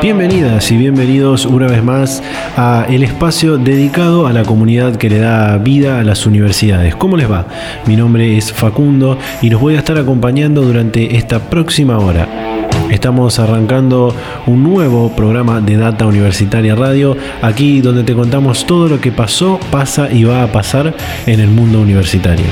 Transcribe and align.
Bienvenidas 0.00 0.70
y 0.70 0.76
bienvenidos 0.76 1.44
una 1.44 1.66
vez 1.66 1.82
más 1.82 2.22
a 2.56 2.86
el 2.88 3.02
espacio 3.02 3.58
dedicado 3.58 4.28
a 4.28 4.32
la 4.32 4.44
comunidad 4.44 4.94
que 4.94 5.10
le 5.10 5.18
da 5.18 5.58
vida 5.58 5.98
a 5.98 6.04
las 6.04 6.24
universidades. 6.24 6.94
¿Cómo 6.94 7.16
les 7.16 7.28
va? 7.28 7.46
Mi 7.84 7.96
nombre 7.96 8.38
es 8.38 8.52
Facundo 8.52 9.18
y 9.42 9.50
los 9.50 9.60
voy 9.60 9.74
a 9.74 9.78
estar 9.78 9.98
acompañando 9.98 10.62
durante 10.62 11.16
esta 11.16 11.50
próxima 11.50 11.98
hora. 11.98 12.28
Estamos 12.90 13.40
arrancando 13.40 14.14
un 14.46 14.62
nuevo 14.62 15.10
programa 15.16 15.60
de 15.60 15.76
Data 15.76 16.06
Universitaria 16.06 16.76
Radio, 16.76 17.16
aquí 17.42 17.80
donde 17.80 18.04
te 18.04 18.14
contamos 18.14 18.66
todo 18.66 18.88
lo 18.88 19.00
que 19.00 19.10
pasó, 19.10 19.58
pasa 19.72 20.12
y 20.12 20.22
va 20.22 20.44
a 20.44 20.52
pasar 20.52 20.94
en 21.26 21.40
el 21.40 21.48
mundo 21.48 21.80
universitario. 21.80 22.46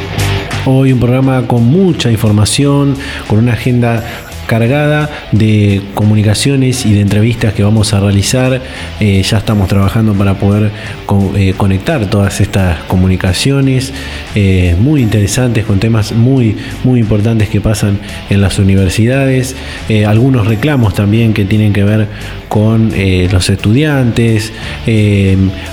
Hoy 0.69 0.93
un 0.93 0.99
programa 0.99 1.47
con 1.47 1.65
mucha 1.65 2.11
información, 2.11 2.97
con 3.29 3.39
una 3.39 3.53
agenda 3.53 4.03
cargada 4.47 5.11
de 5.33 5.83
comunicaciones 5.95 6.87
y 6.87 6.95
de 6.95 7.01
entrevistas 7.01 7.53
que 7.53 7.63
vamos 7.63 7.93
a 7.93 8.01
realizar. 8.01 8.61
Eh, 9.01 9.23
ya 9.23 9.39
estamos 9.39 9.69
trabajando 9.69 10.15
para 10.15 10.35
poder 10.35 10.71
eh, 11.37 11.55
conectar 11.57 12.07
todas 12.07 12.41
estas 12.41 12.79
comunicaciones 12.85 13.93
eh, 14.35 14.77
muy 14.79 15.03
interesantes 15.03 15.65
con 15.65 15.79
temas 15.79 16.13
muy, 16.13 16.57
muy 16.85 17.01
importantes 17.01 17.49
que 17.49 17.61
pasan 17.61 17.99
en 18.31 18.41
las 18.41 18.59
universidades. 18.59 19.57
algunos 20.07 20.47
reclamos 20.47 20.95
también 20.95 21.33
que 21.33 21.45
tienen 21.45 21.73
que 21.73 21.85
ver 21.85 22.09
con 22.49 22.93
los 23.33 23.51
estudiantes. 23.51 24.53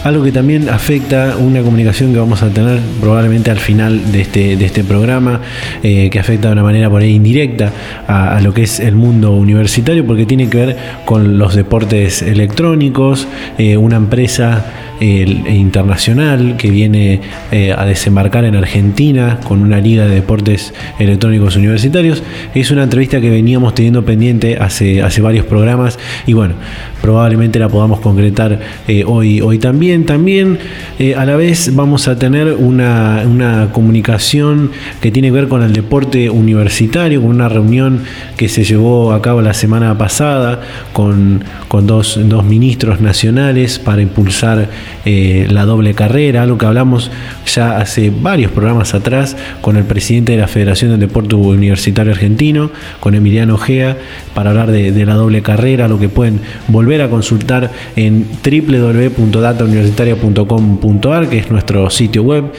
algo 0.04 0.24
que 0.24 0.32
también 0.32 0.70
afecta 0.70 1.36
una 1.38 1.62
comunicación 1.62 2.14
que 2.14 2.20
vamos 2.20 2.42
a 2.42 2.50
tener 2.50 2.80
probablemente 3.00 3.52
al 3.52 3.60
final 3.60 4.12
de 4.12 4.22
este, 4.22 4.58
de 4.58 4.66
este 4.66 4.84
programa, 4.84 5.42
que 5.82 6.20
afecta 6.20 6.48
de 6.48 6.54
una 6.54 6.64
manera 6.64 6.90
por 6.90 7.02
ahí 7.02 7.14
indirecta 7.14 7.72
a 8.08 8.40
lo 8.42 8.54
que 8.54 8.63
es 8.64 8.80
el 8.80 8.96
mundo 8.96 9.32
universitario 9.34 10.06
porque 10.06 10.26
tiene 10.26 10.50
que 10.50 10.58
ver 10.58 10.78
con 11.06 11.38
los 11.38 11.56
deportes 11.56 12.22
electrónicos, 12.22 13.28
eh, 13.58 13.78
una 13.78 13.98
empresa 13.98 14.66
internacional 15.04 16.56
que 16.58 16.70
viene 16.70 17.22
eh, 17.52 17.74
a 17.78 17.86
desembarcar 17.86 18.46
en 18.46 18.56
Argentina 18.56 19.40
con 19.44 19.62
una 19.62 19.80
liga 19.80 20.06
de 20.06 20.16
deportes 20.16 20.74
electrónicos 21.00 21.56
universitarios. 21.56 22.24
Es 22.56 22.72
una 22.72 22.84
entrevista 22.84 23.20
que 23.20 23.30
veníamos 23.30 23.76
teniendo 23.76 24.06
pendiente 24.06 24.58
hace, 24.58 25.02
hace 25.02 25.22
varios 25.22 25.46
programas 25.46 26.00
y 26.26 26.34
bueno, 26.34 26.56
probablemente 27.02 27.60
la 27.60 27.68
podamos 27.68 28.00
concretar 28.00 28.60
eh, 28.88 29.04
hoy, 29.06 29.42
hoy 29.42 29.60
también. 29.60 30.06
También 30.06 30.58
eh, 31.00 31.16
a 31.16 31.26
la 31.26 31.36
vez 31.36 31.76
vamos 31.76 32.08
a 32.08 32.18
tener 32.18 32.54
una, 32.54 33.70
comunicación 33.74 34.72
que 35.02 35.12
tiene 35.12 35.28
que 35.28 35.34
ver 35.34 35.48
con 35.48 35.64
el 35.64 35.74
deporte 35.74 36.30
universitario, 36.30 37.22
con 37.22 37.32
una 37.32 37.50
reunión 37.50 38.04
que 38.38 38.48
se 38.48 38.64
llevó 38.64 39.12
a 39.12 39.22
cabo 39.22 39.42
la 39.42 39.54
semana 39.54 39.98
pasada 39.98 40.62
con, 40.94 41.44
con 41.68 41.88
dos, 41.88 42.20
dos 42.24 42.46
ministros 42.46 43.02
nacionales 43.02 43.80
para 43.80 44.02
impulsar 44.02 44.70
eh, 45.06 45.48
la 45.50 45.66
doble 45.66 45.94
carrera, 45.94 46.44
algo 46.44 46.58
que 46.58 46.66
hablamos 46.66 47.12
ya 47.54 47.78
hace 47.78 48.10
varios 48.10 48.52
programas 48.52 48.94
atrás 48.94 49.38
con 49.62 49.78
el 49.78 49.84
presidente 49.84 50.34
de 50.34 50.40
la 50.40 50.48
Federación 50.48 50.92
del 50.92 51.00
Deporte 51.00 51.36
Universitario 51.36 52.12
Argentino, 52.12 52.70
con 53.00 53.16
Emiliano 53.16 53.58
Gea, 53.58 53.98
para 54.34 54.50
hablar 54.52 54.72
de, 54.72 55.06
la 55.06 55.16
doble 55.16 55.42
carrera, 55.42 55.88
lo 55.88 55.98
que 56.00 56.10
pueden 56.10 56.42
volver 56.68 57.02
a 57.02 57.10
consultar 57.10 57.72
en 57.96 58.28
www.datauniversitaria.com.ar, 58.44 61.30
que 61.30 61.38
es 61.38 61.50
nuestro 61.52 61.90
sitio 61.90 62.24
web, 62.24 62.52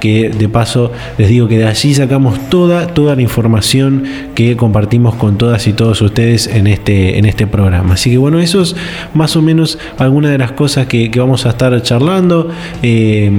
que 0.00 0.30
de 0.30 0.48
paso 0.48 0.92
les 1.18 1.28
digo 1.28 1.46
que 1.48 1.58
de 1.58 1.66
allí 1.66 1.92
sacamos 1.94 2.48
toda, 2.48 2.86
toda 2.88 3.14
la 3.14 3.22
información 3.22 4.02
que 4.34 4.56
compartimos 4.56 5.14
con 5.14 5.38
todas 5.38 5.68
y 5.68 5.72
todos 5.72 6.02
ustedes 6.02 6.48
en 6.48 6.66
este, 6.66 7.18
en 7.18 7.24
este 7.24 7.46
programa. 7.46 7.94
Así 7.94 8.10
que 8.10 8.18
bueno, 8.18 8.40
eso 8.40 8.60
es 8.60 8.74
más 9.14 9.36
o 9.36 9.42
menos 9.42 9.78
algunas 9.98 10.32
de 10.32 10.38
las 10.38 10.50
cosas 10.52 10.86
que 10.86 11.10
vamos 11.16 11.46
a 11.46 11.50
estar 11.50 11.81
charlando. 11.82 12.48
Eh, 12.82 13.30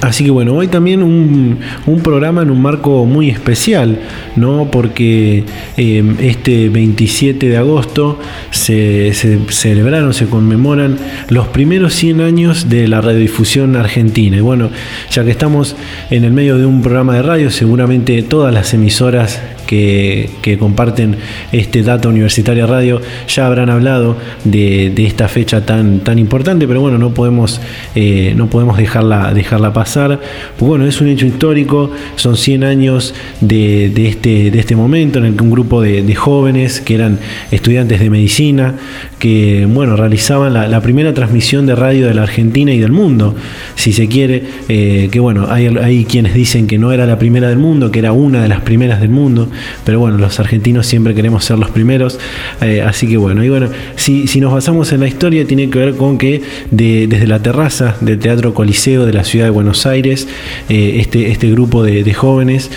así 0.00 0.24
que 0.24 0.30
bueno, 0.30 0.54
hoy 0.54 0.68
también 0.68 1.02
un, 1.02 1.58
programa 2.02 2.42
en 2.42 2.50
un 2.50 2.62
marco 2.62 3.04
muy 3.04 3.30
especial, 3.30 4.00
¿no? 4.36 4.68
Porque 4.70 5.44
eh, 5.76 6.14
este 6.20 6.68
27 6.68 7.48
de 7.48 7.56
agosto 7.56 8.18
se, 8.50 9.12
celebraron, 9.14 10.14
se 10.14 10.26
conmemoran 10.26 10.98
los 11.28 11.48
primeros 11.48 11.94
100 11.94 12.20
años 12.20 12.68
de 12.68 12.86
la 12.88 13.00
radiodifusión 13.00 13.76
argentina. 13.76 14.36
Y 14.36 14.40
bueno, 14.40 14.70
ya 15.10 15.24
que 15.24 15.30
estamos 15.30 15.76
en 16.10 16.24
el 16.24 16.32
medio 16.32 16.58
de 16.58 16.66
un 16.66 16.82
programa 16.82 17.14
de 17.14 17.22
radio, 17.22 17.50
seguramente 17.50 18.22
todas 18.22 18.52
las 18.52 18.72
emisoras 18.74 19.40
que, 19.66 20.56
comparten 20.58 21.16
este 21.52 21.82
Data 21.82 22.08
Universitaria 22.08 22.66
Radio 22.66 23.00
ya 23.28 23.46
habrán 23.46 23.68
hablado 23.68 24.16
de, 24.44 24.94
esta 25.06 25.28
fecha 25.28 25.66
tan, 25.66 26.00
tan 26.00 26.18
importante, 26.18 26.66
pero 26.66 26.80
bueno, 26.80 26.98
no 26.98 27.12
podemos, 27.12 27.60
eh, 27.94 28.32
no 28.36 28.48
podemos 28.48 28.76
dejarla, 28.76 29.34
dejarla 29.34 29.72
pasar. 29.72 30.20
Bueno, 30.58 30.86
es 30.86 31.00
un 31.00 31.08
hecho 31.08 31.26
histórico, 31.26 31.90
son 32.16 32.36
100 32.36 32.64
años 32.64 33.14
de, 33.40 33.86
este, 34.08 34.50
de 34.50 34.58
este 34.58 34.76
momento 34.76 35.18
en 35.18 35.26
el 35.26 35.36
que 35.36 35.42
un 35.42 35.50
grupo 35.50 35.82
de, 35.82 36.14
jóvenes 36.14 36.80
que 36.80 36.94
eran 36.94 37.18
estudiantes 37.50 38.00
de 38.00 38.08
medicina, 38.08 38.74
que 39.18 39.66
bueno, 39.68 39.96
realizaban 39.96 40.52
la, 40.52 40.80
primera 40.80 41.14
transmisión 41.14 41.66
de 41.66 41.74
radio 41.74 42.06
de 42.06 42.14
la 42.14 42.22
Argentina 42.22 42.72
y 42.72 42.78
del 42.78 42.92
mundo, 42.92 43.34
si 43.74 43.92
se 43.92 44.08
quiere, 44.08 44.42
eh, 44.68 45.08
que 45.10 45.20
bueno, 45.20 45.48
hay, 45.50 46.04
quienes 46.04 46.34
dicen 46.34 46.66
que 46.66 46.78
no 46.78 46.92
era 46.92 47.06
la 47.06 47.18
primera 47.18 47.48
del 47.48 47.58
mundo, 47.58 47.90
que 47.90 48.00
era 48.00 48.12
una 48.12 48.42
de 48.42 48.48
las 48.48 48.60
primeras 48.60 49.00
del 49.00 49.08
mundo, 49.08 49.48
pero 49.84 50.00
bueno, 50.00 50.18
los 50.18 50.38
argentinos 50.38 50.86
siempre 50.86 51.14
queremos 51.14 51.44
ser 51.44 51.58
los 51.58 51.70
primeros, 51.70 52.18
eh, 52.60 52.82
así 52.82 53.06
que 53.06 53.16
bueno, 53.16 53.42
y 53.42 53.48
bueno, 53.48 53.70
si, 53.96 54.26
si, 54.26 54.40
nos 54.40 54.52
basamos 54.52 54.92
en 54.92 55.00
la 55.00 55.08
historia, 55.08 55.46
tiene 55.46 55.70
que 55.70 55.78
ver 55.78 55.94
con 55.96 56.18
que 56.18 56.42
desde 56.70 57.26
la 57.26 57.40
terraza 57.40 57.96
del 58.00 58.18
Teatro 58.18 58.52
Coliseo 58.52 59.06
de 59.06 59.14
la 59.14 59.24
ciudad 59.24 59.46
de 59.46 59.50
Buenos 59.50 59.86
Aires, 59.86 60.28
eh, 60.68 60.98
este, 61.00 61.30
este 61.30 61.50
grupo 61.50 61.82
de, 61.82 62.06
jóvenes 62.16 62.70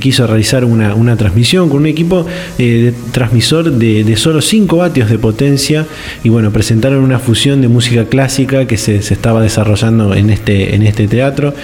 quiso 0.00 0.26
realizar 0.26 0.64
una, 0.64 1.16
transmisión 1.16 1.68
con 1.68 1.80
un 1.80 1.86
equipo 1.86 2.26
de 2.58 2.94
transmisor 3.12 3.70
de, 3.72 4.16
solo 4.16 4.40
5 4.40 4.76
vatios 4.76 5.10
de 5.10 5.18
potencia 5.18 5.61
y 6.24 6.28
bueno, 6.28 6.50
presentaron 6.50 7.04
una 7.04 7.18
fusión 7.18 7.60
de 7.60 7.68
música 7.68 8.06
clásica 8.06 8.66
que 8.66 8.76
se, 8.76 8.96
estaba 8.96 9.40
desarrollando 9.40 10.14
en 10.14 10.30
este, 10.30 10.74
en 10.74 10.82
este 10.82 11.06
teatro, 11.06 11.54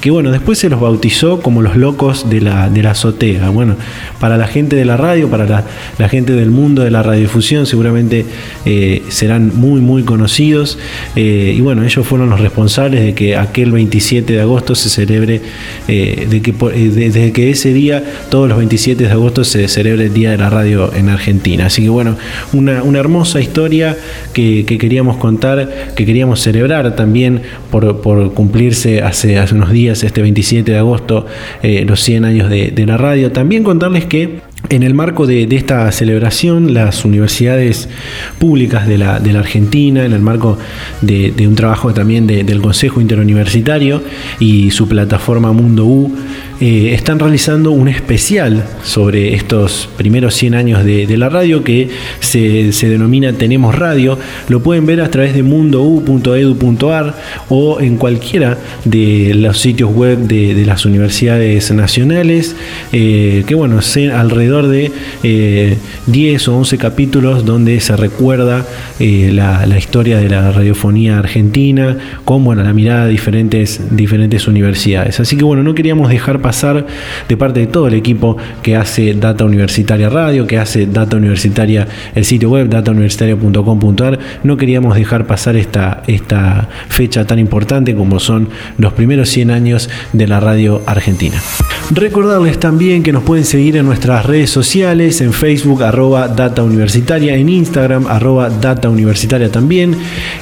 que 0.00 0.10
bueno, 0.10 0.30
después 0.30 0.58
se 0.58 0.68
los 0.68 0.80
bautizó 0.80 1.40
como 1.40 1.62
los 1.62 1.76
locos 1.76 2.30
de 2.30 2.40
la, 2.40 2.70
de 2.70 2.82
la 2.82 2.92
azotea. 2.92 3.50
Bueno, 3.50 3.76
para 4.20 4.36
la 4.36 4.46
gente 4.46 4.76
de 4.76 4.84
la 4.84 4.96
radio, 4.96 5.28
para 5.28 5.64
la, 5.98 6.08
gente 6.08 6.32
del 6.32 6.50
mundo 6.50 6.82
de 6.82 6.90
la 6.90 7.02
radiodifusión, 7.02 7.66
seguramente 7.66 8.24
eh, 8.64 9.02
serán 9.08 9.52
muy, 9.54 9.80
muy 9.80 10.04
conocidos. 10.04 10.78
Eh, 11.16 11.54
y 11.56 11.60
bueno, 11.60 11.82
ellos 11.82 12.06
fueron 12.06 12.30
los 12.30 12.40
responsables 12.40 13.02
de 13.02 13.14
que 13.14 13.36
aquel 13.36 13.72
27 13.72 14.32
de 14.32 14.40
agosto 14.40 14.74
se 14.74 14.88
celebre, 14.88 15.40
eh, 15.88 16.26
de 16.30 16.42
que 16.42 16.52
desde 16.52 17.32
que 17.32 17.50
ese 17.50 17.72
día, 17.72 18.04
todos 18.30 18.48
los 18.48 18.58
27 18.58 19.04
de 19.04 19.10
agosto 19.10 19.44
se 19.44 19.66
celebre 19.68 20.04
el 20.04 20.14
Día 20.14 20.30
de 20.30 20.38
la 20.38 20.50
Radio 20.50 20.92
en 20.94 21.08
Argentina. 21.08 21.66
Así 21.66 21.82
que 21.82 21.88
bueno, 21.88 22.16
una, 22.52 22.98
hermosa 22.98 23.40
historia 23.40 23.47
que, 24.32 24.64
queríamos 24.66 25.16
contar, 25.16 25.94
que 25.94 26.06
queríamos 26.06 26.40
celebrar 26.40 26.96
también 26.96 27.42
por, 27.70 28.32
cumplirse 28.34 29.02
hace, 29.02 29.38
unos 29.52 29.70
días, 29.70 30.02
este 30.04 30.22
27 30.22 30.72
de 30.72 30.78
agosto, 30.78 31.26
los 31.62 32.00
100 32.00 32.24
años 32.24 32.50
de 32.50 32.84
la 32.86 32.96
radio. 32.96 33.32
También 33.32 33.62
contarles 33.64 34.06
que 34.06 34.47
en 34.70 34.82
el 34.82 34.92
marco 34.92 35.26
de, 35.26 35.46
esta 35.50 35.90
celebración, 35.92 36.74
las 36.74 37.04
universidades 37.04 37.88
públicas 38.38 38.86
de 38.86 38.98
la, 38.98 39.16
Argentina, 39.16 40.04
en 40.04 40.12
el 40.12 40.20
marco 40.20 40.58
de, 41.00 41.32
un 41.46 41.54
trabajo 41.54 41.94
también 41.94 42.26
del 42.26 42.60
Consejo 42.60 43.00
Interuniversitario 43.00 44.02
y 44.40 44.70
su 44.70 44.88
plataforma 44.88 45.52
Mundo 45.52 45.86
U, 45.86 46.14
eh, 46.60 46.92
están 46.92 47.20
realizando 47.20 47.70
un 47.70 47.86
especial 47.86 48.64
sobre 48.82 49.34
estos 49.34 49.88
primeros 49.96 50.34
100 50.34 50.54
años 50.54 50.84
de, 50.84 51.16
la 51.16 51.28
radio 51.28 51.62
que 51.62 51.88
se, 52.20 52.72
denomina 52.88 53.32
Tenemos 53.32 53.76
Radio. 53.76 54.18
Lo 54.48 54.60
pueden 54.60 54.84
ver 54.84 55.00
a 55.00 55.08
través 55.08 55.34
de 55.34 55.42
mundou.edu.ar 55.42 57.14
o 57.48 57.80
en 57.80 57.96
cualquiera 57.96 58.58
de 58.84 59.34
los 59.34 59.58
sitios 59.58 59.94
web 59.94 60.18
de, 60.18 60.66
las 60.66 60.84
universidades 60.84 61.70
nacionales, 61.70 62.56
eh, 62.92 63.44
que 63.46 63.54
bueno, 63.54 63.78
alrededor 64.12 64.47
de 64.48 65.76
10 66.06 66.48
o 66.48 66.56
11 66.56 66.78
capítulos 66.78 67.44
donde 67.44 67.80
se 67.80 67.96
recuerda 67.96 68.64
la, 68.98 69.66
la, 69.66 69.78
historia 69.78 70.18
de 70.18 70.28
la 70.28 70.50
radiofonía 70.50 71.18
argentina, 71.18 71.96
con 72.24 72.44
bueno, 72.44 72.62
la 72.62 72.72
mirada 72.72 73.04
de 73.04 73.12
diferentes, 73.12 73.80
diferentes 73.90 74.48
universidades. 74.48 75.20
Así 75.20 75.36
que 75.36 75.44
bueno, 75.44 75.62
no 75.62 75.74
queríamos 75.74 76.08
dejar 76.08 76.40
pasar 76.40 76.86
de 77.28 77.36
parte 77.36 77.60
de 77.60 77.66
todo 77.66 77.88
el 77.88 77.94
equipo 77.94 78.36
que 78.62 78.76
hace 78.76 79.14
Data 79.14 79.44
Universitaria 79.44 80.08
Radio, 80.08 80.46
que 80.46 80.58
hace 80.58 80.86
Data 80.86 81.16
Universitaria, 81.16 81.86
el 82.14 82.24
sitio 82.24 82.50
web 82.50 82.68
datauniversitaria.com.ar, 82.68 84.18
no 84.44 84.56
queríamos 84.56 84.94
dejar 84.94 85.26
pasar 85.26 85.56
esta, 85.56 86.02
esta 86.06 86.68
fecha 86.88 87.26
tan 87.26 87.38
importante 87.38 87.94
como 87.94 88.18
son 88.18 88.48
los 88.78 88.92
primeros 88.92 89.28
100 89.28 89.50
años 89.50 89.90
de 90.12 90.26
la 90.26 90.40
radio 90.40 90.82
argentina. 90.86 91.40
Recordarles 91.90 92.58
también 92.60 93.02
que 93.02 93.12
nos 93.12 93.22
pueden 93.22 93.44
seguir 93.44 93.76
en 93.76 93.86
nuestras 93.86 94.26
redes 94.26 94.37
sociales, 94.46 95.20
en 95.20 95.32
Facebook 95.32 95.82
arroba 95.82 96.28
Data 96.28 96.62
Universitaria, 96.62 97.34
en 97.34 97.48
Instagram 97.48 98.06
arroba 98.06 98.48
Data 98.48 98.88
Universitaria 98.88 99.50
también, 99.50 99.96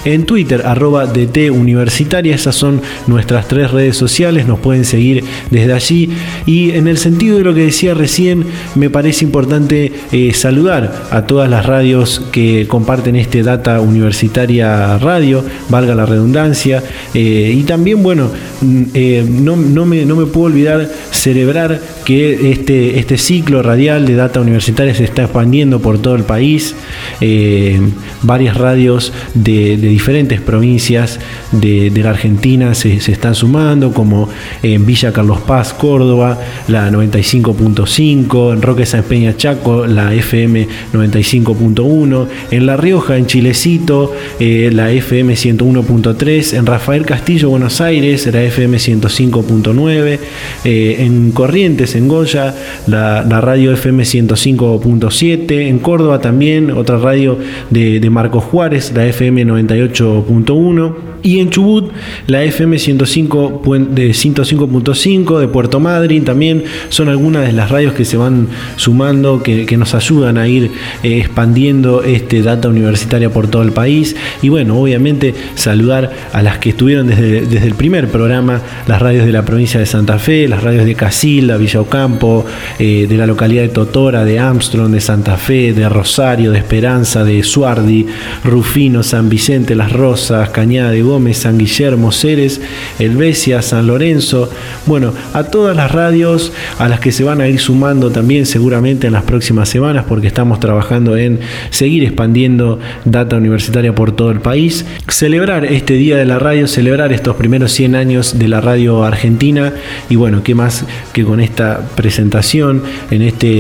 en 0.05 0.27
Twitter 0.27 0.63
arroba 0.67 1.07
DT 1.07 1.51
Universitaria, 1.51 2.35
esas 2.35 2.55
son 2.55 2.83
nuestras 3.07 3.49
tres 3.49 3.71
redes 3.71 3.97
sociales, 3.97 4.47
nos 4.47 4.61
pueden 4.61 4.85
seguir 4.85 5.25
desde 5.51 5.73
allí. 5.73 6.11
Y 6.45 6.73
en 6.73 6.89
el 6.89 6.99
sentido 6.99 7.39
de 7.39 7.45
lo 7.45 7.55
que 7.55 7.63
decía 7.63 7.95
recién, 7.95 8.45
me 8.75 8.91
parece 8.91 9.25
importante 9.25 9.93
eh, 10.13 10.33
saludar 10.35 11.09
a 11.11 11.23
todas 11.23 11.49
las 11.49 11.65
radios 11.65 12.23
que 12.33 12.67
comparten 12.69 13.17
este 13.17 13.43
Data 13.43 13.81
Universitaria 13.81 14.99
Radio, 14.99 15.45
valga 15.69 15.95
la 15.95 16.07
redundancia, 16.07 16.83
eh, 17.15 17.55
y 17.57 17.63
también, 17.63 18.03
bueno, 18.03 18.31
mm, 18.61 18.83
eh, 18.95 19.25
no, 19.27 19.57
no, 19.57 19.87
me, 19.87 20.05
no 20.05 20.17
me 20.17 20.27
puedo 20.27 20.47
olvidar 20.47 20.91
celebrar 21.11 21.81
que 22.05 22.53
este, 22.53 22.99
este 22.99 23.17
ciclo 23.17 23.63
radial 23.63 23.86
de 23.95 24.17
data 24.17 24.41
universitaria 24.41 24.95
se 24.95 25.05
está 25.05 25.23
expandiendo 25.23 25.81
por 25.81 25.99
todo 25.99 26.17
el 26.17 26.25
país. 26.25 26.75
Eh, 27.21 27.81
varias 28.23 28.57
radios 28.57 29.13
de, 29.35 29.77
diferentes 29.77 30.41
provincias 30.41 31.21
de, 31.53 31.93
la 31.95 32.11
Argentina 32.11 32.75
se, 32.75 32.97
están 32.97 33.35
sumando, 33.35 33.93
como 33.93 34.29
en 34.63 34.85
Villa 34.85 35.13
Carlos 35.13 35.41
Paz, 35.41 35.73
Córdoba, 35.73 36.39
la 36.67 36.91
95.5, 36.91 38.53
en 38.53 38.63
Roque 38.63 38.87
San 38.87 39.05
Peña 39.05 39.37
Chaco, 39.37 39.87
la 39.87 40.13
FM 40.13 40.67
95.1, 40.93 42.27
en 42.51 42.67
La 42.67 42.77
Rioja, 42.77 43.17
en 43.17 43.27
Chilecito, 43.27 44.13
eh, 44.41 44.71
la 44.73 44.91
FM 44.91 45.35
101.3, 45.35 46.57
en 46.57 46.67
Rafael 46.67 47.07
Castillo, 47.07 47.51
Buenos 47.51 47.81
Aires, 47.81 48.27
la 48.27 48.43
FM 48.43 48.79
105.9, 48.79 50.19
eh, 50.65 50.97
en 50.99 51.31
Corrientes, 51.31 51.95
en 51.95 52.09
Goya, 52.09 52.55
la, 52.87 53.23
radio 53.41 53.73
FM 53.77 54.03
105.7, 54.03 55.69
en 55.69 55.79
Córdoba 55.79 56.21
también, 56.21 56.71
otra 56.71 56.99
radio 56.99 57.39
de, 57.71 58.01
de 58.01 58.11
Marcos 58.11 58.45
Juárez, 58.45 58.93
la 58.95 59.07
FM 59.07 59.47
98.1 59.47 61.17
y 61.27 61.41
en 61.41 61.51
Chubut 61.51 61.91
la 62.29 62.45
FM 62.45 62.79
105 62.79 63.63
de 63.91 64.11
105.5 64.11 65.41
de 65.41 65.49
Puerto 65.49 65.81
Madryn 65.81 66.25
también 66.25 66.65
son 66.89 67.09
algunas 67.09 67.45
de 67.47 67.53
las 67.53 67.71
radios 67.71 67.95
que 67.95 68.05
se 68.05 68.17
van 68.17 68.49
sumando 68.77 69.43
que, 69.43 69.77
nos 69.77 69.95
ayudan 69.95 70.39
a 70.39 70.49
ir 70.49 70.71
eh, 71.03 71.19
expandiendo 71.19 72.03
este 72.03 72.41
data 72.43 72.69
universitaria 72.69 73.29
por 73.29 73.49
todo 73.49 73.63
el 73.63 73.73
país 73.73 74.17
y 74.41 74.49
bueno 74.49 74.79
obviamente 74.79 75.35
saludar 75.55 76.13
a 76.33 76.43
las 76.43 76.59
que 76.59 76.71
estuvieron 76.71 77.09
desde, 77.09 77.43
desde 77.43 77.67
el 77.67 77.75
primer 77.75 78.09
programa 78.09 78.63
las 78.87 79.03
radios 79.03 79.27
de 79.27 79.33
la 79.33 79.45
provincia 79.45 79.79
de 79.79 79.85
Santa 79.85 80.19
Fe 80.19 80.49
las 80.49 80.63
radios 80.63 80.87
de 80.87 80.95
Casilda, 80.95 81.57
Villa 81.59 81.81
Ocampo 81.81 82.47
eh, 82.79 83.07
de 83.09 83.17
la 83.17 83.27
localidad 83.27 83.66
de 83.67 83.73
Totora 83.73 84.25
de 84.25 84.39
Armstrong 84.39 84.93
de 84.93 85.01
Santa 85.01 85.37
Fe 85.37 85.73
de 85.73 85.89
Rosario 85.89 86.53
de 86.53 86.59
Esperanza 86.59 87.25
de 87.25 87.43
Suardi 87.43 88.07
Rufino 88.45 89.03
San 89.03 89.29
Vicente 89.29 89.75
Las 89.75 89.93
Rosas 89.93 90.51
Cañada 90.51 90.93
de 90.93 91.03
Gómez, 91.03 91.39
San 91.39 91.59
Guillermo, 91.59 92.13
Ceres, 92.13 92.61
Elvesia, 93.01 93.63
San 93.63 93.89
Lorenzo, 93.89 94.49
bueno, 94.87 95.13
a 95.33 95.45
todas 95.45 95.77
las 95.77 95.91
radios 95.91 96.53
a 96.79 96.89
las 96.89 97.01
que 97.01 97.11
se 97.11 97.25
van 97.25 97.41
a 97.41 97.49
ir 97.49 97.59
sumando 97.59 98.11
también 98.11 98.47
seguramente 98.47 99.09
en 99.09 99.13
las 99.13 99.25
próximas 99.25 99.69
semanas 99.69 100.05
porque 100.09 100.29
estamos 100.29 100.61
trabajando 100.61 101.17
en 101.17 101.41
seguir 101.71 102.05
expandiendo 102.05 102.79
data 103.05 103.37
universitaria 103.37 103.95
por 103.95 104.13
todo 104.13 104.31
el 104.31 104.41
país, 104.41 104.87
celebrar 105.09 105.65
este 105.65 105.95
día 105.95 106.17
de 106.17 106.25
la 106.25 106.39
radio, 106.39 106.69
celebrar 106.69 107.13
estos 107.13 107.35
primeros 107.35 107.73
100 107.73 107.97
años 107.97 108.39
de 108.39 108.47
la 108.47 108.61
radio 108.61 109.03
argentina. 109.03 109.73
Y 110.09 110.17
bueno, 110.17 110.43
qué 110.45 110.55
más 110.55 110.85
que 111.13 111.25
con 111.25 111.41
esta 111.41 111.81
presentación 111.97 112.83
en 113.11 113.23
este 113.23 113.56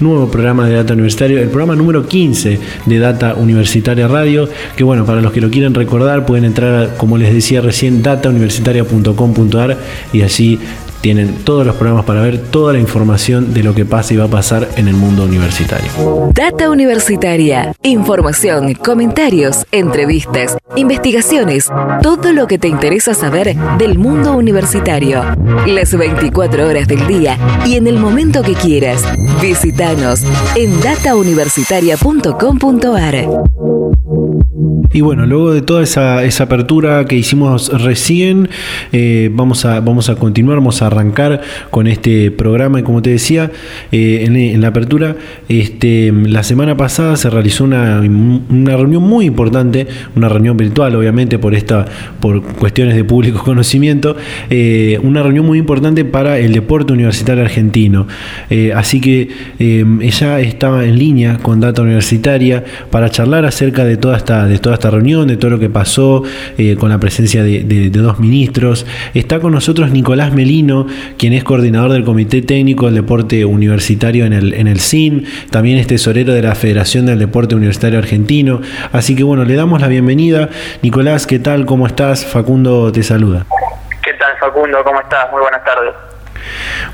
nuevo 0.00 0.30
programa 0.30 0.66
de 0.68 0.74
data 0.74 0.94
universitario, 0.94 1.38
el 1.38 1.48
programa 1.48 1.74
número 1.76 2.06
15 2.06 2.58
de 2.86 2.98
data 2.98 3.34
universitaria 3.34 4.08
radio, 4.08 4.48
que 4.76 4.84
bueno, 4.84 5.04
para 5.04 5.20
los 5.20 5.32
que 5.32 5.40
lo 5.40 5.50
quieren 5.50 5.74
recordar 5.74 6.26
pueden 6.26 6.44
entrar 6.44 6.96
como 6.96 7.18
les 7.18 7.32
decía 7.32 7.60
recién, 7.60 8.02
datauniversitaria.com.ar 8.02 9.78
y 10.12 10.22
allí 10.22 10.58
tienen 11.06 11.36
todos 11.44 11.64
los 11.64 11.76
programas 11.76 12.04
para 12.04 12.20
ver 12.20 12.36
toda 12.36 12.72
la 12.72 12.80
información 12.80 13.54
de 13.54 13.62
lo 13.62 13.76
que 13.76 13.84
pasa 13.84 14.12
y 14.12 14.16
va 14.16 14.24
a 14.24 14.28
pasar 14.28 14.68
en 14.74 14.88
el 14.88 14.94
mundo 14.94 15.22
universitario. 15.22 15.88
Data 16.34 16.68
Universitaria. 16.68 17.76
Información, 17.84 18.74
comentarios, 18.74 19.66
entrevistas, 19.70 20.56
investigaciones, 20.74 21.70
todo 22.02 22.32
lo 22.32 22.48
que 22.48 22.58
te 22.58 22.66
interesa 22.66 23.14
saber 23.14 23.54
del 23.78 24.00
mundo 24.00 24.32
universitario. 24.32 25.22
Las 25.68 25.96
24 25.96 26.66
horas 26.66 26.88
del 26.88 27.06
día 27.06 27.38
y 27.64 27.76
en 27.76 27.86
el 27.86 28.00
momento 28.00 28.42
que 28.42 28.54
quieras. 28.54 29.04
Visítanos 29.40 30.24
en 30.56 30.80
datauniversitaria.com.ar. 30.80 33.75
Y 34.92 35.02
bueno, 35.02 35.26
luego 35.26 35.52
de 35.52 35.60
toda 35.60 35.82
esa, 35.82 36.22
apertura 36.42 37.04
que 37.04 37.16
hicimos 37.16 37.70
recién, 37.82 38.48
eh, 38.92 39.28
vamos, 39.32 39.66
a, 39.66 39.80
vamos 39.80 40.08
a 40.08 40.14
continuar, 40.14 40.56
vamos 40.58 40.80
a 40.80 40.86
arrancar 40.86 41.42
con 41.70 41.86
este 41.86 42.30
programa. 42.30 42.80
Y 42.80 42.82
como 42.82 43.02
te 43.02 43.10
decía, 43.10 43.50
eh, 43.92 44.24
en, 44.26 44.60
la 44.62 44.68
apertura, 44.68 45.16
este, 45.50 46.10
la 46.12 46.42
semana 46.42 46.76
pasada 46.76 47.16
se 47.16 47.28
realizó 47.28 47.64
una, 47.64 48.00
reunión 48.00 49.02
muy 49.02 49.26
importante, 49.26 49.86
una 50.14 50.30
reunión 50.30 50.56
virtual, 50.56 50.94
obviamente, 50.94 51.38
por, 51.38 51.54
esta, 51.54 51.84
por 52.20 52.42
cuestiones 52.42 52.96
de 52.96 53.04
público 53.04 53.42
conocimiento, 53.44 54.16
eh, 54.48 54.98
una 55.02 55.22
reunión 55.22 55.44
muy 55.44 55.58
importante 55.58 56.06
para 56.06 56.38
el 56.38 56.52
deporte 56.52 56.94
universitario 56.94 57.42
argentino. 57.42 58.06
así 58.74 59.00
que 59.00 59.28
ella 59.58 60.40
estaba 60.40 60.84
en 60.84 60.98
línea 60.98 61.38
con 61.38 61.60
Data 61.60 61.82
Universitaria 61.82 62.64
para 62.90 63.10
charlar 63.10 63.44
acerca 63.44 63.84
de 63.84 63.96
toda 63.96 64.16
esta, 64.16 64.45
de 64.48 64.58
toda 64.58 64.74
esta 64.74 64.90
reunión, 64.90 65.28
de 65.28 65.36
todo 65.36 65.50
lo 65.50 65.58
que 65.58 65.70
pasó, 65.70 66.22
eh, 66.58 66.76
con 66.76 66.90
la 66.90 66.98
presencia 66.98 67.42
de, 67.42 67.90
dos 67.90 68.18
ministros. 68.18 68.86
Está 69.14 69.40
con 69.40 69.52
nosotros 69.52 69.90
Nicolás 69.90 70.32
Melino, 70.32 70.86
quien 71.18 71.32
es 71.32 71.44
coordinador 71.44 71.92
del 71.92 72.04
Comité 72.04 72.42
Técnico 72.42 72.86
del 72.86 72.94
Deporte 72.94 73.44
Universitario 73.44 74.24
en 74.24 74.32
el, 74.32 74.54
en 74.54 74.68
el 74.68 74.80
CIN, 74.80 75.26
también 75.50 75.78
es 75.78 75.86
tesorero 75.86 76.32
de 76.32 76.42
la 76.42 76.54
Federación 76.54 77.06
del 77.06 77.18
Deporte 77.18 77.54
Universitario 77.54 77.98
Argentino. 77.98 78.60
Así 78.92 79.16
que 79.16 79.22
bueno, 79.22 79.44
le 79.44 79.54
damos 79.54 79.80
la 79.80 79.88
bienvenida. 79.88 80.48
Nicolás, 80.82 81.26
¿qué 81.26 81.38
tal? 81.38 81.66
¿Cómo 81.66 81.86
estás? 81.86 82.24
Facundo 82.26 82.92
te 82.92 83.02
saluda. 83.02 83.46
¿Qué 84.02 84.12
tal 84.14 84.36
Facundo? 84.38 84.78
¿Cómo 84.84 85.00
estás? 85.00 85.30
Muy 85.32 85.40
buenas 85.40 85.64
tardes. 85.64 86.05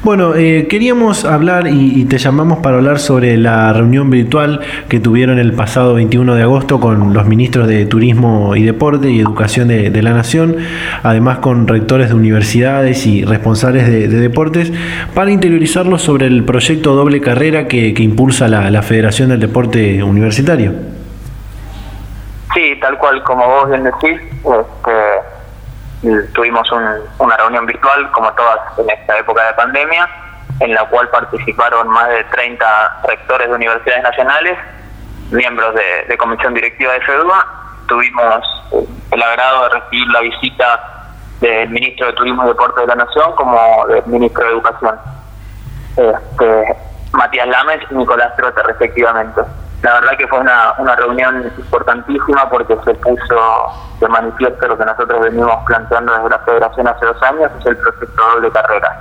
Bueno, 0.02 0.34
eh, 0.34 0.66
queríamos 0.68 1.24
hablar 1.24 1.68
y, 1.68 2.04
te 2.06 2.18
llamamos 2.18 2.58
para 2.58 2.76
hablar 2.76 2.98
sobre 2.98 3.36
la 3.36 3.72
reunión 3.72 4.10
virtual 4.10 4.60
que 4.88 4.98
tuvieron 4.98 5.38
el 5.38 5.52
pasado 5.52 5.94
21 5.94 6.34
de 6.34 6.42
agosto 6.42 6.80
con 6.80 7.14
los 7.14 7.26
ministros 7.26 7.68
de 7.68 7.86
Turismo 7.86 8.56
y 8.56 8.64
Deporte 8.64 9.10
y 9.10 9.20
Educación 9.20 9.68
de, 9.68 10.02
la 10.02 10.12
Nación, 10.12 10.56
además 11.02 11.38
con 11.38 11.68
rectores 11.68 12.08
de 12.08 12.14
universidades 12.14 13.06
y 13.06 13.24
responsables 13.24 13.86
de, 13.86 14.08
deportes, 14.08 14.72
para 15.14 15.30
interiorizarlos 15.30 16.02
sobre 16.02 16.26
el 16.26 16.44
proyecto 16.44 16.94
doble 16.94 17.20
carrera 17.20 17.68
que, 17.68 17.94
impulsa 17.98 18.48
la, 18.48 18.82
Federación 18.82 19.28
del 19.28 19.38
Deporte 19.38 20.02
Universitario. 20.02 20.72
Sí, 22.52 22.74
tal 22.80 22.98
cual 22.98 23.22
como 23.22 23.46
vos 23.46 23.68
bien 23.70 23.84
decís, 23.84 24.20
este, 24.42 24.92
tuvimos 26.34 26.70
una 26.72 27.36
reunión 27.36 27.66
virtual, 27.66 28.10
como 28.12 28.32
todas 28.32 28.78
en 28.78 28.90
esta 28.90 29.18
época 29.18 29.46
de 29.46 29.52
pandemia, 29.54 30.08
en 30.60 30.74
la 30.74 30.84
cual 30.86 31.08
participaron 31.10 31.88
más 31.88 32.08
de 32.08 32.24
30 32.24 33.00
rectores 33.04 33.48
de 33.48 33.54
universidades 33.54 34.02
nacionales, 34.02 34.58
miembros 35.30 35.74
de, 36.08 36.16
comisión 36.18 36.54
directiva 36.54 36.92
de 36.92 37.00
FEDUA. 37.00 37.46
Tuvimos 37.86 38.44
el 39.10 39.22
agrado 39.22 39.64
de 39.64 39.80
recibir 39.80 40.08
la 40.08 40.20
visita 40.20 41.08
del 41.40 41.68
ministro 41.70 42.06
de 42.06 42.12
Turismo 42.14 42.44
y 42.44 42.48
Deporte 42.48 42.80
de 42.80 42.86
la 42.86 42.94
Nación 42.96 43.34
como 43.34 43.86
del 43.88 44.06
ministro 44.06 44.44
de 44.44 44.50
Educación, 44.50 44.98
este, 45.96 46.76
Matías 47.12 47.48
Lames 47.48 47.80
y 47.90 47.94
Nicolás 47.94 48.34
Trota, 48.36 48.62
respectivamente 48.62 49.42
la 49.82 49.94
verdad 49.94 50.16
que 50.16 50.28
fue 50.28 50.38
una, 50.38 50.74
una 50.78 50.94
reunión 50.94 51.52
importantísima 51.58 52.48
porque 52.48 52.76
se 52.84 52.94
puso 52.94 53.72
de 54.00 54.08
manifiesto 54.08 54.68
lo 54.68 54.78
que 54.78 54.84
nosotros 54.84 55.20
venimos 55.22 55.64
planteando 55.66 56.12
desde 56.12 56.28
la 56.30 56.38
federación 56.40 56.88
hace 56.88 57.06
dos 57.06 57.22
años, 57.22 57.50
es 57.58 57.66
el 57.66 57.76
proyecto 57.76 58.22
doble 58.34 58.50
carrera. 58.52 58.96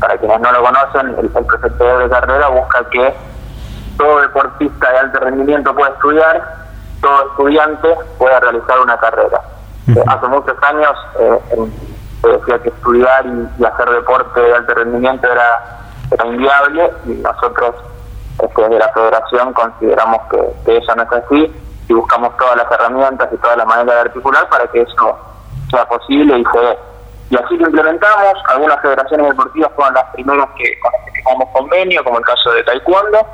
para 0.00 0.16
quienes 0.18 0.40
no 0.40 0.50
lo 0.50 0.64
conocen, 0.64 1.16
el, 1.18 1.28
proyecto 1.28 1.98
de 1.98 2.08
carrera 2.08 2.48
busca 2.48 2.84
que 2.90 3.14
todo 3.96 4.20
deportista 4.20 4.90
de 4.90 4.98
alto 4.98 5.20
rendimiento 5.20 5.74
pueda 5.74 5.90
estudiar, 5.90 6.42
todo 7.00 7.28
estudiante 7.30 7.94
pueda 8.18 8.40
realizar 8.40 8.80
una 8.80 8.98
carrera. 8.98 9.40
hace 10.06 10.26
muchos 10.26 10.56
años 10.62 10.92
eh, 11.20 11.38
se 12.22 12.28
decía 12.28 12.58
que 12.62 12.68
estudiar 12.70 13.26
y, 13.26 13.64
hacer 13.64 13.90
deporte 13.90 14.40
de 14.40 14.54
alto 14.54 14.74
rendimiento 14.74 15.30
era, 15.30 15.80
era 16.10 16.26
inviable 16.26 16.92
y 17.06 17.10
nosotros 17.10 17.74
este, 18.42 18.62
desde 18.62 18.78
la 18.78 18.88
federación 18.92 19.52
consideramos 19.52 20.20
que, 20.30 20.76
eso 20.76 20.94
no 20.94 21.02
es 21.02 21.12
así 21.12 21.52
y 21.88 21.92
buscamos 21.92 22.36
todas 22.36 22.56
las 22.56 22.70
herramientas 22.70 23.28
y 23.32 23.36
todas 23.38 23.56
las 23.56 23.66
maneras 23.66 23.94
de 23.94 24.00
articular 24.00 24.48
para 24.48 24.66
que 24.68 24.82
eso 24.82 25.18
sea 25.70 25.86
posible 25.86 26.38
y 26.38 26.44
se 26.44 26.58
dé. 26.58 26.78
Y 27.30 27.36
así 27.36 27.56
lo 27.56 27.66
implementamos, 27.68 28.34
algunas 28.48 28.80
federaciones 28.80 29.28
deportivas 29.28 29.70
fueron 29.74 29.94
las 29.94 30.04
primeras 30.12 30.48
que, 30.56 30.78
con 30.80 30.92
las 30.92 31.04
que 31.04 31.12
firmamos 31.12 31.48
convenio, 31.52 32.04
como 32.04 32.18
el 32.18 32.24
caso 32.24 32.52
de 32.52 32.62
Taekwondo, 32.64 33.26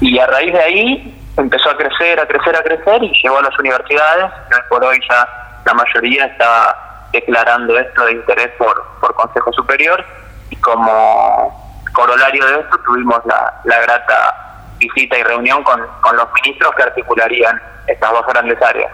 y 0.00 0.18
a 0.18 0.26
raíz 0.26 0.52
de 0.52 0.60
ahí 0.60 1.32
empezó 1.36 1.70
a 1.70 1.76
crecer, 1.76 2.20
a 2.20 2.26
crecer, 2.26 2.56
a 2.56 2.62
crecer 2.62 3.02
y 3.02 3.12
llegó 3.22 3.38
a 3.38 3.42
las 3.42 3.58
universidades, 3.58 4.32
y 4.50 4.54
hoy 4.54 4.60
por 4.68 4.84
hoy 4.84 4.98
ya 5.08 5.28
la 5.64 5.74
mayoría 5.74 6.26
está 6.26 7.08
declarando 7.12 7.78
esto 7.78 8.04
de 8.04 8.12
interés 8.12 8.48
por, 8.58 8.84
por 9.00 9.14
Consejo 9.14 9.52
Superior, 9.52 10.04
y 10.50 10.56
como 10.56 11.61
corolario 11.92 12.46
de 12.46 12.60
esto 12.60 12.78
tuvimos 12.84 13.20
la, 13.26 13.60
la 13.64 13.80
grata 13.80 14.52
visita 14.78 15.18
y 15.18 15.22
reunión 15.22 15.62
con, 15.62 15.80
con 16.00 16.16
los 16.16 16.26
ministros 16.42 16.74
que 16.74 16.82
articularían 16.82 17.60
estas 17.86 18.10
dos 18.10 18.26
grandes 18.26 18.60
áreas. 18.60 18.90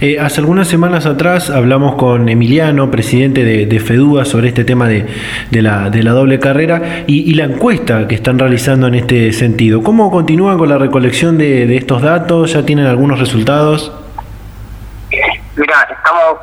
Eh, 0.00 0.18
hace 0.18 0.40
algunas 0.40 0.66
semanas 0.66 1.06
atrás 1.06 1.50
hablamos 1.50 1.96
con 1.96 2.28
Emiliano, 2.28 2.90
presidente 2.90 3.44
de, 3.44 3.80
FEDUA, 3.80 4.24
sobre 4.24 4.48
este 4.48 4.64
tema 4.64 4.88
de, 4.88 5.06
la, 5.52 5.90
doble 5.90 6.38
carrera 6.38 7.04
y, 7.06 7.34
la 7.34 7.44
encuesta 7.44 8.08
que 8.08 8.14
están 8.14 8.38
realizando 8.38 8.86
en 8.86 8.94
este 8.94 9.32
sentido. 9.32 9.82
¿Cómo 9.82 10.10
continúan 10.10 10.58
con 10.58 10.68
la 10.70 10.78
recolección 10.78 11.38
de, 11.38 11.76
estos 11.76 12.02
datos? 12.02 12.54
¿Ya 12.54 12.64
tienen 12.64 12.86
algunos 12.86 13.20
resultados? 13.20 13.92
Mira, 15.56 15.88
estamos 15.90 16.38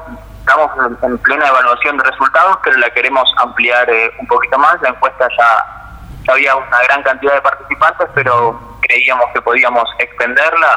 estamos 0.57 1.03
en 1.03 1.17
plena 1.19 1.47
evaluación 1.47 1.97
de 1.97 2.03
resultados, 2.03 2.57
pero 2.63 2.77
la 2.77 2.89
queremos 2.89 3.31
ampliar 3.37 3.89
eh, 3.89 4.11
un 4.19 4.27
poquito 4.27 4.57
más. 4.57 4.81
La 4.81 4.89
encuesta 4.89 5.27
ya, 5.37 6.31
había 6.33 6.55
una 6.55 6.81
gran 6.83 7.03
cantidad 7.03 7.35
de 7.35 7.41
participantes, 7.41 8.07
pero 8.13 8.59
creíamos 8.81 9.25
que 9.33 9.41
podíamos 9.41 9.89
extenderla, 9.99 10.67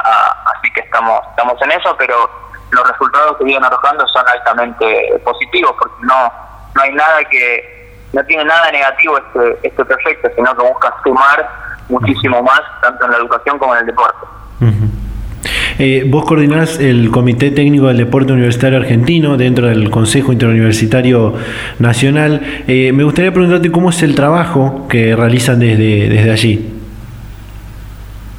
así 0.56 0.72
que 0.72 0.80
estamos 0.80 1.20
estamos 1.30 1.60
en 1.62 1.72
eso, 1.72 1.94
pero 1.98 2.30
los 2.70 2.88
resultados 2.88 3.36
que 3.38 3.44
vienen 3.44 3.64
arrojando 3.64 4.06
son 4.08 4.28
altamente 4.28 5.20
positivos, 5.24 5.74
porque 5.78 5.96
no, 6.00 6.32
no 6.74 6.82
hay 6.82 6.92
nada 6.92 7.24
que, 7.24 7.98
no 8.12 8.24
tiene 8.24 8.44
nada 8.44 8.70
negativo 8.70 9.18
este, 9.18 9.58
este 9.62 9.84
proyecto, 9.84 10.30
sino 10.36 10.56
que 10.56 10.62
busca 10.62 10.94
sumar 11.02 11.48
muchísimo 11.88 12.42
más, 12.42 12.62
tanto 12.82 13.04
en 13.06 13.10
la 13.10 13.16
educación 13.16 13.58
como 13.58 13.74
en 13.74 13.80
el 13.80 13.86
deporte. 13.86 14.26
Eh, 15.82 16.04
vos 16.06 16.26
coordinás 16.26 16.78
el 16.78 17.10
Comité 17.10 17.50
Técnico 17.50 17.86
del 17.86 17.96
Deporte 17.96 18.34
Universitario 18.34 18.76
Argentino 18.76 19.38
dentro 19.38 19.66
del 19.66 19.90
Consejo 19.90 20.30
Interuniversitario 20.30 21.32
Nacional. 21.78 22.64
Eh, 22.68 22.92
me 22.92 23.02
gustaría 23.02 23.32
preguntarte 23.32 23.72
cómo 23.72 23.88
es 23.88 24.02
el 24.02 24.14
trabajo 24.14 24.86
que 24.90 25.16
realizan 25.16 25.58
desde, 25.58 26.10
desde 26.10 26.30
allí. 26.30 26.82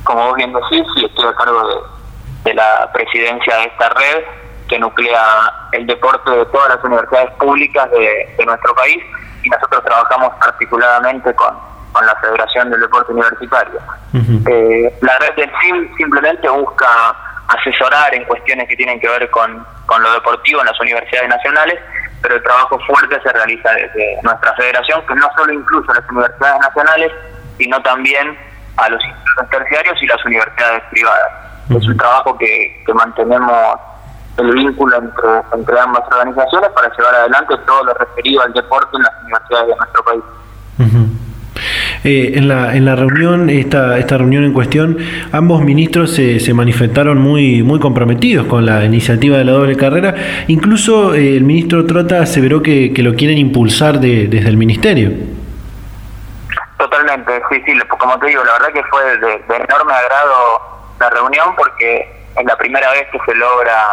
Como 0.04 0.24
vos 0.28 0.36
bien 0.36 0.54
decís, 0.54 0.86
sí, 0.96 1.04
estoy 1.04 1.26
a 1.26 1.34
cargo 1.34 1.68
de, 1.68 2.52
de 2.52 2.54
la 2.54 2.92
presidencia 2.94 3.56
de 3.58 3.64
esta 3.64 3.90
red 3.90 4.24
que 4.70 4.78
nuclea 4.78 5.26
el 5.72 5.88
deporte 5.88 6.30
de 6.30 6.46
todas 6.46 6.76
las 6.76 6.84
universidades 6.84 7.32
públicas 7.40 7.90
de, 7.90 8.46
nuestro 8.46 8.76
país 8.76 9.04
y 9.42 9.50
nosotros 9.50 9.84
trabajamos 9.84 10.32
articuladamente 10.42 11.34
con, 11.34 11.56
con 11.92 12.06
la 12.06 12.16
Federación 12.18 12.70
del 12.70 12.82
Deporte 12.82 13.12
Universitario. 13.14 13.80
Eh, 14.48 14.96
la 15.02 15.18
red 15.18 15.36
del 15.38 15.50
CIM 15.60 15.96
simplemente 15.98 16.48
busca 16.48 16.88
asesorar 17.58 18.14
en 18.16 18.24
cuestiones 18.26 18.68
que 18.68 18.76
tienen 18.76 19.00
que 19.00 19.08
ver 19.08 19.30
con, 19.30 19.66
con 19.86 20.02
lo 20.02 20.14
deportivo 20.14 20.62
en 20.62 20.68
las 20.68 20.80
universidades 20.80 21.30
nacionales, 21.30 21.80
pero 22.22 22.36
el 22.36 22.44
trabajo 22.44 22.80
fuerte 22.86 23.20
se 23.22 23.30
realiza 23.32 23.72
desde 23.72 24.20
nuestra 24.24 24.54
federación, 24.56 25.06
que 25.08 25.16
no 25.16 25.28
solo 25.36 25.54
incluye 25.54 25.88
a 25.90 26.00
las 26.00 26.10
universidades 26.10 26.60
nacionales, 26.62 27.12
sino 27.58 27.82
también 27.82 28.38
a 28.78 28.90
los 28.90 29.04
institutos 29.04 29.50
terciarios 29.50 30.02
y 30.02 30.08
las 30.08 30.26
universidades 30.26 30.84
privadas. 30.92 31.32
Es 31.70 31.88
un 31.88 31.98
trabajo 31.98 32.38
que, 32.38 32.84
mantenemos 32.94 33.80
el 34.38 34.52
vínculo 34.52 34.98
entre, 34.98 35.30
entre 35.54 35.80
ambas 35.80 36.04
organizaciones 36.08 36.70
para 36.72 36.90
llevar 36.96 37.16
adelante 37.16 37.56
todo 37.66 37.84
lo 37.86 37.94
referido 37.94 38.42
al 38.42 38.54
deporte 38.54 38.98
en 38.98 39.04
las 39.04 39.14
universidades 39.24 39.68
de 39.68 39.76
nuestro 39.76 40.04
país. 40.04 40.24
Eh, 42.04 42.32
en, 42.36 42.48
la, 42.48 42.76
en 42.76 42.86
la 42.86 42.96
reunión, 42.96 43.50
esta, 43.50 44.00
esta 44.00 44.18
reunión 44.18 44.44
en 44.44 44.54
cuestión, 44.54 44.98
ambos 45.32 45.62
ministros 45.62 46.16
se, 46.16 46.40
se 46.40 46.54
manifestaron 46.54 47.20
muy, 47.20 47.62
muy 47.62 47.80
comprometidos 47.80 48.48
con 48.48 48.66
la 48.66 48.84
iniciativa 48.84 49.38
de 49.38 49.46
la 49.46 49.52
doble 49.52 49.78
carrera. 49.78 50.16
Incluso 50.48 51.14
eh, 51.14 51.38
el 51.38 51.44
ministro 51.44 51.86
Trota 51.86 52.22
aseveró 52.22 52.64
que, 52.64 52.92
que 52.92 53.04
lo 53.04 53.14
quieren 53.14 53.38
impulsar 53.38 54.00
de, 54.00 54.28
desde 54.28 54.50
el 54.50 54.58
ministerio. 54.58 55.12
Totalmente, 56.78 57.40
sí, 57.52 57.62
sí, 57.66 57.80
como 57.88 58.18
te 58.18 58.28
digo, 58.28 58.44
la 58.44 58.54
verdad 58.54 58.74
que 58.74 58.84
fue 58.86 59.18
de 59.18 59.36
enorme 59.56 59.94
agrado 59.94 60.62
la 61.00 61.10
reunión 61.12 61.56
porque 61.56 62.22
es 62.36 62.46
la 62.46 62.58
primera 62.58 62.90
vez 62.92 63.08
que 63.12 63.20
se 63.26 63.36
logra 63.36 63.86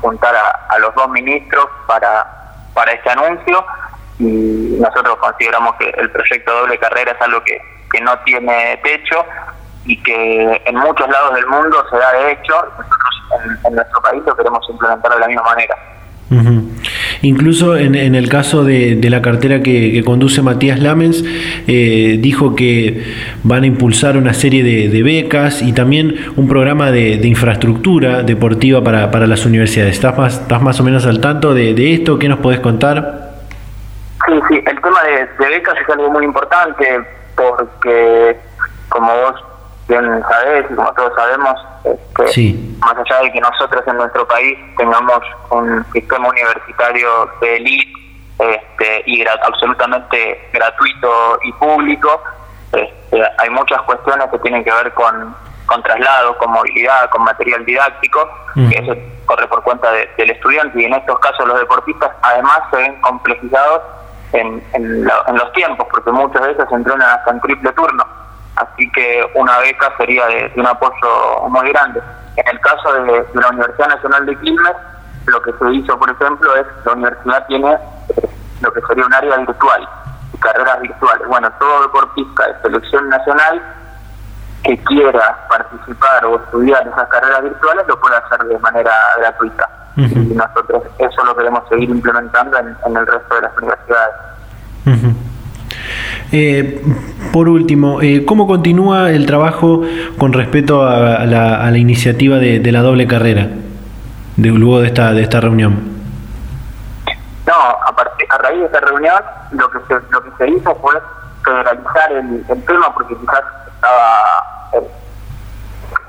juntar 0.00 0.34
a, 0.34 0.78
los 0.78 0.92
dos 0.96 1.08
ministros 1.10 1.66
para, 1.86 2.26
para 2.74 2.92
este 2.92 3.10
anuncio 3.10 3.64
y 4.18 4.76
nosotros 4.80 5.16
consideramos 5.16 5.74
que 5.76 5.90
el 5.90 6.10
proyecto 6.10 6.52
doble 6.52 6.78
carrera 6.78 7.12
es 7.12 7.20
algo 7.20 7.42
que, 7.44 7.60
que 7.90 8.00
no 8.00 8.18
tiene 8.20 8.78
techo 8.82 9.24
y 9.84 10.00
que 10.02 10.62
en 10.64 10.76
muchos 10.76 11.08
lados 11.08 11.34
del 11.34 11.46
mundo 11.46 11.84
se 11.90 11.96
da 11.96 12.12
de 12.12 12.32
hecho, 12.32 12.54
nosotros 12.78 13.60
en 13.64 13.74
nuestro 13.74 14.00
país 14.02 14.22
lo 14.24 14.36
queremos 14.36 14.68
implementar 14.68 15.12
de 15.12 15.18
la 15.18 15.26
misma 15.26 15.42
manera. 15.42 15.76
Incluso 17.20 17.76
en, 17.76 17.94
el 17.94 18.28
caso 18.28 18.64
de, 18.64 18.98
la 19.10 19.20
cartera 19.20 19.62
que, 19.62 20.02
conduce 20.04 20.42
Matías 20.42 20.80
Lamens, 20.80 21.22
eh, 21.66 22.18
dijo 22.20 22.56
que 22.56 23.04
van 23.42 23.64
a 23.64 23.66
impulsar 23.66 24.16
una 24.16 24.32
serie 24.32 24.62
de, 24.62 25.02
becas 25.02 25.62
y 25.62 25.72
también 25.72 26.16
un 26.36 26.48
programa 26.48 26.90
de, 26.90 27.20
infraestructura 27.26 28.22
deportiva 28.22 28.82
para, 28.82 29.26
las 29.26 29.44
universidades. 29.44 29.94
¿Estás 29.94 30.16
más, 30.16 30.40
¿Estás 30.40 30.62
más 30.62 30.80
o 30.80 30.84
menos 30.84 31.06
al 31.06 31.20
tanto 31.20 31.54
de, 31.54 31.92
esto? 31.92 32.18
¿Qué 32.18 32.28
nos 32.28 32.38
podés 32.38 32.60
contar? 32.60 33.31
Sí, 34.32 34.40
sí, 34.48 34.64
el 34.66 34.80
tema 34.80 35.02
de, 35.02 35.26
becas 35.46 35.74
es 35.78 35.88
algo 35.90 36.08
muy 36.10 36.24
importante 36.24 37.06
porque, 37.36 38.40
como 38.88 39.14
vos 39.14 39.44
bien 39.88 40.22
sabés 40.22 40.64
y 40.70 40.74
como 40.74 40.90
todos 40.94 41.12
sabemos, 41.14 41.54
este, 41.84 42.54
más 42.78 42.96
allá 42.96 43.20
de 43.24 43.32
que 43.32 43.40
nosotros 43.40 43.82
en 43.86 43.96
nuestro 43.96 44.26
país 44.26 44.58
tengamos 44.78 45.20
un 45.50 45.84
sistema 45.92 46.28
universitario 46.28 47.08
de 47.42 47.56
elite 47.56 47.92
este, 48.38 49.02
y 49.04 49.22
absolutamente 49.26 50.48
gratuito 50.54 51.38
y 51.42 51.52
público, 51.52 52.22
este, 52.72 53.22
hay 53.36 53.50
muchas 53.50 53.82
cuestiones 53.82 54.30
que 54.30 54.38
tienen 54.38 54.64
que 54.64 54.72
ver 54.72 54.94
con, 54.94 55.36
con 55.66 55.82
traslado, 55.82 56.38
con 56.38 56.52
movilidad, 56.52 57.10
con 57.10 57.22
material 57.24 57.66
didáctico, 57.66 58.30
que 58.54 58.78
eso 58.78 58.96
corre 59.26 59.46
por 59.48 59.62
cuenta 59.62 59.92
del 59.92 60.30
estudiante 60.30 60.80
y 60.80 60.86
en 60.86 60.94
estos 60.94 61.18
casos 61.18 61.46
los 61.46 61.58
deportistas 61.58 62.10
además 62.22 62.60
se 62.70 62.78
ven 62.78 62.98
complejizados 63.02 63.82
en, 64.32 64.62
en, 64.72 65.04
los 65.04 65.52
tiempos, 65.52 65.86
porque 65.90 66.10
muchas 66.10 66.42
veces 66.42 66.64
entrenan 66.70 67.08
hasta 67.08 67.30
en 67.30 67.40
triple 67.40 67.72
turno 67.72 68.04
así 68.56 68.90
que 68.92 69.30
una 69.34 69.58
beca 69.58 69.92
sería 69.96 70.26
de, 70.26 70.52
un 70.56 70.66
apoyo 70.66 71.48
muy 71.48 71.68
grande. 71.70 72.00
En 72.36 72.48
el 72.48 72.60
caso 72.60 72.92
de, 72.92 73.26
la 73.34 73.48
Universidad 73.48 73.88
Nacional 73.88 74.26
de 74.26 74.38
Quilmes, 74.40 74.76
lo 75.26 75.42
que 75.42 75.52
se 75.52 75.72
hizo, 75.72 75.98
por 75.98 76.10
ejemplo, 76.10 76.54
es 76.56 76.66
la 76.84 76.92
universidad 76.92 77.46
tiene 77.46 77.72
eh, 77.72 78.28
lo 78.60 78.72
que 78.72 78.80
sería 78.82 79.06
un 79.06 79.14
área 79.14 79.36
virtual, 79.36 79.88
carreras 80.40 80.80
virtuales. 80.80 81.28
Bueno, 81.28 81.50
todo 81.58 81.82
deportista 81.82 82.48
de 82.48 82.62
selección 82.62 83.08
nacional 83.08 83.62
que 84.64 84.78
quiera 84.78 85.46
participar 85.48 86.24
o 86.24 86.36
estudiar 86.36 86.86
esas 86.86 87.08
carreras 87.08 87.42
virtuales 87.42 87.84
lo 87.88 88.00
puede 88.00 88.16
hacer 88.16 88.46
de 88.46 88.58
manera 88.58 88.92
gratuita. 89.18 89.68
Y 89.96 90.34
nosotros 90.34 90.84
eso 90.98 91.24
lo 91.24 91.36
queremos 91.36 91.68
seguir 91.68 91.90
implementando 91.90 92.56
en, 92.58 92.96
el 92.96 93.06
resto 93.06 93.34
de 93.34 93.40
las 93.42 93.56
universidades. 93.58 94.14
Eh, 96.32 96.82
por 97.32 97.48
último, 97.48 98.00
eh, 98.00 98.24
¿cómo 98.24 98.46
continúa 98.46 99.10
el 99.10 99.26
trabajo 99.26 99.82
con 100.16 100.32
respecto 100.32 100.86
a 100.86 101.26
la, 101.26 101.76
iniciativa 101.76 102.38
de, 102.38 102.72
la 102.72 102.80
doble 102.80 103.06
carrera, 103.06 103.48
de, 104.36 104.48
luego 104.48 104.80
de 104.80 104.86
esta, 104.86 105.12
de 105.12 105.22
esta 105.22 105.40
reunión? 105.40 105.92
No, 107.46 107.52
a, 107.52 107.94
a 108.30 108.38
raíz 108.38 108.60
de 108.60 108.66
esta 108.66 108.80
reunión 108.80 109.14
lo 109.52 109.70
que 109.70 109.78
se, 109.86 109.94
lo 110.10 110.22
que 110.22 110.30
se 110.38 110.50
hizo 110.50 110.74
fue 110.76 110.94
federalizar 111.44 112.12
el, 112.12 112.44
tema 112.64 112.94
porque 112.94 113.16
quizás 113.16 113.42
estaba, 113.82 114.68
eh, 114.74 114.90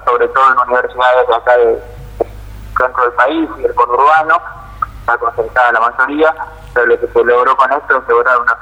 sobre 0.06 0.28
todo 0.28 0.52
en 0.52 0.60
universidades 0.60 1.28
de 1.28 1.36
acá 1.36 1.58
de, 1.58 1.84
dentro 2.80 3.04
del 3.04 3.14
país 3.14 3.50
y 3.58 3.66
el 3.66 3.74
conurbano, 3.74 4.40
está 5.00 5.18
concentrada 5.18 5.72
la 5.72 5.80
mayoría, 5.80 6.36
Pero 6.74 6.86
lo 6.86 7.00
que 7.00 7.08
se 7.08 7.24
logró 7.24 7.56
con 7.58 7.72
esto 7.72 7.98
es 7.98 8.08
lograr 8.08 8.38
una, 8.40 8.56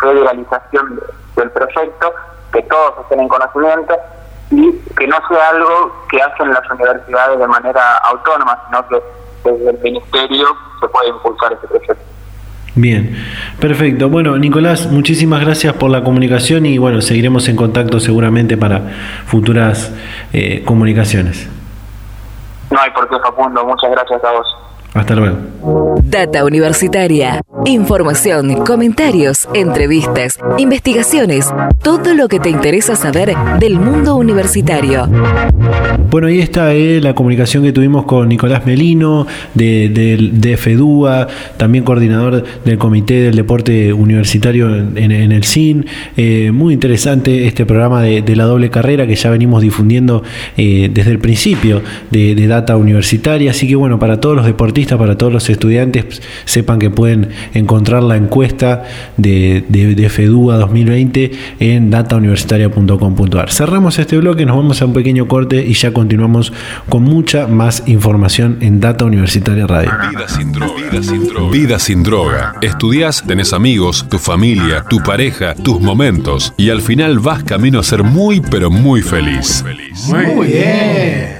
federalización 0.00 1.00
del 1.36 1.50
proyecto, 1.52 2.14
que 2.52 2.62
todos 2.64 2.98
estén 3.00 3.20
en 3.20 3.28
conocimiento 3.28 3.96
y 4.50 4.78
que 4.96 5.06
no 5.06 5.16
sea 5.28 5.48
algo 5.48 6.04
que 6.10 6.20
hacen 6.20 6.52
las 6.52 6.68
universidades 6.70 7.38
de 7.38 7.46
manera 7.46 7.96
autónoma, 7.98 8.62
sino 8.66 8.88
que 8.88 9.02
desde 9.44 9.70
el 9.70 9.78
ministerio 9.78 10.48
se 10.80 10.88
puede 10.88 11.08
impulsar 11.08 11.52
este 11.54 11.66
proyecto. 11.66 12.04
Bien, 12.74 13.16
perfecto. 13.58 14.08
Bueno, 14.08 14.38
Nicolás, 14.38 14.90
muchísimas 14.90 15.40
gracias 15.40 15.74
por 15.74 15.90
la 15.90 16.04
comunicación 16.04 16.66
y 16.66 16.78
bueno, 16.78 17.00
seguiremos 17.00 17.48
en 17.48 17.56
contacto 17.56 17.98
seguramente 17.98 18.56
para 18.56 18.90
futuras 19.26 19.92
eh, 20.32 20.62
comunicaciones. 20.64 21.48
No 22.70 22.80
hay 22.80 22.90
por 22.92 23.08
qué, 23.08 23.16
Facundo. 23.18 23.64
Muchas 23.64 23.90
gracias 23.90 24.22
a 24.22 24.32
vos. 24.32 24.46
Hasta 24.94 25.14
luego. 25.14 25.36
Data 26.02 26.44
Universitaria. 26.44 27.42
Información, 27.66 28.64
comentarios, 28.64 29.48
entrevistas, 29.54 30.38
investigaciones, 30.58 31.52
todo 31.82 32.14
lo 32.14 32.26
que 32.26 32.40
te 32.40 32.48
interesa 32.48 32.96
saber 32.96 33.34
del 33.58 33.78
mundo 33.78 34.16
universitario. 34.16 35.08
Bueno, 36.10 36.26
ahí 36.26 36.40
está 36.40 36.74
eh, 36.74 37.00
la 37.00 37.14
comunicación 37.14 37.62
que 37.62 37.72
tuvimos 37.72 38.04
con 38.04 38.28
Nicolás 38.28 38.66
Melino, 38.66 39.26
de, 39.54 39.88
de, 40.32 40.56
FEDUA, 40.56 41.28
también 41.56 41.84
coordinador 41.84 42.42
del 42.64 42.78
Comité 42.78 43.20
del 43.20 43.36
Deporte 43.36 43.92
Universitario 43.92 44.74
en, 44.76 45.12
el 45.12 45.44
CIN. 45.44 45.86
Eh, 46.16 46.50
muy 46.52 46.74
interesante 46.74 47.46
este 47.46 47.64
programa 47.64 48.02
de, 48.02 48.34
la 48.34 48.44
doble 48.44 48.70
carrera 48.70 49.06
que 49.06 49.14
ya 49.14 49.30
venimos 49.30 49.62
difundiendo 49.62 50.24
eh, 50.56 50.90
desde 50.92 51.12
el 51.12 51.20
principio 51.20 51.82
de, 52.10 52.34
Data 52.50 52.76
Universitaria. 52.76 53.52
Así 53.52 53.68
que 53.68 53.76
bueno, 53.76 54.00
para 54.00 54.18
todos 54.18 54.34
los 54.34 54.46
deportistas, 54.46 54.79
para 54.86 55.16
todos 55.16 55.32
los 55.32 55.48
estudiantes, 55.50 56.22
sepan 56.44 56.78
que 56.78 56.90
pueden 56.90 57.28
encontrar 57.54 58.02
la 58.02 58.16
encuesta 58.16 58.84
de, 59.16 59.64
de 59.68 60.08
FEDUA 60.08 60.56
2020 60.56 61.32
en 61.60 61.90
datauniversitaria.com.ar. 61.90 63.50
Cerramos 63.50 63.98
este 63.98 64.16
bloque, 64.18 64.46
nos 64.46 64.56
vamos 64.56 64.82
a 64.82 64.86
un 64.86 64.92
pequeño 64.92 65.28
corte 65.28 65.64
y 65.64 65.74
ya 65.74 65.92
continuamos 65.92 66.52
con 66.88 67.02
mucha 67.02 67.46
más 67.46 67.84
información 67.86 68.58
en 68.60 68.80
Data 68.80 69.04
Universitaria 69.04 69.66
Radio. 69.66 69.90
Vida 70.10 70.28
sin 70.28 70.52
droga. 70.52 71.50
Vida 71.50 71.78
sin 71.78 72.02
droga. 72.02 72.54
Estudias, 72.62 73.22
tenés 73.26 73.52
amigos, 73.52 74.06
tu 74.08 74.18
familia, 74.18 74.84
tu 74.88 74.98
pareja, 74.98 75.54
tus 75.54 75.80
momentos 75.80 76.52
y 76.56 76.70
al 76.70 76.80
final 76.80 77.18
vas 77.18 77.44
camino 77.44 77.78
a 77.78 77.82
ser 77.82 78.02
muy 78.02 78.40
pero 78.40 78.70
muy 78.70 79.02
feliz. 79.02 79.64
Muy 80.08 80.46
bien. 80.46 81.39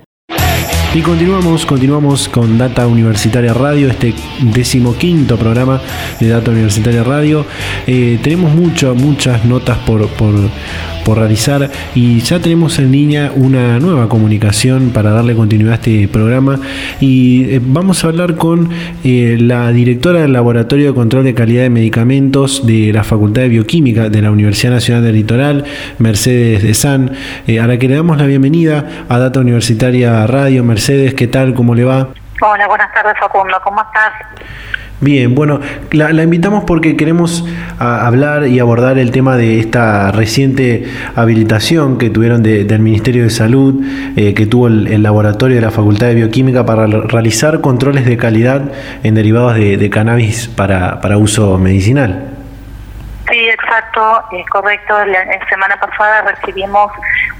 Y 0.93 1.01
continuamos, 1.03 1.65
continuamos 1.65 2.27
con 2.27 2.57
Data 2.57 2.85
Universitaria 2.85 3.53
Radio, 3.53 3.87
este 3.89 4.13
decimoquinto 4.41 5.37
programa 5.37 5.79
de 6.19 6.27
Data 6.27 6.51
Universitaria 6.51 7.01
Radio. 7.01 7.45
Eh, 7.87 8.19
tenemos 8.21 8.53
mucho, 8.53 8.93
muchas 8.93 9.45
notas 9.45 9.77
por, 9.79 10.05
por, 10.09 10.35
por 11.03 11.17
realizar 11.17 11.69
y 11.95 12.19
ya 12.21 12.39
tenemos 12.39 12.79
en 12.79 12.91
línea 12.91 13.31
una 13.35 13.79
nueva 13.79 14.07
comunicación 14.09 14.91
para 14.93 15.11
darle 15.11 15.35
continuidad 15.35 15.73
a 15.73 15.75
este 15.75 16.07
programa 16.07 16.59
y 16.99 17.55
eh, 17.55 17.59
vamos 17.61 18.03
a 18.03 18.07
hablar 18.07 18.35
con 18.35 18.69
eh, 19.03 19.37
la 19.39 19.69
directora 19.71 20.21
del 20.21 20.33
Laboratorio 20.33 20.87
de 20.87 20.93
Control 20.93 21.23
de 21.23 21.33
Calidad 21.33 21.63
de 21.63 21.69
Medicamentos 21.69 22.65
de 22.65 22.91
la 22.93 23.03
Facultad 23.03 23.43
de 23.43 23.49
Bioquímica 23.49 24.09
de 24.09 24.21
la 24.21 24.31
Universidad 24.31 24.73
Nacional 24.73 25.03
del 25.03 25.15
Litoral, 25.15 25.65
Mercedes 25.99 26.63
de 26.63 26.73
San, 26.73 27.11
eh, 27.47 27.59
a 27.59 27.67
la 27.67 27.77
que 27.77 27.87
le 27.87 27.95
damos 27.95 28.17
la 28.17 28.25
bienvenida 28.25 29.05
a 29.09 29.19
Data 29.19 29.39
Universitaria 29.39 30.25
Radio. 30.27 30.63
Mercedes, 30.63 31.13
¿qué 31.13 31.27
tal? 31.27 31.53
¿Cómo 31.53 31.75
le 31.75 31.83
va? 31.83 32.09
Hola, 32.41 32.67
buenas 32.67 32.91
tardes 32.93 33.13
Facundo, 33.19 33.57
¿cómo 33.63 33.81
estás? 33.81 34.13
Bien, 35.01 35.33
bueno, 35.33 35.59
la, 35.93 36.11
invitamos 36.21 36.63
porque 36.65 36.95
queremos 36.95 37.43
hablar 37.79 38.45
y 38.45 38.59
abordar 38.59 38.99
el 38.99 39.09
tema 39.09 39.35
de 39.35 39.59
esta 39.59 40.11
reciente 40.11 40.83
habilitación 41.15 41.97
que 41.97 42.11
tuvieron 42.11 42.43
del 42.43 42.79
Ministerio 42.79 43.23
de 43.23 43.31
Salud, 43.31 43.83
eh, 44.15 44.35
que 44.35 44.45
tuvo 44.45 44.67
el, 44.67 45.01
laboratorio 45.01 45.55
de 45.55 45.61
la 45.63 45.71
Facultad 45.71 46.05
de 46.05 46.13
Bioquímica 46.13 46.67
para 46.67 46.85
realizar 46.85 47.61
controles 47.61 48.05
de 48.05 48.15
calidad 48.15 48.61
en 49.01 49.15
derivados 49.15 49.55
de, 49.55 49.89
cannabis 49.89 50.47
para, 50.47 51.01
para 51.01 51.17
uso 51.17 51.57
medicinal. 51.57 52.27
Sí, 53.27 53.49
exacto, 53.49 54.23
es 54.33 54.47
correcto. 54.49 54.93
La, 55.05 55.49
semana 55.49 55.79
pasada 55.79 56.21
recibimos 56.21 56.91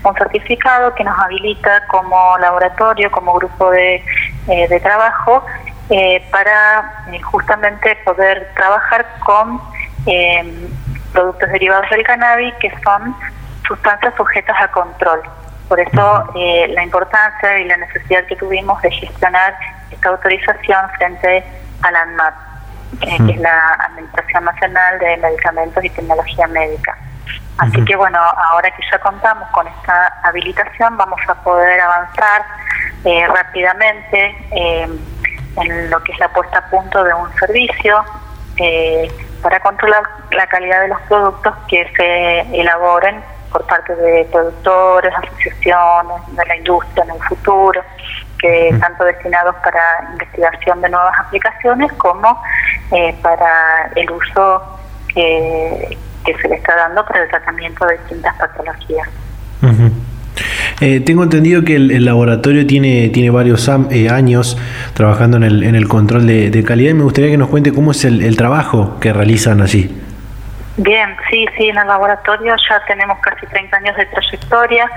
un 0.04 0.16
certificado 0.16 0.96
que 0.96 1.04
nos 1.04 1.20
habilita 1.20 1.86
como 1.88 2.40
laboratorio, 2.40 3.12
como 3.12 3.36
grupo 3.36 3.70
de, 3.70 4.04
eh, 4.48 4.68
de 4.68 4.80
trabajo, 4.80 5.46
eh, 5.94 6.26
para 6.32 7.04
eh, 7.12 7.22
justamente 7.22 7.98
poder 8.06 8.50
trabajar 8.56 9.06
con 9.26 9.62
eh, 10.06 10.70
productos 11.12 11.50
derivados 11.50 11.90
del 11.90 12.04
cannabis 12.04 12.54
que 12.62 12.72
son 12.82 13.14
sustancias 13.68 14.14
sujetas 14.16 14.56
a 14.62 14.70
control. 14.70 15.22
Por 15.68 15.82
eso 15.82 16.34
la 16.34 16.84
importancia 16.84 17.60
y 17.60 17.66
la 17.66 17.76
necesidad 17.76 18.26
que 18.26 18.38
tuvimos 18.38 18.82
de 18.82 18.92
gestionar 18.92 19.54
esta 19.92 20.10
autorización 20.10 20.90
frente 20.98 21.44
a 21.82 21.92
la 21.92 22.02
ANMAT, 22.04 22.34
que 23.02 23.34
es 23.34 23.38
la 23.40 23.78
Administración 23.90 24.46
Nacional 24.46 25.00
de 25.00 25.18
Medicamentos 25.18 25.84
y 25.84 25.90
Tecnología 25.90 26.48
Médica. 26.48 26.98
Así 27.58 27.84
que 27.84 27.98
bueno, 27.98 28.18
ahora 28.20 28.72
que 28.72 28.84
ya 28.90 28.98
contamos 29.00 29.50
con 29.50 29.68
esta 29.68 30.08
habilitación, 30.24 30.96
vamos 30.96 31.20
a 31.28 31.36
poder 31.36 31.82
avanzar 31.82 32.46
rápidamente 33.04 34.36
en 35.58 35.90
lo 35.90 36.02
que 36.04 36.12
es 36.12 36.20
la 36.20 36.30
puesta 36.30 36.60
a 36.60 36.70
punto 36.70 37.04
de 37.04 37.14
un 37.14 37.32
servicio 37.36 38.04
eh, 38.58 39.12
para 39.42 39.60
controlar 39.60 40.04
la 40.32 40.48
calidad 40.48 40.82
de 40.82 40.88
los 40.90 41.02
productos 41.02 41.54
que 41.68 41.88
se 41.96 42.40
elaboren 42.60 43.24
por 43.52 43.66
parte 43.66 43.96
de 43.96 44.26
productores, 44.32 45.14
asociaciones 45.14 46.36
de 46.36 46.46
la 46.46 46.56
industria 46.56 47.04
en 47.04 47.12
el 47.12 47.24
futuro, 47.24 47.82
que 48.40 48.72
mm. 48.72 48.80
tanto 48.80 49.04
destinados 49.04 49.56
para 49.58 49.82
investigación 50.12 50.82
de 50.82 50.90
nuevas 50.90 51.14
aplicaciones 51.20 51.92
como 51.94 52.42
eh, 52.92 53.16
para 53.22 53.92
el 53.96 54.10
uso 54.12 54.80
que, 55.14 55.98
se 56.24 56.48
le 56.48 56.56
está 56.56 56.76
dando 56.76 57.06
para 57.06 57.24
el 57.24 57.30
tratamiento 57.30 57.86
de 57.86 57.98
distintas 57.98 58.36
patologías. 58.38 59.10
Eh, 60.80 61.00
tengo 61.00 61.24
entendido 61.24 61.64
que 61.64 61.76
el, 61.76 62.06
laboratorio 62.06 62.66
tiene, 62.66 63.10
tiene 63.10 63.30
varios 63.30 63.70
eh, 63.92 64.10
años 64.10 64.58
trabajando 64.94 65.38
en 65.38 65.44
el, 65.44 65.64
en 65.64 65.76
el 65.76 65.88
control 65.88 66.26
de, 66.26 66.64
calidad 66.64 66.92
y 66.92 66.94
me 66.96 67.04
gustaría 67.04 67.30
que 67.30 67.38
nos 67.38 67.50
cuente 67.50 67.72
cómo 67.72 67.92
es 67.92 68.04
el, 68.06 68.36
trabajo 68.36 69.00
que 69.00 69.14
realizan 69.14 69.62
allí. 69.62 69.96
Bien, 70.78 71.16
sí, 71.30 71.46
sí, 71.58 71.70
en 71.70 71.78
el 71.78 71.88
laboratorio 71.88 72.56
ya 72.68 72.82
tenemos 72.88 73.20
casi 73.20 73.46
30 73.46 73.78
años 73.78 73.96
de 73.96 74.06
trayectoria. 74.08 74.90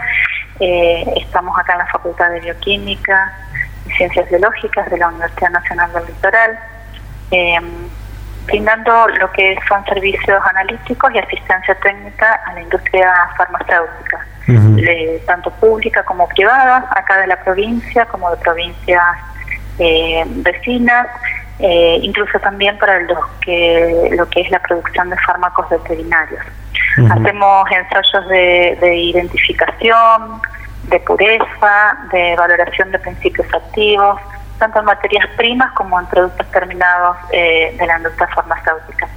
Eh, 0.60 1.04
estamos 1.20 1.58
acá 1.58 1.72
en 1.72 1.80
la 1.80 1.86
Facultad 1.86 2.30
de 2.30 2.40
Bioquímica 2.40 3.32
y 3.86 3.90
Ciencias 3.92 4.28
Biológicas 4.30 4.88
de 4.90 4.98
la 4.98 5.08
Universidad 5.08 5.50
Nacional 5.50 5.92
del 5.92 6.06
Litoral, 6.06 6.58
brindando 8.46 9.08
lo 9.08 9.30
que 9.32 9.56
son 9.68 9.84
servicios 9.84 10.42
analíticos 10.50 11.14
y 11.14 11.18
asistencia 11.18 11.74
técnica 11.76 12.40
a 12.46 12.54
la 12.54 12.62
industria 12.62 13.12
farmacéutica 13.36 14.26
tanto 15.26 15.50
pública 15.52 16.02
como 16.04 16.28
privada, 16.28 16.86
acá 16.90 17.18
de 17.18 17.26
la 17.26 17.36
provincia 17.36 18.04
como 18.06 18.30
de 18.30 18.36
provincias 18.38 19.02
eh, 19.78 20.24
vecinas, 20.26 21.06
eh, 21.58 21.98
incluso 22.02 22.38
también 22.40 22.76
para 22.78 23.00
lo 23.00 23.16
que, 23.40 24.10
lo 24.16 24.28
que 24.28 24.42
es 24.42 24.50
la 24.50 24.60
producción 24.60 25.10
de 25.10 25.16
fármacos 25.18 25.68
veterinarios. 25.70 26.44
Hacemos 27.10 27.68
ensayos 27.72 28.28
de, 28.28 28.96
identificación, 28.96 30.40
de 30.84 31.00
pureza, 31.00 31.98
de 32.12 32.36
valoración 32.36 32.92
de 32.92 32.98
principios 33.00 33.52
activos, 33.52 34.20
tanto 34.58 34.78
en 34.78 34.84
materias 34.84 35.26
primas 35.36 35.72
como 35.72 35.98
en 35.98 36.06
productos 36.06 36.46
terminados 36.50 37.16
eh, 37.32 37.74
de 37.78 37.86
la 37.86 37.96
industria 37.96 38.28
farmacéutica. 38.28 39.08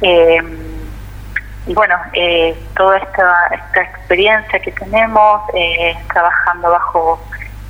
Eh, 0.00 0.42
y 1.66 1.74
bueno, 1.74 1.96
eh, 2.12 2.56
toda 2.76 2.98
esta, 2.98 3.46
esta 3.52 3.82
experiencia 3.82 4.58
que 4.58 4.72
tenemos 4.72 5.42
trabajando 6.12 6.70
bajo 6.70 7.20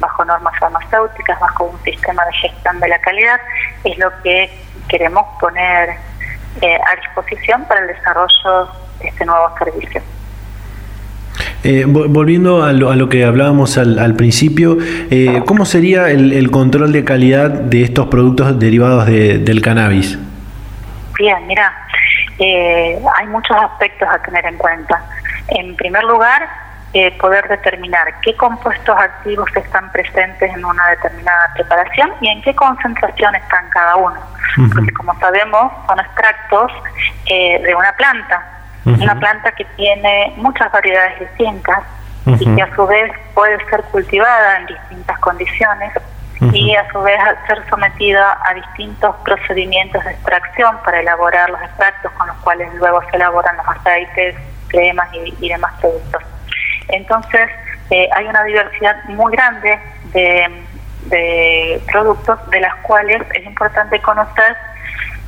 bajo 0.00 0.24
normas 0.24 0.58
farmacéuticas, 0.58 1.38
bajo 1.38 1.64
un 1.64 1.80
sistema 1.84 2.24
de 2.24 2.32
gestión 2.32 2.80
de 2.80 2.88
la 2.88 2.98
calidad, 2.98 3.40
es 3.84 3.96
lo 3.98 4.10
que 4.22 4.50
queremos 4.88 5.24
poner 5.38 5.90
a 5.90 6.96
disposición 6.96 7.64
para 7.66 7.82
el 7.82 7.86
desarrollo 7.86 8.68
de 8.98 9.08
este 9.08 9.24
nuevo 9.24 9.56
servicio. 9.58 10.02
Eh, 11.64 11.84
volviendo 11.86 12.64
a 12.64 12.72
lo, 12.72 13.08
que 13.08 13.24
hablábamos 13.24 13.78
al, 13.78 14.14
principio, 14.16 14.78
eh, 14.80 15.42
¿cómo 15.46 15.64
sería 15.64 16.08
el, 16.10 16.50
control 16.50 16.92
de 16.92 17.04
calidad 17.04 17.50
de 17.50 17.84
estos 17.84 18.08
productos 18.08 18.58
derivados 18.58 19.06
del 19.06 19.62
cannabis? 19.62 20.18
Bien, 21.18 21.46
mira, 21.46 21.72
eh, 22.40 22.98
hay 23.16 23.26
muchos 23.28 23.56
aspectos 23.56 24.08
a 24.08 24.20
tener 24.22 24.44
en 24.44 24.56
cuenta. 24.56 25.04
En 25.48 25.76
primer 25.76 26.02
lugar, 26.02 26.48
poder 27.20 27.48
determinar 27.48 28.20
qué 28.22 28.36
compuestos 28.36 28.94
activos 28.98 29.48
están 29.56 29.90
presentes 29.92 30.54
en 30.54 30.64
una 30.64 30.88
determinada 30.90 31.50
preparación 31.54 32.10
y 32.20 32.28
en 32.28 32.42
qué 32.42 32.54
concentración 32.54 33.34
están 33.36 33.70
cada 33.70 33.96
uno. 33.96 34.20
Porque 34.74 34.92
como 34.92 35.18
sabemos, 35.20 35.72
son 35.86 36.00
extractos 36.00 36.72
de 37.28 37.74
una 37.74 37.92
planta 37.96 38.61
una 38.84 39.18
planta 39.18 39.52
que 39.52 39.64
tiene 39.76 40.34
muchas 40.36 40.70
variedades 40.72 41.20
distintas 41.20 41.80
y 42.26 42.54
que 42.54 42.62
a 42.62 42.74
su 42.74 42.86
vez 42.86 43.12
puede 43.34 43.58
ser 43.68 43.82
cultivada 43.84 44.58
en 44.58 44.66
distintas 44.66 45.18
condiciones 45.18 45.92
y 46.52 46.74
a 46.74 46.90
su 46.90 47.00
vez 47.02 47.18
ser 47.46 47.62
sometida 47.68 48.38
a 48.44 48.54
distintos 48.54 49.14
procedimientos 49.24 50.02
de 50.04 50.10
extracción 50.10 50.76
para 50.84 51.00
elaborar 51.00 51.50
los 51.50 51.62
extractos 51.62 52.10
con 52.12 52.26
los 52.26 52.36
cuales 52.38 52.72
luego 52.74 53.00
se 53.10 53.16
elaboran 53.16 53.56
los 53.56 53.68
aceites, 53.68 54.34
cremas 54.68 55.08
y, 55.12 55.48
demás 55.48 55.72
productos. 55.80 56.22
Entonces, 56.88 57.48
eh, 57.90 58.08
hay 58.14 58.26
una 58.26 58.42
diversidad 58.42 59.04
muy 59.04 59.32
grande 59.32 59.78
de, 60.12 60.64
de 61.06 61.82
productos 61.92 62.38
de 62.50 62.60
las 62.60 62.74
cuales 62.76 63.22
es 63.34 63.46
importante 63.46 64.00
conocer 64.00 64.56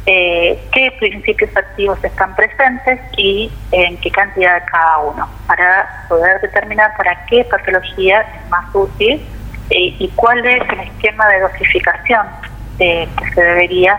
eh, 0.07 0.63
qué 0.73 0.93
principios 0.99 1.57
activos 1.57 2.03
están 2.05 2.37
presentes 2.37 3.01
y 3.17 3.51
en 3.73 3.97
qué 3.99 4.11
cantidad 4.11 4.63
cada 4.71 4.99
uno, 4.99 5.27
para 5.47 6.05
poder 6.11 6.43
determinar 6.43 6.95
para 6.99 7.25
qué 7.25 7.43
patología 7.45 8.21
es 8.21 8.51
más 8.51 8.67
útil 8.75 9.15
eh, 9.71 9.97
y 9.99 10.13
cuál 10.15 10.45
es 10.45 10.63
el 10.69 10.81
esquema 10.81 11.27
de 11.29 11.41
dosificación 11.41 12.27
que 12.77 13.09
se 13.35 13.43
debería 13.43 13.99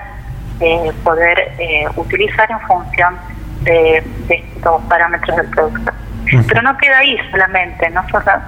eh, 0.60 0.92
poder 1.04 1.52
utilizar 1.96 2.52
en 2.52 2.60
función 2.62 3.18
de, 3.62 4.04
estos 4.30 4.84
parámetros 4.84 5.36
del 5.38 5.50
producto. 5.50 5.92
Pero 6.48 6.62
no 6.62 6.78
queda 6.78 7.00
ahí 7.00 7.18
solamente, 7.32 7.90
no 7.90 8.04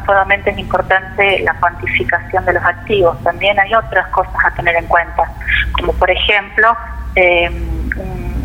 solamente 0.06 0.52
es 0.52 0.58
importante 0.60 1.40
la 1.40 1.54
cuantificación 1.56 2.46
de 2.46 2.54
los 2.54 2.64
activos, 2.64 3.24
también 3.24 3.60
hay 3.60 3.74
otras 3.74 4.08
cosas 4.08 4.36
a 4.46 4.52
tener 4.52 4.76
en 4.76 4.86
cuenta, 4.86 5.24
como 5.74 5.94
por 5.94 6.10
ejemplo 6.12 6.76
eh, 7.18 7.50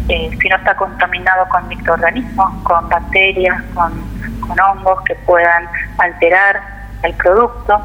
eh, 0.08 0.30
si 0.40 0.48
no 0.48 0.56
está 0.56 0.74
contaminado 0.76 1.46
con 1.48 1.68
microorganismos, 1.68 2.62
con 2.64 2.88
bacterias, 2.88 3.62
con, 3.74 3.92
hongos 4.58 5.02
que 5.04 5.14
puedan 5.26 5.68
alterar 5.98 6.60
el 7.02 7.14
producto, 7.14 7.80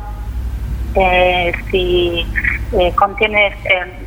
eh, 0.95 1.53
si 1.69 2.25
eh, 2.73 2.93
contiene 2.95 3.55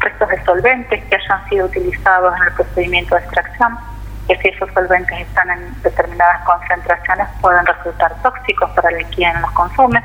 restos 0.00 0.28
de 0.28 0.44
solventes 0.44 1.04
que 1.04 1.16
hayan 1.16 1.48
sido 1.48 1.66
utilizados 1.66 2.34
en 2.36 2.42
el 2.48 2.52
procedimiento 2.54 3.14
de 3.14 3.20
extracción, 3.22 3.78
que 4.26 4.36
si 4.38 4.48
esos 4.48 4.70
solventes 4.72 5.20
están 5.20 5.50
en 5.50 5.82
determinadas 5.82 6.42
concentraciones 6.44 7.28
pueden 7.40 7.64
resultar 7.64 8.14
tóxicos 8.22 8.70
para 8.70 8.90
el 8.90 9.06
quien 9.06 9.40
los 9.40 9.50
consume, 9.52 10.02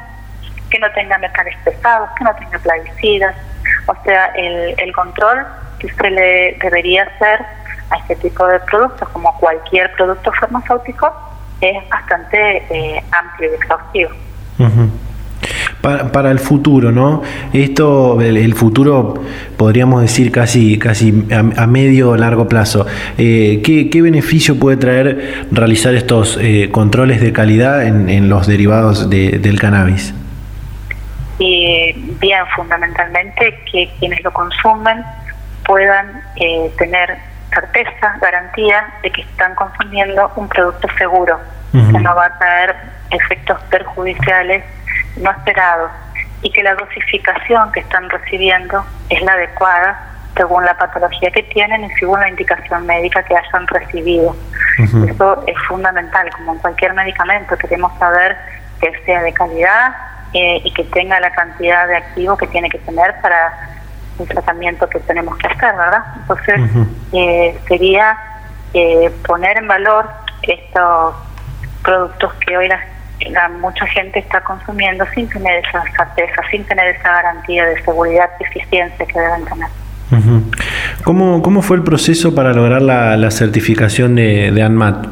que 0.69 0.79
no 0.79 0.91
tenga 0.91 1.17
metales 1.17 1.55
pesados, 1.63 2.09
que 2.17 2.23
no 2.23 2.35
tenga 2.35 2.59
plaguicidas, 2.59 3.35
o 3.87 3.95
sea, 4.03 4.27
el, 4.35 4.75
el 4.77 4.93
control 4.93 5.45
que 5.79 5.89
se 5.89 6.09
le 6.09 6.57
debería 6.61 7.03
hacer 7.03 7.45
a 7.89 7.97
este 7.97 8.15
tipo 8.15 8.45
de 8.47 8.59
productos, 8.61 9.07
como 9.09 9.35
cualquier 9.37 9.91
producto 9.93 10.31
farmacéutico, 10.39 11.11
es 11.61 11.89
bastante 11.89 12.63
eh, 12.69 13.03
amplio 13.11 13.51
y 13.51 13.55
exhaustivo. 13.55 14.09
Para, 15.81 16.11
para, 16.11 16.31
el 16.31 16.39
futuro, 16.39 16.91
¿no? 16.91 17.21
Esto, 17.53 18.19
el, 18.19 18.55
futuro, 18.55 19.13
podríamos 19.57 20.01
decir 20.01 20.31
casi, 20.31 20.79
casi 20.79 21.27
a, 21.31 21.67
medio 21.67 22.11
o 22.11 22.17
largo 22.17 22.47
plazo. 22.47 22.87
Eh, 23.17 23.61
¿qué, 23.63 24.01
beneficio 24.01 24.57
puede 24.57 24.77
traer 24.77 25.45
realizar 25.51 25.93
estos 25.93 26.39
eh, 26.41 26.69
controles 26.71 27.21
de 27.21 27.31
calidad 27.31 27.85
en, 27.85 28.09
en 28.09 28.29
los 28.29 28.47
derivados 28.47 29.09
del 29.09 29.59
cannabis? 29.59 30.13
Y 31.37 31.93
bien, 32.19 32.43
fundamentalmente 32.55 33.59
que 33.71 33.89
quienes 33.99 34.23
lo 34.23 34.31
consumen 34.31 35.03
puedan 35.65 36.21
eh, 36.35 36.71
tener 36.77 37.17
certeza, 37.53 38.17
garantía 38.21 38.85
de 39.01 39.11
que 39.11 39.21
están 39.21 39.55
consumiendo 39.55 40.31
un 40.35 40.47
producto 40.49 40.87
seguro, 40.97 41.39
que 41.71 41.99
no 41.99 42.15
va 42.15 42.25
a 42.25 42.37
traer 42.37 42.75
efectos 43.11 43.61
perjudiciales 43.69 44.63
no 45.17 45.31
esperados. 45.31 45.91
Y 46.41 46.51
que 46.51 46.63
la 46.63 46.75
dosificación 46.75 47.71
que 47.71 47.79
están 47.79 48.09
recibiendo 48.09 48.85
es 49.09 49.21
la 49.21 49.33
adecuada 49.33 50.15
según 50.35 50.65
la 50.65 50.77
patología 50.77 51.31
que 51.31 51.43
tienen 51.43 51.85
y 51.85 51.89
según 51.95 52.19
la 52.19 52.29
indicación 52.29 52.85
médica 52.85 53.23
que 53.23 53.35
hayan 53.35 53.67
recibido. 53.67 54.35
Eso 55.07 55.43
es 55.47 55.57
fundamental, 55.67 56.29
como 56.35 56.53
en 56.53 56.59
cualquier 56.59 56.93
medicamento, 56.93 57.57
queremos 57.57 57.97
saber 57.97 58.37
que 58.81 58.91
sea 59.05 59.21
de 59.23 59.33
calidad 59.33 59.95
eh, 60.33 60.61
y 60.63 60.73
que 60.73 60.83
tenga 60.85 61.19
la 61.19 61.31
cantidad 61.31 61.87
de 61.87 61.95
activo 61.95 62.37
que 62.37 62.47
tiene 62.47 62.69
que 62.69 62.79
tener 62.79 63.15
para 63.21 63.53
un 64.17 64.27
tratamiento 64.27 64.87
que 64.89 64.99
tenemos 65.01 65.37
que 65.37 65.47
hacer, 65.47 65.75
¿verdad? 65.75 66.03
Entonces, 66.21 66.61
eh, 67.13 67.57
sería 67.67 68.17
eh, 68.73 69.11
poner 69.25 69.57
en 69.57 69.67
valor 69.67 70.07
estos 70.41 71.15
productos 71.83 72.33
que 72.45 72.57
hoy 72.57 72.67
la, 72.67 73.49
mucha 73.59 73.85
gente 73.87 74.19
está 74.19 74.41
consumiendo 74.41 75.05
sin 75.13 75.27
tener 75.29 75.65
esa 75.65 75.83
certeza, 75.95 76.41
sin 76.51 76.63
tener 76.65 76.95
esa 76.95 77.11
garantía 77.11 77.65
de 77.65 77.81
seguridad 77.83 78.29
y 78.39 78.43
eficiencia 78.43 79.05
que 79.05 79.19
deben 79.19 79.45
tener. 79.45 79.69
¿Cómo, 81.03 81.41
¿Cómo 81.41 81.61
fue 81.61 81.77
el 81.77 81.83
proceso 81.83 82.35
para 82.35 82.53
lograr 82.53 82.81
la, 82.81 83.31
certificación 83.31 84.15
de, 84.15 84.51
de 84.51 84.63
ANMAT? 84.63 85.07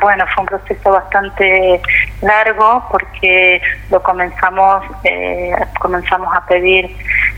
bueno, 0.00 0.24
fue 0.34 0.42
un 0.42 0.46
proceso 0.46 0.90
bastante 0.90 1.80
largo 2.20 2.86
porque 2.90 3.60
lo 3.90 4.02
comenzamos, 4.02 4.84
eh, 5.04 5.52
comenzamos 5.80 6.34
a 6.34 6.44
pedir 6.46 6.94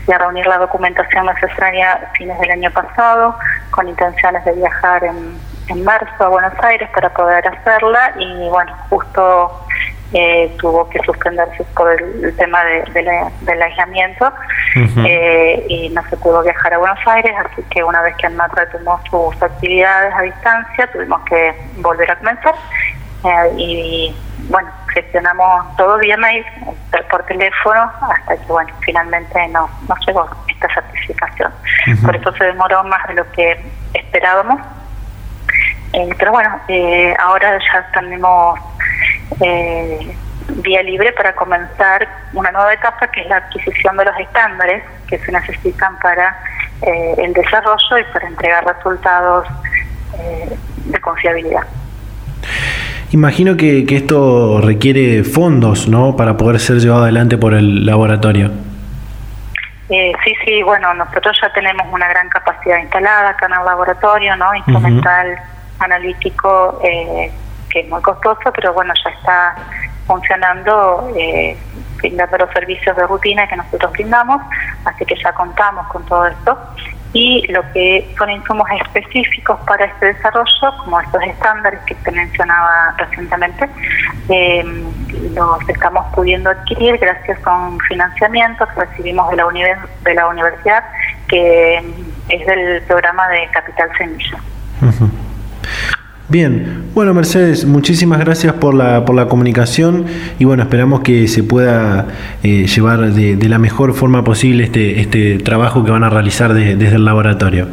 y 0.07 0.11
a 0.11 0.17
reunir 0.17 0.45
la 0.45 0.57
documentación 0.57 1.25
necesaria 1.25 1.93
a 1.93 2.11
fines 2.13 2.39
del 2.39 2.51
año 2.51 2.71
pasado, 2.71 3.37
con 3.71 3.87
intenciones 3.89 4.43
de 4.45 4.53
viajar 4.53 5.03
en, 5.03 5.37
en 5.69 5.83
marzo 5.83 6.23
a 6.23 6.29
Buenos 6.29 6.53
Aires 6.63 6.89
para 6.93 7.09
poder 7.13 7.47
hacerla 7.47 8.13
y 8.19 8.49
bueno, 8.49 8.75
justo 8.89 9.65
eh, 10.13 10.55
tuvo 10.59 10.87
que 10.89 10.99
suspenderse 10.99 11.63
por 11.75 11.91
el, 11.91 12.35
tema 12.37 12.63
de, 12.63 12.83
del 13.41 13.61
aislamiento 13.61 14.31
eh, 14.75 15.65
y 15.67 15.89
no 15.89 16.01
se 16.09 16.15
pudo 16.17 16.43
viajar 16.43 16.73
a 16.73 16.77
Buenos 16.77 16.99
Aires, 17.07 17.33
así 17.43 17.63
que 17.71 17.83
una 17.83 18.01
vez 18.01 18.15
que 18.17 18.27
ANMAT 18.27 18.53
retomó 18.53 18.99
sus 19.09 19.41
actividades 19.41 20.13
a 20.13 20.21
distancia, 20.21 20.87
tuvimos 20.91 21.21
que 21.23 21.55
volver 21.77 22.11
a 22.11 22.15
comenzar 22.17 22.55
eh, 23.23 23.53
y 23.57 24.15
bueno, 24.49 24.69
gestionamos 24.93 25.75
todo 25.77 25.97
vía 25.97 26.17
mail, 26.17 26.45
por 27.09 27.23
teléfono, 27.25 27.91
hasta 28.01 28.37
que 28.37 28.45
bueno, 28.47 28.73
finalmente 28.81 29.47
no, 29.49 29.69
nos 29.87 30.05
llegó 30.05 30.29
esta 30.47 30.67
certificación. 30.73 31.51
Por 32.03 32.15
eso 32.15 32.31
se 32.33 32.45
demoró 32.45 32.83
más 32.83 33.07
de 33.07 33.15
lo 33.15 33.31
que 33.31 33.59
esperábamos. 33.93 34.61
pero 36.17 36.31
bueno, 36.31 36.59
ahora 37.19 37.59
ya 37.59 37.91
tenemos 37.93 38.59
eh, 39.41 40.15
vía 40.47 40.83
libre 40.83 41.11
para 41.13 41.33
comenzar 41.33 42.07
una 42.33 42.51
nueva 42.51 42.73
etapa 42.73 43.07
que 43.07 43.21
es 43.21 43.27
la 43.27 43.37
adquisición 43.37 43.97
de 43.97 44.05
los 44.05 44.19
estándares 44.19 44.83
que 45.07 45.17
se 45.19 45.31
necesitan 45.31 45.97
para 45.99 46.37
eh, 46.81 47.15
el 47.17 47.33
desarrollo 47.33 47.97
y 47.97 48.03
para 48.13 48.27
entregar 48.27 48.65
resultados 48.65 49.47
eh, 50.19 50.57
de 50.85 50.99
confiabilidad. 50.99 51.65
Imagino 53.11 53.55
que, 53.55 53.85
esto 53.89 54.61
requiere 54.61 55.23
fondos, 55.23 55.87
¿no? 55.87 56.15
Para 56.15 56.37
poder 56.37 56.59
ser 56.59 56.77
llevado 56.77 57.03
adelante 57.03 57.37
por 57.37 57.53
el 57.53 57.85
laboratorio. 57.85 58.51
Eh, 59.89 60.11
sí, 60.23 60.33
sí, 60.43 60.63
bueno, 60.63 60.93
nosotros 60.95 61.37
ya 61.41 61.53
tenemos 61.53 61.85
una 61.91 62.07
gran 62.07 62.27
capacidad 62.29 62.79
instalada 62.79 63.29
acá 63.29 63.45
en 63.45 63.53
el 63.53 63.65
laboratorio, 63.65 64.35
¿no? 64.35 64.53
Instrumental 64.55 65.37
analítico 65.79 66.79
eh, 66.83 67.31
que 67.69 67.81
es 67.81 67.89
muy 67.89 68.01
costoso, 68.01 68.51
pero 68.55 68.73
bueno, 68.73 68.93
ya 69.03 69.11
está 69.11 69.55
funcionando, 70.07 71.11
eh, 71.15 71.55
brindando 71.97 72.37
los 72.37 72.49
servicios 72.51 72.95
de 72.95 73.05
rutina 73.05 73.47
que 73.47 73.55
nosotros 73.55 73.91
brindamos, 73.91 74.41
así 74.85 75.05
que 75.05 75.15
ya 75.21 75.33
contamos 75.33 75.87
con 75.87 76.03
todo 76.05 76.27
esto. 76.27 76.57
Y 77.15 77.47
lo 77.47 77.61
que 77.71 78.13
son 78.17 78.29
insumos 78.29 78.67
específicos 78.81 79.57
para 79.65 79.85
este 79.85 80.07
desarrollo, 80.07 80.77
como 80.79 80.99
estos 80.99 81.23
estándares 81.23 81.79
que 81.85 81.95
te 81.95 82.11
mencionaba 82.11 82.93
recientemente, 82.97 83.69
eh, 84.27 84.83
los 85.33 85.69
estamos 85.69 86.05
pudiendo 86.13 86.49
adquirir 86.49 86.97
gracias 86.97 87.39
a 87.47 87.53
un 87.53 87.79
financiamiento 87.79 88.67
que 88.67 88.81
recibimos 88.81 89.29
de 89.31 89.37
la, 89.37 89.45
de 90.03 90.13
la 90.13 90.27
universidad, 90.27 90.83
que 91.29 91.77
es 92.27 92.45
del 92.45 92.81
programa 92.81 93.29
de 93.29 93.47
Capital 93.53 93.89
Semilla. 93.97 94.37
Bien, 96.27 96.89
bueno 96.95 97.13
Mercedes, 97.13 97.65
muchísimas 97.65 98.19
gracias 98.19 98.53
por 98.53 98.73
la, 98.73 99.05
por 99.05 99.15
la 99.15 99.27
comunicación 99.27 100.07
y 100.39 100.45
bueno, 100.45 100.63
esperamos 100.63 101.01
que 101.01 101.27
se 101.27 101.43
pueda 101.43 102.07
eh, 102.41 102.65
llevar 102.65 102.99
de, 102.99 103.47
la 103.47 103.59
mejor 103.59 103.93
forma 103.93 104.23
posible 104.23 104.63
este, 104.63 105.01
este 105.01 105.37
trabajo 105.37 105.85
que 105.85 105.91
van 105.91 106.03
a 106.03 106.09
realizar 106.09 106.53
desde 106.53 106.95
el 106.95 107.05
laboratorio. 107.05 107.67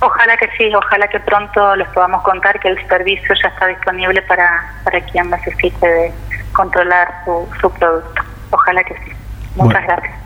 Ojalá 0.00 0.36
que 0.36 0.48
sí, 0.58 0.74
ojalá 0.74 1.06
que 1.06 1.20
pronto 1.20 1.76
les 1.76 1.86
podamos 1.88 2.22
contar 2.22 2.58
que 2.58 2.68
el 2.68 2.88
servicio 2.88 3.34
ya 3.40 3.48
está 3.50 3.68
disponible 3.68 4.20
para, 4.22 4.74
para 4.82 5.00
quien 5.02 5.30
necesite 5.30 6.12
controlar 6.52 7.08
su, 7.24 7.48
su 7.60 7.70
producto. 7.70 8.22
Ojalá 8.50 8.82
que 8.82 8.94
sí. 8.94 9.12
Muchas 9.54 9.84
gracias. 9.84 10.25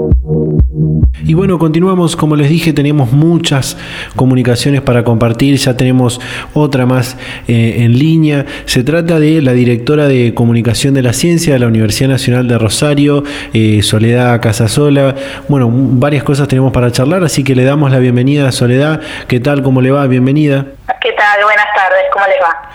Y 1.23 1.33
bueno, 1.33 1.59
continuamos, 1.59 2.15
como 2.15 2.35
les 2.35 2.49
dije, 2.49 2.73
tenemos 2.73 3.11
muchas 3.11 3.77
comunicaciones 4.15 4.81
para 4.81 5.03
compartir, 5.03 5.55
ya 5.57 5.77
tenemos 5.77 6.19
otra 6.53 6.85
más 6.85 7.17
eh, 7.47 7.77
en 7.79 7.97
línea. 7.97 8.45
Se 8.65 8.83
trata 8.83 9.19
de 9.19 9.41
la 9.41 9.53
directora 9.53 10.07
de 10.07 10.33
comunicación 10.33 10.93
de 10.93 11.03
la 11.03 11.13
ciencia 11.13 11.53
de 11.53 11.59
la 11.59 11.67
Universidad 11.67 12.09
Nacional 12.09 12.47
de 12.47 12.57
Rosario, 12.57 13.23
eh, 13.53 13.81
Soledad 13.83 14.41
Casasola. 14.41 15.15
Bueno, 15.47 15.69
varias 15.71 16.23
cosas 16.23 16.47
tenemos 16.47 16.71
para 16.73 16.91
charlar, 16.91 17.23
así 17.23 17.43
que 17.43 17.55
le 17.55 17.63
damos 17.63 17.91
la 17.91 17.99
bienvenida 17.99 18.47
a 18.47 18.51
Soledad. 18.51 19.01
¿Qué 19.27 19.39
tal? 19.39 19.61
¿Cómo 19.61 19.81
le 19.81 19.91
va? 19.91 20.07
Bienvenida. 20.07 20.65
¿Qué 21.01 21.11
tal? 21.13 21.43
Buenas 21.43 21.67
tardes, 21.75 22.03
¿cómo 22.11 22.25
les 22.27 22.37
va? 22.41 22.70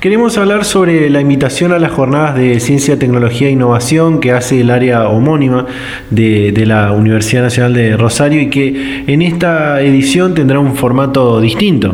Queremos 0.00 0.38
hablar 0.38 0.64
sobre 0.64 1.10
la 1.10 1.20
invitación 1.20 1.74
a 1.74 1.78
las 1.78 1.92
jornadas 1.92 2.34
de 2.34 2.58
ciencia, 2.58 2.98
tecnología 2.98 3.48
e 3.48 3.50
innovación 3.50 4.18
que 4.18 4.32
hace 4.32 4.62
el 4.62 4.70
área 4.70 5.06
homónima 5.10 5.66
de, 6.08 6.54
la 6.64 6.92
Universidad 6.92 7.42
Nacional 7.42 7.74
de 7.74 7.98
Rosario 7.98 8.40
y 8.40 8.48
que 8.48 9.04
en 9.12 9.20
esta 9.20 9.78
edición 9.82 10.34
tendrá 10.34 10.58
un 10.58 10.74
formato 10.74 11.38
distinto. 11.42 11.92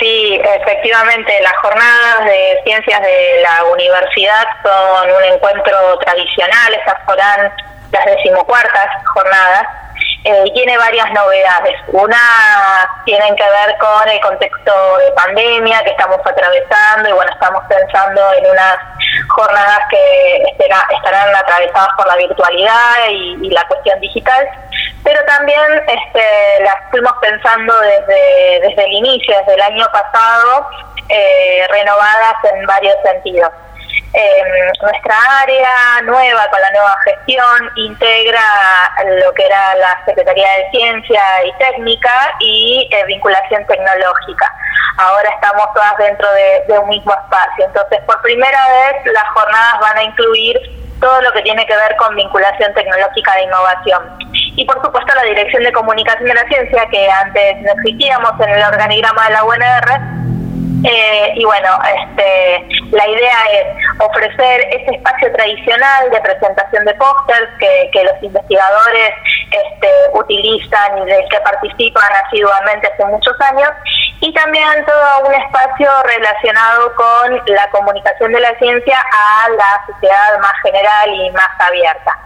Sí, 0.00 0.40
efectivamente, 0.42 1.34
las 1.42 1.52
jornadas 1.58 2.24
de 2.24 2.56
ciencias 2.64 2.98
de 3.02 3.42
la 3.42 3.64
universidad 3.70 4.46
son 4.62 5.10
un 5.10 5.34
encuentro 5.34 5.98
tradicional, 6.00 6.72
esas 6.80 6.96
serán 7.06 7.52
las 7.92 8.06
decimocuartas 8.06 8.86
jornadas 9.12 9.83
eh, 10.24 10.50
tiene 10.54 10.78
varias 10.78 11.12
novedades. 11.12 11.74
Una 11.88 12.16
tienen 13.04 13.36
que 13.36 13.44
ver 13.44 13.76
con 13.78 14.08
el 14.08 14.20
contexto 14.20 14.72
de 14.96 15.12
pandemia 15.12 15.84
que 15.84 15.90
estamos 15.90 16.18
atravesando 16.24 17.10
y 17.10 17.12
bueno, 17.12 17.30
estamos 17.30 17.62
pensando 17.68 18.22
en 18.38 18.50
unas 18.50 18.78
jornadas 19.28 19.80
que 19.90 20.42
estarán 20.90 21.36
atravesadas 21.36 21.90
por 21.96 22.06
la 22.06 22.16
virtualidad 22.16 23.08
y, 23.10 23.50
la 23.50 23.66
cuestión 23.68 24.00
digital, 24.00 24.48
pero 25.04 25.22
también 25.26 25.60
este, 25.86 26.64
las 26.64 26.76
fuimos 26.90 27.12
pensando 27.20 27.78
desde, 27.80 28.60
desde 28.62 28.84
el 28.84 28.92
inicio, 28.92 29.36
desde 29.40 29.54
el 29.54 29.60
año 29.60 29.86
pasado, 29.92 30.66
eh, 31.08 31.66
renovadas 31.68 32.34
en 32.52 32.66
varios 32.66 32.96
sentidos. 33.04 33.50
Eh, 34.16 34.42
nuestra 34.80 35.16
área 35.42 36.02
nueva, 36.04 36.46
con 36.48 36.60
la 36.60 36.70
nueva 36.70 36.96
gestión, 37.04 37.70
integra 37.74 38.40
lo 39.20 39.32
que 39.34 39.44
era 39.44 39.74
la 39.74 40.04
Secretaría 40.04 40.46
de 40.56 40.70
Ciencia 40.70 41.22
y 41.44 41.52
Técnica 41.58 42.12
y 42.38 42.88
eh, 42.92 43.04
vinculación 43.06 43.66
tecnológica. 43.66 44.54
Ahora 44.98 45.28
estamos 45.30 45.66
todas 45.74 45.96
dentro 45.98 46.28
de, 46.32 46.78
un 46.78 46.88
mismo 46.90 47.12
espacio. 47.12 47.66
Entonces, 47.66 47.98
por 48.06 48.22
primera 48.22 48.60
vez, 48.68 49.12
las 49.12 49.28
jornadas 49.34 49.80
van 49.80 49.98
a 49.98 50.02
incluir 50.04 50.60
todo 51.00 51.20
lo 51.22 51.32
que 51.32 51.42
tiene 51.42 51.66
que 51.66 51.74
ver 51.74 51.96
con 51.96 52.14
vinculación 52.14 52.72
tecnológica 52.72 53.34
de 53.34 53.42
innovación. 53.42 54.16
Y 54.54 54.64
por 54.64 54.80
supuesto 54.80 55.12
la 55.16 55.24
Dirección 55.24 55.64
de 55.64 55.72
Comunicación 55.72 56.28
de 56.28 56.34
la 56.34 56.44
Ciencia, 56.44 56.86
que 56.88 57.10
antes 57.10 57.62
no 57.62 57.72
existíamos 57.72 58.32
en 58.38 58.50
el 58.50 58.62
organigrama 58.62 59.26
de 59.26 59.32
la 59.32 59.42
UNR, 59.42 60.24
eh, 60.84 61.32
y 61.34 61.44
bueno, 61.46 61.78
este, 61.96 62.68
la 62.90 63.08
idea 63.08 63.38
es 63.52 63.66
ofrecer 64.00 64.60
ese 64.70 64.96
espacio 64.96 65.32
tradicional 65.32 66.10
de 66.10 66.20
presentación 66.20 66.84
de 66.84 66.94
pósters 66.94 67.48
que, 67.58 68.04
los 68.04 68.22
investigadores 68.22 69.14
este, 69.50 69.88
utilizan 70.12 70.98
y 70.98 71.06
del 71.06 71.26
que 71.30 71.40
participan 71.40 72.04
asiduamente 72.26 72.92
hace 72.92 73.04
muchos 73.06 73.34
años, 73.40 73.70
y 74.20 74.32
también 74.34 74.84
todo 74.84 75.26
un 75.26 75.34
espacio 75.34 75.88
relacionado 76.04 76.94
con 76.96 77.42
la 77.46 77.70
comunicación 77.70 78.32
de 78.32 78.40
la 78.40 78.54
ciencia 78.58 78.98
a 78.98 79.48
la 79.48 79.86
sociedad 79.86 80.38
más 80.40 80.52
general 80.62 81.14
y 81.14 81.30
más 81.30 81.48
abierta. 81.60 82.18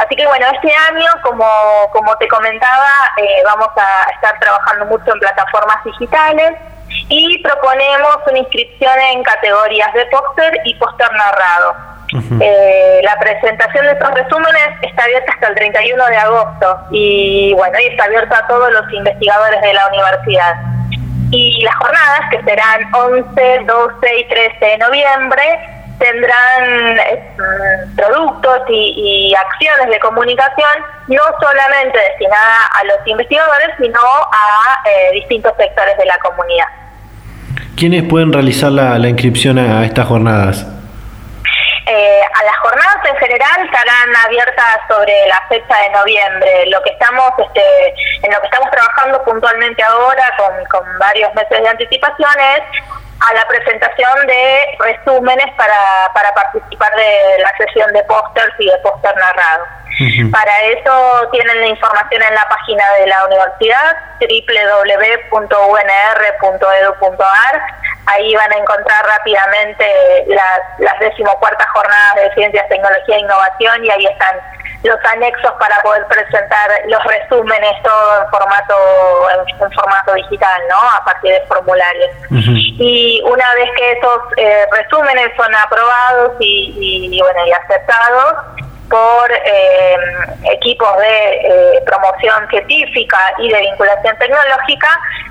Así 0.00 0.14
que 0.14 0.26
bueno, 0.26 0.46
este 0.52 0.74
año, 0.90 1.06
como, 1.22 1.46
como 1.92 2.14
te 2.18 2.28
comentaba, 2.28 3.12
eh, 3.16 3.42
vamos 3.44 3.68
a 3.76 4.10
estar 4.12 4.38
trabajando 4.40 4.84
mucho 4.86 5.10
en 5.10 5.20
plataformas 5.20 5.82
digitales 5.84 6.52
y 7.08 7.38
proponemos 7.42 8.18
una 8.28 8.38
inscripción 8.38 8.98
en 9.12 9.22
categorías 9.22 9.92
de 9.94 10.06
póster 10.06 10.60
y 10.64 10.74
póster 10.74 11.10
narrado. 11.12 11.74
Eh, 12.40 13.00
la 13.02 13.18
presentación 13.18 13.86
de 13.86 13.92
estos 13.92 14.10
resúmenes 14.12 14.68
está 14.82 15.02
abierta 15.02 15.32
hasta 15.32 15.48
el 15.48 15.54
31 15.56 16.06
de 16.06 16.16
agosto 16.16 16.78
y 16.92 17.52
bueno, 17.54 17.76
y 17.80 17.86
está 17.86 18.04
abierta 18.04 18.38
a 18.38 18.46
todos 18.46 18.70
los 18.70 18.92
investigadores 18.92 19.60
de 19.62 19.74
la 19.74 19.88
universidad. 19.88 20.54
Y 21.32 21.62
las 21.62 21.74
jornadas, 21.74 22.20
que 22.30 22.42
serán 22.44 22.94
11, 22.94 23.64
12 23.66 24.16
y 24.16 24.24
13 24.28 24.64
de 24.64 24.78
noviembre, 24.78 25.42
tendrán 25.98 26.98
eh, 26.98 27.34
productos 27.96 28.60
y, 28.68 29.34
acciones 29.34 29.88
de 29.88 29.98
comunicación 30.00 30.84
no 31.08 31.22
solamente 31.40 31.98
destinadas 31.98 32.68
a 32.74 32.84
los 32.84 33.06
investigadores, 33.06 33.70
sino 33.78 33.98
a 33.98 34.82
eh, 34.88 35.12
distintos 35.14 35.52
sectores 35.56 35.96
de 35.98 36.04
la 36.04 36.18
comunidad. 36.18 36.66
¿Quiénes 37.76 38.04
pueden 38.04 38.32
realizar 38.32 38.70
la, 38.70 38.96
inscripción 39.08 39.58
a, 39.58 39.84
estas 39.84 40.06
jornadas? 40.06 40.64
Eh, 41.86 42.20
a 42.22 42.44
las 42.44 42.56
jornadas 42.58 42.96
en 43.04 43.16
general 43.16 43.64
estarán 43.64 44.16
abiertas 44.24 44.78
sobre 44.88 45.12
la 45.26 45.42
fecha 45.48 45.76
de 45.82 45.90
noviembre. 45.90 46.66
Lo 46.66 46.80
que 46.82 46.90
estamos, 46.90 47.30
este, 47.36 47.88
en 48.22 48.32
lo 48.32 48.40
que 48.40 48.46
estamos 48.46 48.70
trabajando 48.70 49.24
puntualmente 49.24 49.82
ahora, 49.82 50.32
con, 50.68 50.98
varios 50.98 51.34
meses 51.34 51.62
de 51.62 51.68
anticipación, 51.68 52.30
es 52.56 52.62
a 53.28 53.34
la 53.34 53.46
presentación 53.48 54.26
de 54.28 54.78
resúmenes 54.78 55.52
para, 55.56 56.12
para 56.14 56.32
participar 56.32 56.94
de 56.94 57.42
la 57.42 57.52
sesión 57.56 57.92
de 57.92 58.04
pósters 58.04 58.54
y 58.60 58.66
de 58.66 58.78
póster 58.78 59.16
narrado. 59.16 59.64
Para 60.30 60.60
eso 60.62 61.28
tienen 61.30 61.60
la 61.60 61.66
información 61.66 62.22
en 62.22 62.34
la 62.34 62.48
página 62.48 62.84
de 62.98 63.06
la 63.06 63.24
universidad, 63.26 63.96
www.unr.edu.ar. 64.20 65.54
Ahí 68.06 68.34
van 68.34 68.52
a 68.52 68.56
encontrar 68.56 69.06
rápidamente 69.06 69.86
las, 70.26 70.60
las 70.78 70.98
decimocuartas 70.98 71.66
jornadas 71.70 72.16
de 72.16 72.34
Ciencias, 72.34 72.68
Tecnología 72.68 73.16
e 73.16 73.20
Innovación 73.20 73.84
y 73.84 73.90
ahí 73.90 74.04
están 74.06 74.40
los 74.84 74.98
anexos 75.12 75.52
para 75.58 75.80
poder 75.80 76.06
presentar 76.06 76.70
los 76.86 77.02
resúmenes 77.04 77.82
todo 77.82 78.22
en 78.22 78.30
formato 78.30 78.74
en, 79.30 79.72
formato 79.72 80.12
digital, 80.14 80.62
¿no? 80.68 80.76
A 80.76 81.04
partir 81.04 81.32
de 81.32 81.40
formularios. 81.46 82.10
Y 82.78 83.22
una 83.24 83.54
vez 83.54 83.70
que 83.76 83.92
esos 83.92 84.18
eh, 84.36 84.66
resúmenes 84.72 85.30
son 85.36 85.54
aprobados 85.54 86.32
y, 86.38 87.08
y, 87.10 87.20
bueno 87.20 87.46
y 87.46 87.52
aceptados, 87.52 88.34
por 88.88 89.32
eh, 89.32 89.96
equipos 90.52 90.88
de 90.98 91.34
eh, 91.34 91.82
promoción 91.86 92.48
científica 92.50 93.18
y 93.38 93.48
de 93.48 93.60
vinculación 93.60 94.16
tecnológica, 94.18 94.88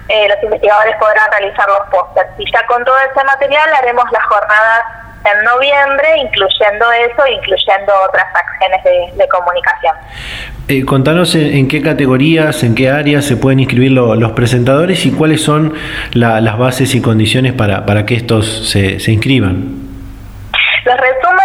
eh, 0.09 0.27
los 0.29 0.43
investigadores 0.43 0.95
podrán 0.97 1.31
realizar 1.31 1.67
los 1.67 1.89
pósters. 1.89 2.29
Y 2.37 2.51
ya 2.51 2.65
con 2.65 2.83
todo 2.83 2.95
ese 2.99 3.23
material 3.23 3.69
haremos 3.73 4.05
las 4.11 4.23
jornadas 4.25 4.83
en 5.25 5.43
noviembre, 5.45 6.17
incluyendo 6.17 6.91
eso, 6.91 7.27
incluyendo 7.27 7.93
otras 8.07 8.25
acciones 8.35 8.83
de, 9.17 9.27
comunicación. 9.29 9.95
Eh, 10.67 10.85
contanos 10.85 11.35
en, 11.35 11.67
qué 11.67 11.81
categorías, 11.81 12.63
en 12.63 12.75
qué 12.75 12.89
áreas 12.89 13.25
se 13.25 13.37
pueden 13.37 13.59
inscribir 13.59 13.91
los 13.91 14.31
presentadores 14.33 15.05
y 15.05 15.11
cuáles 15.11 15.41
son 15.41 15.73
las 16.13 16.57
bases 16.57 16.93
y 16.95 17.01
condiciones 17.01 17.53
para, 17.53 17.85
para 17.85 18.05
que 18.05 18.15
estos 18.15 18.69
se, 18.69 18.99
se 18.99 19.11
inscriban. 19.11 19.81
Los 20.85 20.97
resúmenes 20.97 21.42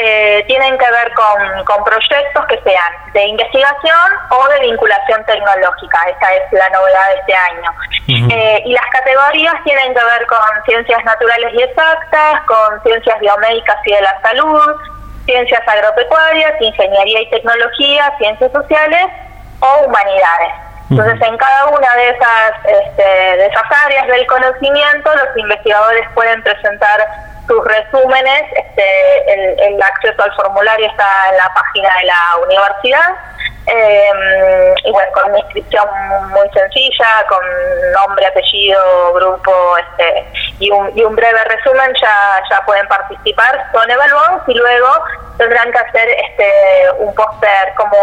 eh, 0.00 0.44
tienen 0.46 0.78
que 0.78 0.90
ver 0.90 1.12
con, 1.14 1.64
con, 1.64 1.84
proyectos 1.84 2.46
que 2.46 2.60
sean 2.62 3.12
de 3.12 3.24
investigación 3.26 4.08
o 4.30 4.48
de 4.48 4.60
vinculación 4.60 5.24
tecnológica. 5.24 5.98
Esta 6.08 6.34
es 6.34 6.52
la 6.52 6.68
novedad 6.70 7.08
de 7.08 7.14
este 7.20 7.34
año. 7.34 7.70
Eh, 8.30 8.62
y 8.64 8.72
las 8.72 8.86
categorías 8.86 9.54
tienen 9.64 9.92
que 9.94 10.04
ver 10.04 10.26
con 10.26 10.38
ciencias 10.66 11.04
naturales 11.04 11.52
y 11.52 11.62
exactas, 11.62 12.42
con 12.46 12.82
ciencias 12.82 13.18
biomédicas 13.20 13.76
y 13.84 13.92
de 13.92 14.00
la 14.00 14.20
salud, 14.22 14.76
ciencias 15.26 15.62
agropecuarias, 15.66 16.54
ingeniería 16.60 17.20
y 17.22 17.30
tecnología, 17.30 18.14
ciencias 18.18 18.52
sociales 18.52 19.06
o 19.60 19.84
humanidades. 19.84 20.52
Entonces, 20.90 21.20
en 21.20 21.36
cada 21.36 21.66
una 21.66 21.96
de 21.96 22.08
esas, 22.08 22.52
este, 22.64 23.02
de 23.02 23.46
esas 23.46 23.64
áreas 23.84 24.06
del 24.06 24.26
conocimiento, 24.26 25.14
los 25.16 25.36
investigadores 25.36 26.08
pueden 26.14 26.42
presentar 26.42 27.04
sus 27.48 27.64
resúmenes, 27.64 28.42
este, 28.54 29.66
el, 29.66 29.82
acceso 29.82 30.22
al 30.22 30.34
formulario 30.34 30.86
está 30.86 31.30
en 31.30 31.36
la 31.38 31.52
página 31.54 31.88
de 31.98 32.04
la 32.04 32.36
universidad. 32.44 33.16
Eh, 33.66 34.74
y 34.84 34.90
bueno, 34.90 35.12
con 35.12 35.30
una 35.30 35.38
inscripción 35.40 35.86
muy 36.30 36.48
sencilla, 36.54 37.26
con 37.28 37.40
nombre, 37.92 38.26
apellido, 38.26 39.12
grupo 39.12 39.76
este, 39.76 40.26
y, 40.58 40.70
un, 40.70 40.90
y 40.96 41.02
un 41.02 41.14
breve 41.14 41.44
resumen, 41.44 41.92
ya, 42.00 42.42
ya 42.50 42.64
pueden 42.64 42.86
participar, 42.88 43.66
son 43.72 43.90
evaluados 43.90 44.42
y 44.46 44.54
luego 44.54 44.88
tendrán 45.36 45.70
que 45.70 45.78
hacer 45.78 46.08
este 46.08 46.90
un 46.98 47.14
póster 47.14 47.74
como 47.76 47.96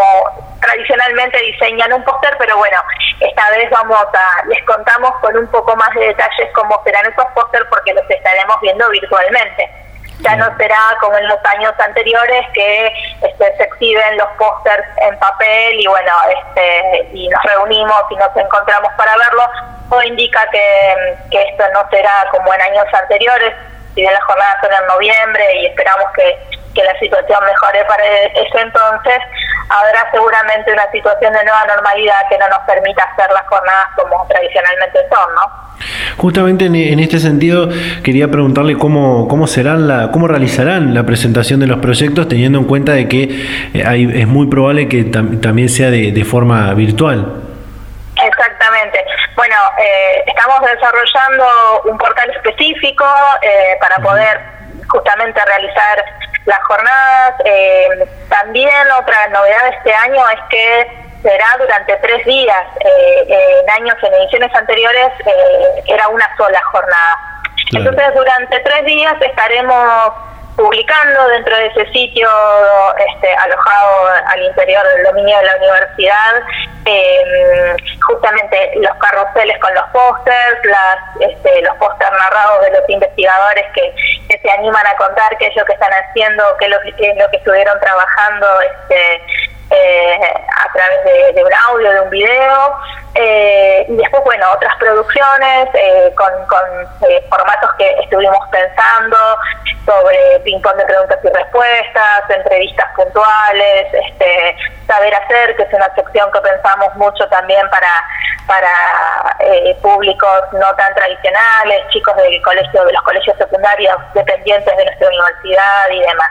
tradicionalmente 0.60 1.38
diseñan 1.38 1.92
un 1.92 2.04
póster, 2.04 2.34
pero 2.38 2.56
bueno, 2.56 2.78
esta 3.20 3.50
vez 3.50 3.70
vamos 3.70 3.98
a, 3.98 4.46
les 4.46 4.62
contamos 4.64 5.10
con 5.20 5.36
un 5.36 5.46
poco 5.48 5.76
más 5.76 5.92
de 5.94 6.08
detalles 6.08 6.50
cómo 6.54 6.80
serán 6.84 7.06
esos 7.06 7.26
póster 7.34 7.66
porque 7.68 7.94
los 7.94 8.08
estaremos 8.08 8.60
viendo 8.60 8.88
virtualmente. 8.90 9.35
Ya 10.20 10.34
no 10.36 10.46
será 10.56 10.80
como 11.00 11.16
en 11.18 11.28
los 11.28 11.38
años 11.44 11.72
anteriores 11.78 12.46
que 12.54 12.86
este, 13.20 13.56
se 13.56 13.62
exhiben 13.64 14.16
los 14.16 14.28
pósters 14.38 14.84
en 15.02 15.18
papel 15.18 15.78
y 15.78 15.86
bueno, 15.86 16.12
este, 16.30 17.08
y 17.12 17.28
nos 17.28 17.42
reunimos 17.42 18.02
y 18.10 18.16
nos 18.16 18.34
encontramos 18.34 18.90
para 18.96 19.14
verlo. 19.16 19.42
Todo 19.90 20.02
indica 20.02 20.48
que, 20.50 21.16
que 21.30 21.42
esto 21.42 21.64
no 21.74 21.88
será 21.90 22.26
como 22.30 22.52
en 22.54 22.62
años 22.62 22.86
anteriores, 22.92 23.52
si 23.94 24.00
bien 24.00 24.12
las 24.12 24.24
jornadas 24.24 24.56
son 24.62 24.72
en 24.72 24.86
noviembre 24.86 25.60
y 25.60 25.66
esperamos 25.66 26.06
que, 26.14 26.55
que 26.76 26.84
la 26.84 26.98
situación 26.98 27.38
mejore 27.44 27.84
para 27.86 28.04
ese 28.04 28.60
entonces, 28.60 29.18
habrá 29.68 30.10
seguramente 30.12 30.72
una 30.72 30.90
situación 30.92 31.32
de 31.32 31.42
nueva 31.42 31.64
normalidad 31.64 32.20
que 32.28 32.38
no 32.38 32.48
nos 32.48 32.60
permita 32.60 33.02
hacer 33.02 33.30
las 33.32 33.42
jornadas 33.48 33.88
como 33.96 34.26
tradicionalmente 34.28 34.98
son, 35.08 35.34
¿no? 35.34 35.66
Justamente 36.16 36.66
en, 36.66 37.00
este 37.00 37.18
sentido 37.18 37.68
quería 38.02 38.28
preguntarle 38.28 38.78
cómo, 38.78 39.28
cómo 39.28 39.46
serán 39.46 39.86
la, 39.86 40.10
cómo 40.10 40.26
realizarán 40.26 40.94
la 40.94 41.04
presentación 41.04 41.60
de 41.60 41.66
los 41.66 41.78
proyectos 41.78 42.28
teniendo 42.28 42.58
en 42.58 42.64
cuenta 42.64 42.92
de 42.92 43.08
que 43.08 43.22
eh, 43.74 43.84
hay, 43.86 44.04
es 44.20 44.26
muy 44.26 44.46
probable 44.48 44.88
que 44.88 45.04
también 45.04 45.68
sea 45.68 45.90
de, 45.90 46.12
de, 46.12 46.24
forma 46.24 46.72
virtual. 46.74 47.42
Exactamente. 48.22 49.04
Bueno, 49.36 49.56
eh, 49.78 50.24
estamos 50.26 50.60
desarrollando 50.62 51.44
un 51.84 51.98
portal 51.98 52.30
específico 52.30 53.04
eh, 53.42 53.76
para 53.78 53.96
poder 53.98 54.40
justamente 54.88 55.40
realizar 55.44 56.04
las 56.46 56.58
jornadas. 56.64 57.34
Eh, 57.44 58.08
también 58.28 58.90
otra 58.98 59.28
novedad 59.28 59.64
de 59.64 59.70
este 59.70 59.92
año 59.92 60.22
es 60.30 60.40
que 60.48 61.06
será 61.22 61.56
durante 61.58 61.96
tres 61.96 62.24
días. 62.24 62.64
Eh, 62.80 63.62
en 63.62 63.70
años, 63.70 63.96
en 64.02 64.14
ediciones 64.14 64.54
anteriores, 64.54 65.12
eh, 65.26 65.82
era 65.86 66.08
una 66.08 66.28
sola 66.36 66.60
jornada. 66.72 67.18
Entonces, 67.72 68.14
durante 68.14 68.60
tres 68.60 68.84
días 68.84 69.14
estaremos 69.20 70.12
publicando 70.56 71.28
dentro 71.28 71.54
de 71.56 71.66
ese 71.66 71.86
sitio 71.92 72.28
este, 72.96 73.34
alojado 73.34 74.08
al 74.26 74.42
interior 74.42 74.82
del 74.94 75.04
dominio 75.04 75.36
de 75.38 75.44
la 75.44 75.56
universidad 75.56 76.34
em, 76.86 77.76
justamente 78.06 78.72
los 78.76 78.94
carruseles 78.96 79.58
con 79.58 79.74
los 79.74 79.84
pósters, 79.92 80.58
este, 81.20 81.62
los 81.62 81.76
pósters 81.76 82.10
narrados 82.10 82.62
de 82.62 82.70
los 82.70 82.88
investigadores 82.88 83.64
que, 83.74 83.94
se 84.26 84.50
animan 84.50 84.86
a 84.86 84.96
contar 84.96 85.36
qué 85.38 85.46
es 85.46 85.56
lo 85.56 85.64
que 85.64 85.72
están 85.72 85.90
haciendo, 85.92 86.44
qué 86.58 86.66
es 86.66 86.70
lo 86.70 86.80
que, 86.80 87.10
es 87.10 87.16
lo 87.16 87.28
que 87.30 87.36
estuvieron 87.36 87.78
trabajando 87.80 88.46
este, 88.60 89.22
eh, 89.70 90.18
a 90.56 90.72
través 90.72 91.34
de, 91.34 91.44
un 91.44 91.52
audio, 91.68 91.90
de 91.92 92.00
un 92.02 92.10
video. 92.10 92.78
Eh, 93.18 93.86
y 93.88 93.96
después, 93.96 94.22
bueno, 94.24 94.46
otras 94.52 94.76
producciones 94.76 95.68
eh, 95.72 96.12
con, 96.16 96.30
formatos 97.30 97.70
que 97.78 97.90
estuvimos 98.02 98.38
pensando 98.50 99.16
sobre 99.86 100.18
ping-pong 100.44 100.76
de 100.76 100.84
preguntas 100.84 101.18
y 101.24 101.28
respuestas, 101.28 102.28
entrevistas 102.28 102.86
puntuales, 102.94 103.86
este, 103.94 104.56
saber 104.86 105.14
hacer, 105.14 105.56
que 105.56 105.62
es 105.62 105.72
una 105.72 105.94
sección 105.94 106.30
que 106.30 106.40
pensamos 106.40 106.94
mucho 106.96 107.26
también 107.28 107.66
para, 107.70 108.04
para 108.46 108.68
públicos 109.80 110.42
no 110.52 110.74
tan 110.74 110.94
tradicionales, 110.94 111.88
chicos 111.90 112.14
del 112.16 112.42
colegio, 112.42 112.84
de 112.84 112.92
los 112.92 113.02
colegios 113.02 113.36
secundarios 113.38 113.96
dependientes 114.12 114.76
de 114.76 114.84
nuestra 114.84 115.08
universidad 115.08 115.90
y 115.90 116.00
demás. 116.00 116.30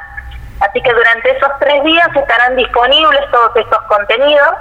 Así 0.59 0.81
que 0.81 0.93
durante 0.93 1.31
esos 1.31 1.51
tres 1.59 1.83
días 1.83 2.09
estarán 2.15 2.55
disponibles 2.55 3.31
todos 3.31 3.55
estos 3.55 3.81
contenidos 3.83 4.55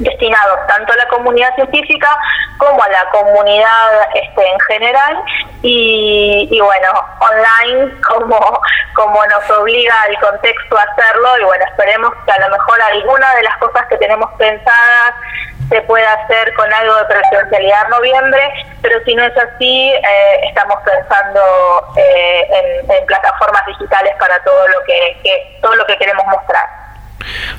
destinados 0.00 0.66
tanto 0.66 0.92
a 0.92 0.96
la 0.96 1.08
comunidad 1.08 1.54
científica 1.54 2.16
como 2.58 2.82
a 2.82 2.88
la 2.88 3.08
comunidad 3.10 4.08
este, 4.14 4.46
en 4.46 4.60
general. 4.60 5.22
Y, 5.62 6.58
bueno, 6.60 6.88
online 7.20 7.92
como, 8.08 8.60
como 8.94 9.26
nos 9.26 9.50
obliga 9.50 9.94
el 10.08 10.18
contexto 10.18 10.76
a 10.76 10.82
hacerlo. 10.82 11.38
Y 11.40 11.44
bueno, 11.44 11.64
esperemos 11.64 12.12
que 12.24 12.32
a 12.32 12.40
lo 12.40 12.48
mejor 12.48 12.82
alguna 12.82 13.34
de 13.36 13.42
las 13.44 13.56
cosas 13.58 13.86
que 13.86 13.96
tenemos 13.98 14.30
pensadas 14.38 15.14
se 15.68 15.80
puede 15.82 16.04
hacer 16.04 16.52
con 16.54 16.70
algo 16.72 16.96
de 16.96 17.04
presencialidad 17.04 17.84
en 17.84 17.90
noviembre, 17.90 18.52
pero 18.82 18.98
si 19.04 19.14
no 19.14 19.22
es 19.24 19.36
así, 19.36 19.92
eh, 19.92 20.40
estamos 20.48 20.76
pensando 20.84 21.40
eh, 21.96 22.82
en, 22.88 23.06
plataformas 23.06 23.64
digitales 23.66 24.12
para 24.18 24.42
todo 24.42 24.66
lo 24.66 24.82
que, 24.84 25.58
todo 25.62 25.74
lo 25.76 25.86
que 25.86 25.96
queremos 25.96 26.26
mostrar. 26.26 26.89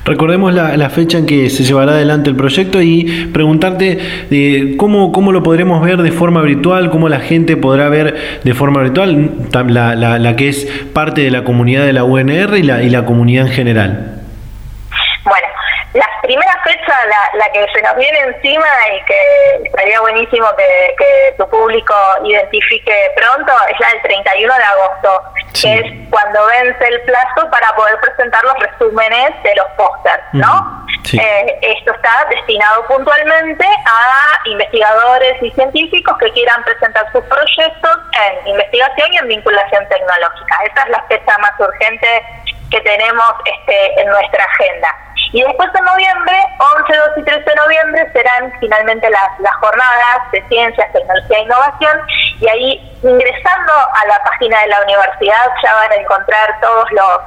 Recordemos 0.05 0.53
la, 0.53 0.89
fecha 0.89 1.17
en 1.17 1.25
que 1.25 1.49
se 1.49 1.63
llevará 1.63 1.93
adelante 1.93 2.29
el 2.29 2.35
proyecto 2.35 2.81
y 2.81 3.29
preguntarte 3.33 4.27
de 4.29 4.75
cómo, 4.77 5.11
cómo 5.11 5.31
lo 5.31 5.43
podremos 5.43 5.83
ver 5.83 6.01
de 6.01 6.11
forma 6.11 6.41
virtual, 6.41 6.89
cómo 6.89 7.09
la 7.09 7.19
gente 7.19 7.55
podrá 7.57 7.89
ver 7.89 8.41
de 8.43 8.53
forma 8.53 8.81
virtual, 8.81 9.31
la, 9.67 9.95
la, 9.95 10.19
la 10.19 10.35
que 10.35 10.49
es 10.49 10.65
parte 10.93 11.21
de 11.21 11.31
la 11.31 11.43
comunidad 11.43 11.85
de 11.85 11.93
la 11.93 12.03
UNR 12.03 12.57
y 12.57 12.63
la, 12.63 12.83
y 12.83 12.89
la 12.89 13.05
comunidad 13.05 13.47
en 13.47 13.53
general. 13.53 14.21
Bueno, 15.23 15.47
la 15.93 16.07
primera 16.23 16.51
fecha, 16.63 16.90
la, 17.05 17.37
la, 17.37 17.51
que 17.51 17.65
se 17.73 17.81
nos 17.81 17.95
viene 17.95 18.19
encima 18.19 18.67
y 18.93 19.05
que 19.05 19.61
estaría 19.65 19.99
buenísimo 20.01 20.47
que, 20.55 20.95
que, 20.97 21.35
tu 21.37 21.49
público 21.49 21.93
identifique 22.23 22.93
pronto, 23.15 23.51
es 23.69 23.79
la 23.79 23.89
del 23.89 24.01
31 24.01 24.53
de 24.53 24.63
agosto, 24.63 25.23
que 25.61 25.73
es 25.75 26.09
cuando 26.09 26.45
vence 26.47 26.87
el 26.87 27.01
plazo 27.01 27.49
para 27.49 27.73
poder 27.75 27.99
presentar 27.99 28.43
los 28.43 28.59
resúmenes 28.59 29.43
de 29.43 29.55
los 29.55 29.67
pósters, 29.77 30.23
¿no? 30.33 30.81
Eh, 31.13 31.59
esto 31.61 31.93
está 31.93 32.25
destinado 32.29 32.85
puntualmente 32.85 33.65
a 33.65 34.47
investigadores 34.47 35.41
y 35.41 35.51
científicos 35.51 36.17
que 36.19 36.31
quieran 36.31 36.63
presentar 36.63 37.11
sus 37.11 37.23
proyectos 37.25 37.97
en 38.13 38.47
investigación 38.47 39.13
y 39.13 39.17
en 39.17 39.27
vinculación 39.27 39.87
tecnológica. 39.89 40.59
Esa 40.71 40.83
es 40.83 40.89
la 40.89 41.03
fecha 41.09 41.37
más 41.39 41.51
urgente 41.59 42.07
que 42.69 42.79
tenemos 42.81 43.33
este, 43.45 44.01
en 44.01 44.07
nuestra 44.07 44.43
agenda. 44.45 44.95
Y 45.33 45.41
después 45.41 45.69
en 45.73 45.85
noviembre, 45.85 46.35
11, 46.83 46.97
12 46.97 47.19
y 47.21 47.23
13 47.23 47.49
de 47.49 47.55
noviembre, 47.55 48.11
serán 48.11 48.51
finalmente 48.59 49.09
las, 49.09 49.39
las 49.39 49.55
jornadas 49.55 50.31
de 50.31 50.45
ciencias, 50.49 50.91
tecnología 50.91 51.37
e 51.37 51.41
innovación. 51.41 52.01
Y 52.41 52.49
ahí, 52.49 52.97
ingresando 53.01 53.73
a 53.73 54.05
la 54.07 54.21
página 54.23 54.59
de 54.61 54.67
la 54.67 54.81
universidad, 54.81 55.45
ya 55.63 55.73
van 55.73 55.91
a 55.91 55.95
encontrar 55.95 56.59
todos 56.59 56.91
los, 56.91 57.19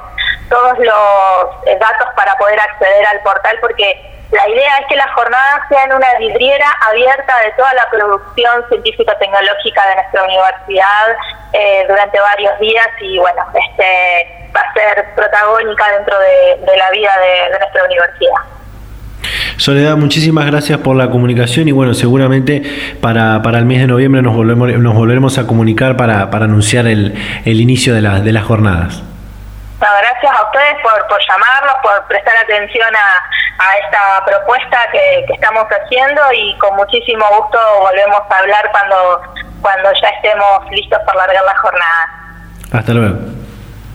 todos 0.50 0.78
los 0.78 1.66
eh, 1.66 1.78
datos 1.80 2.08
para 2.14 2.36
poder 2.36 2.60
acceder 2.60 3.06
al 3.06 3.20
portal, 3.20 3.56
porque 3.60 4.14
la 4.30 4.48
idea 4.48 4.78
es 4.80 4.86
que 4.88 4.96
las 4.96 5.10
jornadas 5.14 5.60
sean 5.68 5.92
una 5.92 6.18
vidriera 6.18 6.66
abierta 6.90 7.38
de 7.40 7.52
toda 7.52 7.72
la 7.74 7.88
producción 7.88 8.68
científico-tecnológica 8.68 9.86
de 9.88 9.94
nuestra 9.94 10.24
universidad 10.24 11.16
eh, 11.52 11.84
durante 11.88 12.20
varios 12.20 12.58
días 12.58 12.88
y 13.00 13.18
bueno, 13.18 13.46
este 13.54 14.43
va 14.54 14.60
a 14.60 14.72
ser 14.72 15.14
protagónica 15.14 15.84
dentro 15.92 16.16
de, 16.18 16.76
la 16.76 16.90
vida 16.90 17.10
de, 17.20 17.58
nuestra 17.58 17.84
universidad. 17.84 18.34
Soledad, 19.56 19.96
muchísimas 19.96 20.46
gracias 20.46 20.78
por 20.78 20.96
la 20.96 21.10
comunicación 21.10 21.68
y 21.68 21.72
bueno, 21.72 21.94
seguramente 21.94 22.62
para, 23.00 23.40
para 23.42 23.58
el 23.58 23.64
mes 23.64 23.80
de 23.80 23.86
noviembre 23.86 24.20
nos, 24.22 24.34
volvemos, 24.34 24.68
nos 24.72 24.94
volveremos 24.94 25.38
a 25.38 25.46
comunicar 25.46 25.96
para, 25.96 26.30
para 26.30 26.44
anunciar 26.44 26.86
el, 26.86 27.14
el 27.44 27.60
inicio 27.60 27.94
de, 27.94 28.02
la, 28.02 28.20
de 28.20 28.32
las 28.32 28.44
jornadas. 28.44 29.02
gracias 29.78 30.32
a 30.32 30.44
ustedes 30.44 30.76
por, 30.82 31.06
por 31.08 31.18
llamarnos, 31.26 31.74
por 31.82 32.06
prestar 32.08 32.36
atención 32.36 32.88
a, 32.94 33.64
a 33.64 33.78
esta 33.78 34.24
propuesta 34.26 34.78
que, 34.92 35.24
que, 35.26 35.34
estamos 35.34 35.64
haciendo 35.70 36.20
y 36.32 36.58
con 36.58 36.76
muchísimo 36.76 37.24
gusto 37.38 37.58
volvemos 37.80 38.20
a 38.28 38.38
hablar 38.38 38.70
cuando, 38.72 39.22
cuando 39.62 39.90
ya 40.02 40.08
estemos 40.08 40.70
listos 40.70 40.98
para 41.06 41.26
largar 41.26 41.44
la 41.44 41.56
jornada. 41.56 42.24
Hasta 42.72 42.92
luego. 42.92 43.16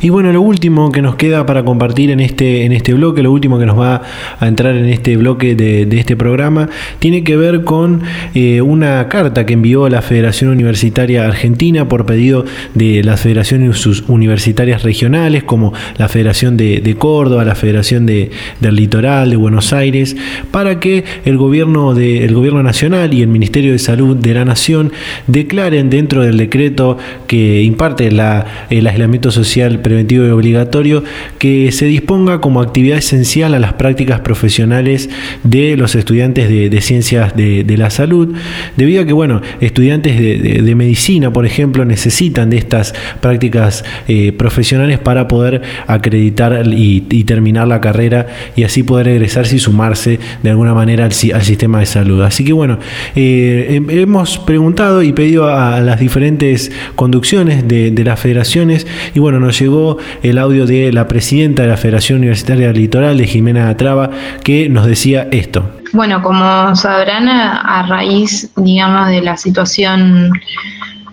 Y 0.00 0.10
bueno, 0.10 0.32
lo 0.32 0.40
último 0.42 0.92
que 0.92 1.02
nos 1.02 1.16
queda 1.16 1.44
para 1.44 1.64
compartir 1.64 2.12
en 2.12 2.20
este, 2.20 2.64
en 2.64 2.72
este 2.72 2.94
bloque, 2.94 3.22
lo 3.22 3.32
último 3.32 3.58
que 3.58 3.66
nos 3.66 3.76
va 3.76 4.02
a 4.38 4.46
entrar 4.46 4.76
en 4.76 4.86
este 4.86 5.16
bloque 5.16 5.56
de, 5.56 5.88
este 5.98 6.16
programa, 6.16 6.68
tiene 7.00 7.24
que 7.24 7.36
ver 7.36 7.64
con 7.64 8.02
eh, 8.34 8.60
una 8.60 9.08
carta 9.08 9.44
que 9.44 9.54
envió 9.54 9.88
la 9.88 10.00
Federación 10.00 10.50
Universitaria 10.50 11.26
Argentina 11.26 11.88
por 11.88 12.06
pedido 12.06 12.44
de 12.74 13.02
las 13.02 13.20
federaciones 13.20 13.84
universitarias 14.08 14.84
regionales, 14.84 15.42
como 15.42 15.72
la 15.96 16.08
Federación 16.08 16.56
de, 16.56 16.80
de 16.80 16.94
Córdoba, 16.94 17.44
la 17.44 17.56
Federación 17.56 18.06
de, 18.06 18.30
del 18.60 18.76
Litoral, 18.76 19.30
de 19.30 19.36
Buenos 19.36 19.72
Aires, 19.72 20.16
para 20.52 20.78
que 20.78 21.02
el 21.24 21.36
gobierno, 21.36 21.94
de, 21.94 22.24
el 22.24 22.34
gobierno 22.34 22.62
nacional 22.62 23.14
y 23.14 23.22
el 23.22 23.28
Ministerio 23.28 23.72
de 23.72 23.80
Salud 23.80 24.16
de 24.16 24.34
la 24.34 24.44
Nación 24.44 24.92
declaren 25.26 25.90
dentro 25.90 26.22
del 26.22 26.36
decreto 26.36 26.98
que 27.26 27.62
imparte 27.62 28.12
la, 28.12 28.66
el 28.70 28.86
aislamiento 28.86 29.32
social 29.32 29.80
preventivo 29.88 30.26
y 30.26 30.28
obligatorio 30.28 31.02
que 31.38 31.72
se 31.72 31.86
disponga 31.86 32.42
como 32.42 32.60
actividad 32.60 32.98
esencial 32.98 33.54
a 33.54 33.58
las 33.58 33.72
prácticas 33.72 34.20
profesionales 34.20 35.08
de 35.44 35.78
los 35.78 35.94
estudiantes 35.94 36.50
de, 36.50 36.80
ciencias 36.82 37.34
de, 37.34 37.76
la 37.78 37.88
salud, 37.88 38.34
debido 38.76 39.02
a 39.02 39.06
que, 39.06 39.14
bueno, 39.14 39.40
estudiantes 39.60 40.18
de, 40.18 40.74
medicina, 40.74 41.32
por 41.32 41.46
ejemplo, 41.46 41.84
necesitan 41.86 42.50
de 42.50 42.58
estas 42.58 42.92
prácticas 43.20 43.82
eh, 44.08 44.32
profesionales 44.32 44.98
para 44.98 45.26
poder 45.26 45.62
acreditar 45.86 46.66
y, 46.66 47.00
terminar 47.24 47.66
la 47.68 47.80
carrera 47.80 48.26
y 48.56 48.64
así 48.64 48.82
poder 48.82 49.08
egresarse 49.08 49.56
y 49.56 49.58
sumarse 49.58 50.18
de 50.42 50.50
alguna 50.50 50.74
manera 50.74 51.04
al, 51.04 51.12
sistema 51.12 51.80
de 51.80 51.86
salud. 51.86 52.22
Así 52.22 52.44
que, 52.44 52.52
bueno, 52.52 52.78
eh, 53.16 53.80
hemos 53.88 54.38
preguntado 54.38 55.02
y 55.02 55.12
pedido 55.12 55.48
a, 55.48 55.80
las 55.80 55.98
diferentes 55.98 56.70
conducciones 56.94 57.66
de 57.66 58.04
las 58.04 58.20
federaciones 58.20 58.86
y, 59.14 59.18
bueno, 59.20 59.40
nos 59.40 59.58
llegó 59.58 59.77
el 60.22 60.38
audio 60.38 60.66
de 60.66 60.92
la 60.92 61.06
presidenta 61.08 61.62
de 61.62 61.68
la 61.68 61.76
Federación 61.76 62.18
Universitaria 62.18 62.68
del 62.68 62.76
Litoral, 62.76 63.18
de 63.18 63.26
Jimena 63.26 63.76
Traba, 63.76 64.10
que 64.44 64.68
nos 64.68 64.86
decía 64.86 65.28
esto. 65.30 65.70
Bueno, 65.92 66.22
como 66.22 66.76
sabrán, 66.76 67.28
a 67.28 67.86
raíz, 67.88 68.50
digamos, 68.56 69.08
de 69.08 69.22
la 69.22 69.36
situación 69.36 70.32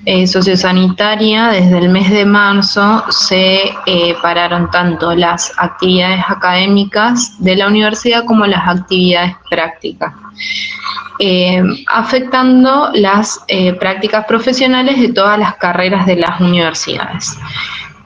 eh, 0.07 0.27
sociosanitaria, 0.27 1.47
desde 1.47 1.79
el 1.79 1.89
mes 1.89 2.11
de 2.11 2.25
marzo 2.25 3.03
se 3.09 3.73
eh, 3.87 4.15
pararon 4.21 4.69
tanto 4.69 5.15
las 5.15 5.51
actividades 5.57 6.23
académicas 6.27 7.33
de 7.39 7.55
la 7.55 7.67
universidad 7.67 8.23
como 8.25 8.45
las 8.45 8.67
actividades 8.67 9.33
prácticas, 9.49 10.13
eh, 11.17 11.63
afectando 11.87 12.91
las 12.93 13.39
prácticas 13.79 14.25
profesionales 14.25 14.99
de 14.99 15.11
todas 15.11 15.39
las 15.39 15.55
carreras 15.55 16.05
de 16.05 16.17
las 16.17 16.39
universidades. 16.39 17.35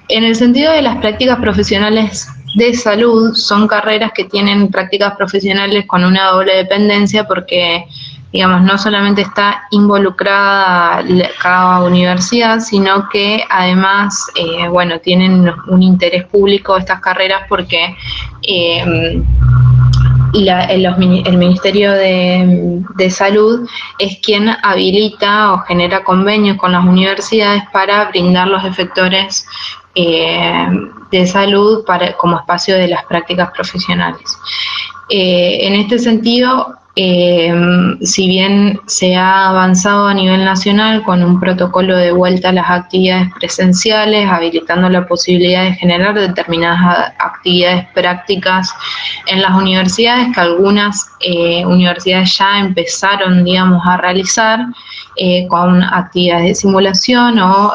En 0.10 0.24
el 0.24 0.36
sentido 0.36 0.72
de 0.74 0.82
las 0.82 0.97
prácticas 0.97 1.38
profesionales 1.38 2.28
de 2.55 2.74
salud, 2.74 3.36
son 3.36 3.68
carreras 3.68 4.12
que 4.14 4.26
tienen 4.26 4.70
prácticas 4.72 5.16
profesionales 5.16 5.86
con 5.86 6.03
una 6.03 6.32
doble 6.32 6.55
dependencia 6.55 7.28
porque, 7.28 7.86
digamos, 8.34 8.64
no 8.64 8.76
solamente 8.80 9.22
está 9.22 9.68
involucrada 9.70 11.03
cada 11.39 11.84
universidad, 11.84 12.60
sino 12.60 13.07
que 13.10 13.43
además, 13.51 14.26
eh, 14.36 14.68
bueno, 14.68 14.99
tienen 14.99 15.51
un 15.68 15.84
interés 15.84 16.26
público 16.26 16.76
estas 16.76 17.01
carreras 17.01 17.43
porque 17.47 17.95
la, 20.34 20.66
el, 20.66 21.38
Ministerio 21.38 21.91
de, 21.91 23.10
Salud 23.10 23.68
es 23.97 24.18
quien 24.20 24.49
habilita 24.64 25.53
o 25.53 25.60
genera 25.62 26.03
convenios 26.03 26.57
con 26.57 26.72
las 26.72 26.84
universidades 26.84 27.64
para 27.72 28.05
brindar 28.05 28.47
los 28.47 28.64
efectores 28.66 29.45
eh, 29.95 30.67
de 31.11 31.25
salud 31.25 31.83
para, 31.85 32.13
como 32.13 32.37
espacio 32.37 32.75
de 32.75 32.89
las 32.89 33.03
prácticas 33.05 33.49
profesionales. 33.51 34.37
Eh, 35.09 35.65
en 35.65 35.73
este 35.73 35.97
sentido, 35.97 36.75
eh, 36.95 37.51
si 38.03 38.27
bien 38.27 38.79
se 38.85 39.15
ha 39.15 39.49
avanzado 39.49 40.07
a 40.07 40.13
nivel 40.13 40.45
nacional 40.45 41.01
con 41.01 41.23
un 41.23 41.39
protocolo 41.39 41.95
de 41.97 42.11
vuelta 42.11 42.49
a 42.49 42.51
las 42.51 42.69
actividades 42.69 43.29
presenciales, 43.39 44.29
habilitando 44.29 44.89
la 44.89 45.07
posibilidad 45.07 45.63
de 45.63 45.73
generar 45.73 46.13
determinadas 46.13 47.11
actividades 47.17 47.87
prácticas 47.95 48.71
en 49.25 49.41
las 49.41 49.51
universidades, 49.55 50.27
que 50.35 50.41
algunas 50.41 51.07
universidades 51.65 52.37
ya 52.37 52.59
empezaron, 52.59 53.43
digamos, 53.43 53.81
a 53.87 53.97
realizar 53.97 54.59
con 55.47 55.83
actividades 55.83 56.43
de 56.45 56.55
simulación 56.55 57.39
o 57.39 57.73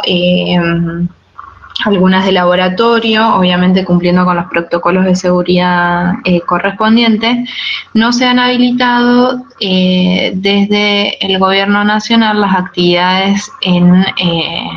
algunas 1.84 2.24
de 2.24 2.32
laboratorio, 2.32 3.34
obviamente 3.34 3.84
cumpliendo 3.84 4.24
con 4.24 4.36
los 4.36 4.46
protocolos 4.46 5.04
de 5.04 5.16
seguridad 5.16 6.14
eh, 6.24 6.40
correspondientes, 6.40 7.48
no 7.94 8.12
se 8.12 8.26
han 8.26 8.38
habilitado 8.38 9.44
eh, 9.60 10.32
desde 10.34 11.24
el 11.24 11.38
gobierno 11.38 11.84
nacional 11.84 12.40
las 12.40 12.54
actividades 12.54 13.50
en 13.62 14.04
eh, 14.18 14.68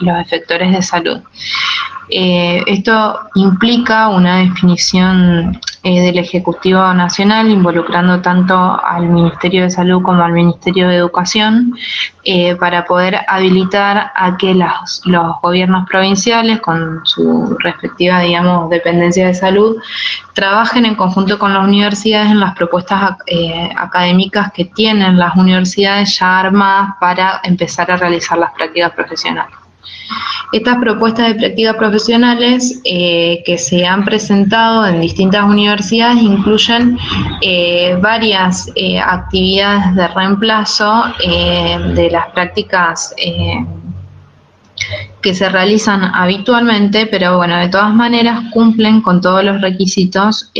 los 0.00 0.20
efectores 0.20 0.72
de 0.72 0.82
salud. 0.82 1.20
Eh, 2.08 2.62
esto 2.66 3.18
implica 3.34 4.08
una 4.08 4.38
definición 4.38 5.60
eh, 5.82 6.00
del 6.00 6.18
Ejecutivo 6.18 6.92
Nacional 6.94 7.48
involucrando 7.48 8.20
tanto 8.20 8.54
al 8.56 9.08
Ministerio 9.08 9.62
de 9.62 9.70
Salud 9.70 10.02
como 10.02 10.22
al 10.22 10.32
Ministerio 10.32 10.88
de 10.88 10.96
Educación 10.96 11.76
eh, 12.24 12.56
para 12.56 12.84
poder 12.84 13.20
habilitar 13.28 14.10
a 14.16 14.36
que 14.36 14.52
los 14.54 15.40
gobiernos 15.42 15.88
provinciales 15.88 16.60
con 16.60 17.02
su 17.04 17.56
respectiva, 17.60 18.20
digamos, 18.20 18.68
dependencia 18.68 19.28
de 19.28 19.34
salud 19.34 19.76
trabajen 20.32 20.86
en 20.86 20.96
conjunto 20.96 21.38
con 21.38 21.54
las 21.54 21.62
universidades 21.64 22.30
en 22.30 22.40
las 22.40 22.56
propuestas 22.56 23.16
eh, 23.26 23.70
académicas 23.76 24.50
que 24.52 24.64
tienen 24.64 25.16
las 25.16 25.36
universidades 25.36 26.18
ya 26.18 26.40
armadas 26.40 26.96
para 27.00 27.40
empezar 27.44 27.90
a 27.90 27.96
realizar 27.96 28.38
las 28.38 28.52
prácticas 28.52 28.92
profesionales. 28.92 29.65
Estas 30.52 30.76
propuestas 30.78 31.28
de 31.28 31.34
prácticas 31.34 31.76
profesionales 31.76 32.80
eh, 32.84 33.42
que 33.44 33.58
se 33.58 33.84
han 33.84 34.04
presentado 34.04 34.86
en 34.86 35.00
distintas 35.00 35.44
universidades 35.44 36.22
incluyen 36.22 36.96
eh, 37.42 37.98
varias 38.00 38.70
eh, 38.76 38.98
actividades 38.98 39.94
de 39.96 40.08
reemplazo 40.08 41.04
de 41.18 42.08
las 42.10 42.30
prácticas 42.32 43.14
que 45.20 45.34
se 45.34 45.48
realizan 45.48 46.04
habitualmente, 46.04 47.06
pero 47.06 47.38
bueno, 47.38 47.56
de 47.56 47.68
todas 47.68 47.92
maneras 47.92 48.40
cumplen 48.52 49.00
con 49.00 49.20
todos 49.20 49.42
los 49.42 49.60
requisitos 49.60 50.52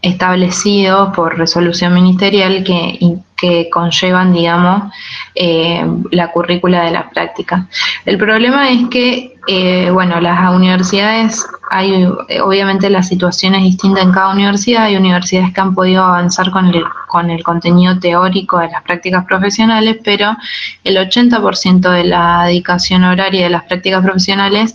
establecidos 0.00 1.14
por 1.14 1.36
resolución 1.36 1.92
ministerial 1.94 2.64
que 2.64 2.98
que 3.38 3.70
conllevan, 3.70 4.32
digamos, 4.32 4.92
eh, 5.34 5.86
la 6.10 6.30
currícula 6.30 6.82
de 6.84 6.90
la 6.90 7.08
práctica. 7.08 7.66
El 8.04 8.18
problema 8.18 8.68
es 8.68 8.88
que, 8.90 9.36
eh, 9.46 9.90
bueno, 9.90 10.20
las 10.20 10.52
universidades, 10.52 11.46
hay 11.70 12.04
obviamente 12.42 12.90
la 12.90 13.02
situación 13.02 13.54
es 13.54 13.62
distinta 13.62 14.00
en 14.02 14.12
cada 14.12 14.32
universidad, 14.32 14.84
hay 14.84 14.96
universidades 14.96 15.52
que 15.52 15.60
han 15.60 15.74
podido 15.74 16.02
avanzar 16.02 16.50
con 16.50 16.66
el, 16.66 16.84
con 17.06 17.30
el 17.30 17.42
contenido 17.42 17.98
teórico 17.98 18.58
de 18.58 18.68
las 18.68 18.82
prácticas 18.82 19.24
profesionales, 19.24 19.98
pero 20.02 20.36
el 20.84 20.96
80% 20.96 21.90
de 21.90 22.04
la 22.04 22.44
dedicación 22.46 23.04
horaria 23.04 23.44
de 23.44 23.50
las 23.50 23.64
prácticas 23.64 24.02
profesionales 24.02 24.74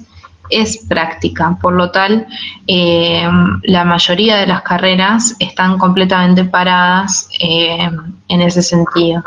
es 0.50 0.86
práctica, 0.88 1.58
por 1.62 1.74
lo 1.74 1.92
tal, 1.92 2.28
eh, 2.68 3.28
la 3.64 3.84
mayoría 3.84 4.38
de 4.38 4.48
las 4.48 4.62
carreras 4.62 5.36
están 5.40 5.78
completamente 5.78 6.44
paradas 6.46 7.30
eh, 7.40 7.90
en 8.28 8.42
ese 8.42 8.62
sentido. 8.62 9.24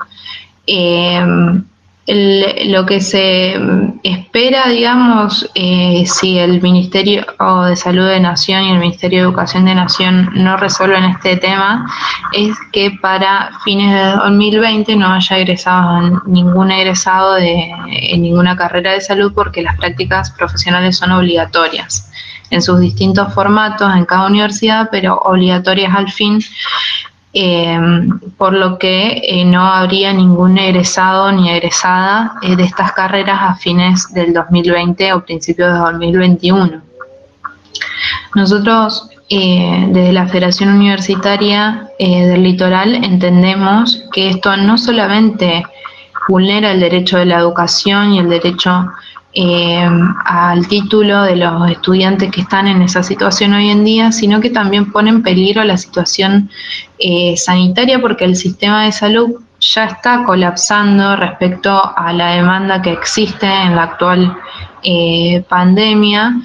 Eh, 2.09 2.66
lo 2.66 2.86
que 2.86 3.00
se 3.00 3.57
espera, 4.04 4.68
digamos, 4.68 5.50
eh, 5.57 6.04
si 6.07 6.38
el 6.38 6.62
Ministerio 6.62 7.26
de 7.66 7.74
Salud 7.74 8.07
de 8.07 8.20
Nación 8.20 8.62
y 8.62 8.70
el 8.70 8.78
Ministerio 8.78 9.18
de 9.18 9.24
Educación 9.24 9.64
de 9.64 9.74
Nación 9.74 10.30
no 10.34 10.57
resuelven 10.57 11.02
este 11.04 11.36
tema, 11.36 11.84
es 12.32 12.54
que 12.72 12.92
para 13.02 13.50
fines 13.64 13.92
de 13.92 14.11
2020 14.22 14.94
no 14.94 15.12
haya 15.12 15.38
egresado 15.38 16.22
ningún 16.26 16.70
egresado 16.70 17.34
de 17.34 17.72
en 17.88 18.22
ninguna 18.22 18.57
carrera 18.57 18.92
de 18.92 19.00
salud 19.00 19.32
porque 19.34 19.62
las 19.62 19.76
prácticas 19.76 20.30
profesionales 20.30 20.96
son 20.96 21.11
obligatorias 21.11 22.12
en 22.50 22.62
sus 22.62 22.78
distintos 22.78 23.34
formatos 23.34 23.92
en 23.96 24.04
cada 24.04 24.26
universidad, 24.26 24.88
pero 24.92 25.16
obligatorias 25.16 25.92
al 25.92 26.11
fin 26.12 26.38
eh, 27.39 27.78
por 28.39 28.55
lo 28.55 28.78
que 28.78 29.20
eh, 29.22 29.45
no 29.45 29.61
habría 29.61 30.11
ningún 30.11 30.57
egresado 30.57 31.30
ni 31.32 31.51
egresada 31.51 32.32
eh, 32.41 32.57
de 32.57 32.62
estas 32.62 32.93
carreras 32.93 33.39
a 33.43 33.55
fines 33.57 34.11
del 34.14 34.32
2020 34.32 35.12
o 35.12 35.22
principios 35.22 35.70
de 35.70 35.78
2021. 35.78 36.80
Nosotros 38.34 39.11
desde 39.28 40.12
la 40.14 40.26
Federación 40.28 40.70
Universitaria 40.70 41.91
del 41.99 42.43
Litoral 42.43 42.95
entendemos 42.95 44.05
que 44.12 44.30
esto 44.30 44.57
no 44.57 44.78
solamente 44.78 45.66
vulnera 46.28 46.70
el 46.70 46.80
derecho 46.80 47.18
de 47.18 47.26
la 47.26 47.39
educación 47.39 48.14
y 48.14 48.20
el 48.20 48.30
derecho 48.30 48.89
eh, 49.39 49.87
al 50.24 50.66
título 50.66 51.24
de 51.24 51.37
los 51.37 51.70
estudiantes 51.70 52.30
que 52.30 52.41
están 52.41 52.66
en 52.68 52.80
esa 52.80 53.03
situación 53.03 53.53
hoy 53.53 53.68
en 53.68 53.84
día, 53.84 54.11
sino 54.11 54.41
que 54.41 54.49
también 54.49 54.91
pone 54.91 55.11
en 55.11 55.22
peligro 55.22 55.62
la 55.62 55.76
situación 55.76 56.49
eh, 56.99 57.37
sanitaria 57.37 58.01
porque 58.01 58.24
el 58.24 58.34
sistema 58.34 58.87
de 58.87 58.93
salud 58.93 59.43
ya 59.61 59.84
está 59.84 60.24
colapsando 60.24 61.16
respecto 61.16 61.82
a 61.99 62.14
la 62.14 62.30
demanda 62.30 62.80
que 62.80 62.93
existe 62.93 63.47
en 63.47 63.76
la 63.76 63.82
actual 63.82 64.39
eh, 64.82 65.45
pandemia, 65.51 66.41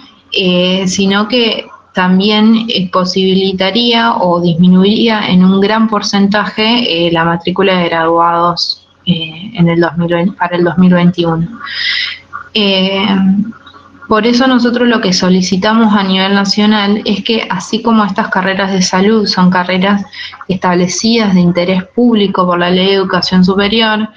sino 0.85 1.29
que 1.29 1.67
también 1.93 2.67
posibilitaría 2.91 4.15
o 4.15 4.41
disminuiría 4.41 5.29
en 5.29 5.45
un 5.45 5.61
gran 5.61 5.87
porcentaje 5.87 7.09
la 7.09 7.23
matrícula 7.23 7.77
de 7.77 7.87
graduados 7.87 8.85
en 9.05 9.69
el 9.69 9.79
2020, 9.79 10.35
para 10.37 10.57
el 10.57 10.65
2021. 10.65 11.47
Eh, 12.53 13.05
por 14.07 14.27
eso 14.27 14.45
nosotros 14.45 14.89
lo 14.89 14.99
que 14.99 15.13
solicitamos 15.13 15.93
a 15.93 16.03
nivel 16.03 16.33
nacional 16.33 17.01
es 17.05 17.23
que 17.23 17.47
así 17.49 17.81
como 17.81 18.03
estas 18.03 18.27
carreras 18.27 18.73
de 18.73 18.81
salud 18.81 19.25
son 19.25 19.49
carreras 19.49 20.03
establecidas 20.49 21.33
de 21.33 21.39
interés 21.39 21.83
público 21.95 22.45
por 22.45 22.59
la 22.59 22.69
ley 22.69 22.87
de 22.87 22.93
educación 22.95 23.45
superior, 23.45 24.09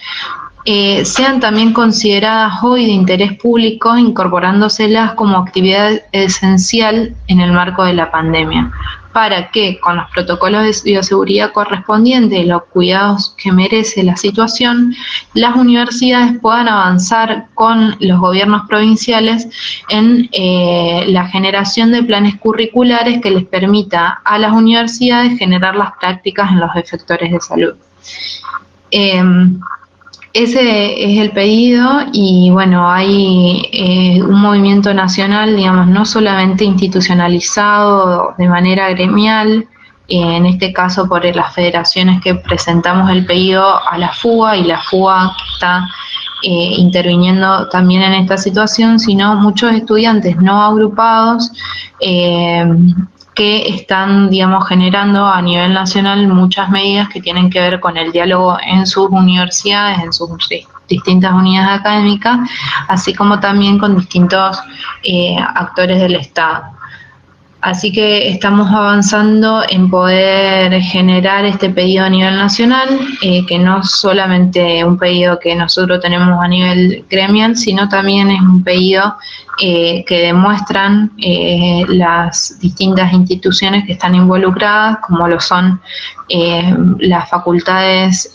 eh, 0.65 1.05
sean 1.05 1.39
también 1.39 1.73
consideradas 1.73 2.55
hoy 2.65 2.87
de 2.87 2.93
interés 2.93 3.35
público, 3.35 3.97
incorporándoselas 3.97 5.13
como 5.13 5.37
actividad 5.37 6.03
esencial 6.11 7.15
en 7.29 7.41
el 7.41 7.53
marco 7.53 7.85
de 7.85 7.93
la 7.93 8.11
pandemia 8.11 8.73
para 9.15 9.53
que 9.53 9.79
con 9.79 9.97
los 9.97 10.11
protocolos 10.11 10.65
de 10.65 10.91
bioseguridad 10.91 11.53
correspondientes 11.53 12.41
y 12.41 12.45
los 12.45 12.65
cuidados 12.65 13.35
que 13.39 13.53
merece 13.53 14.03
la 14.03 14.17
situación, 14.17 14.93
las 15.35 15.55
universidades 15.55 16.39
puedan 16.43 16.69
avanzar 16.69 17.47
con 17.55 17.97
los 18.01 18.19
gobiernos 18.19 18.63
provinciales 18.69 19.47
en 19.89 20.29
eh, 20.33 21.05
la 21.07 21.29
generación 21.29 21.93
de 21.93 22.03
planes 22.03 22.37
curriculares 22.41 23.21
que 23.23 23.31
les 23.31 23.45
permita 23.45 24.21
a 24.25 24.37
las 24.37 24.53
universidades 24.53 25.39
generar 25.39 25.77
las 25.77 25.93
prácticas 26.01 26.51
en 26.51 26.59
los 26.59 26.75
efectores 26.75 27.31
de 27.31 27.41
salud. 27.41 27.75
Em, 28.91 29.61
ese 30.35 31.13
es 31.13 31.21
el 31.21 31.31
pedido 31.31 31.89
y 32.13 32.51
bueno, 32.51 32.91
hay 32.91 33.69
eh, 33.73 34.21
un 34.21 34.41
movimiento 34.41 34.93
nacional, 34.93 35.55
digamos, 35.55 35.87
no 35.87 36.05
solamente 36.05 36.65
institucionalizado 36.65 38.35
de 38.37 38.49
manera 38.49 38.91
gremial, 38.91 39.69
eh, 40.09 40.37
en 40.37 40.47
este 40.47 40.73
caso 40.73 41.09
por 41.09 41.25
las 41.25 41.55
federaciones 41.55 42.21
que 42.21 42.35
presentamos 42.35 43.11
el 43.11 43.25
pedido 43.25 43.81
a 43.89 43.97
la 43.97 44.13
FUA 44.13 44.57
y 44.57 44.65
la 44.65 44.83
FUA 44.83 45.37
está 45.55 45.89
eh, 46.43 46.75
interviniendo 46.79 47.69
también 47.69 48.03
en 48.03 48.15
esta 48.15 48.37
situación, 48.37 48.99
sino 48.99 49.37
muchos 49.37 49.73
estudiantes 49.73 50.37
no 50.39 50.61
agrupados 50.61 51.53
que 53.35 53.69
están, 53.69 54.31
digamos, 54.31 54.69
generando 54.69 55.27
a 55.27 55.43
nivel 55.43 55.75
nacional 55.75 56.27
muchas 56.29 56.71
medidas 56.71 57.09
que 57.09 57.21
tienen 57.21 57.51
que 57.51 57.61
ver 57.61 57.81
con 57.81 57.97
el 57.97 58.13
diálogo 58.13 58.57
en 58.65 58.87
sus 58.87 59.09
universidades, 59.11 59.99
en 59.99 60.13
sus 60.13 60.31
distintas 60.89 61.33
unidades 61.33 61.81
académicas, 61.81 62.39
así 62.89 63.15
como 63.15 63.41
también 63.41 63.79
con 63.79 63.97
distintos 63.97 64.61
eh, 65.03 65.37
actores 65.55 66.01
del 66.01 66.17
Estado. 66.17 66.65
Así 67.65 67.93
que 67.93 68.29
estamos 68.29 68.71
avanzando 68.71 69.63
en 69.67 69.89
poder 69.89 70.83
generar 70.83 71.47
este 71.47 71.71
pedido 71.71 72.05
a 72.05 72.11
nivel 72.11 72.37
nacional, 72.37 72.91
eh, 73.23 73.47
que 73.47 73.59
no 73.59 73.83
solamente 73.83 74.85
un 74.85 74.99
pedido 74.99 75.39
que 75.39 75.55
nosotros 75.55 75.99
tenemos 76.03 76.45
a 76.45 76.47
nivel 76.47 77.07
gremial, 77.09 77.57
sino 77.57 77.89
también 77.89 78.31
es 78.31 78.43
un 78.43 78.63
pedido 78.63 79.17
eh, 79.63 80.05
que 80.07 80.27
demuestran 80.27 81.13
eh, 81.17 81.87
las 81.89 82.59
distintas 82.61 83.11
instituciones 83.15 83.87
que 83.87 83.95
están 83.95 84.15
involucradas, 84.15 84.99
como 84.99 85.27
lo 85.27 85.41
son 85.41 85.81
las 86.99 87.31
facultades 87.31 88.31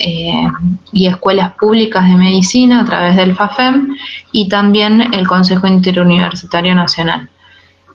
y 0.91 1.07
escuelas 1.07 1.53
públicas 1.53 2.07
de 2.07 2.15
medicina 2.15 2.81
a 2.81 2.85
través 2.85 3.15
del 3.15 3.35
FAFEM 3.35 3.95
y 4.31 4.47
también 4.47 5.13
el 5.13 5.27
Consejo 5.27 5.67
Interuniversitario 5.67 6.73
Nacional. 6.73 7.29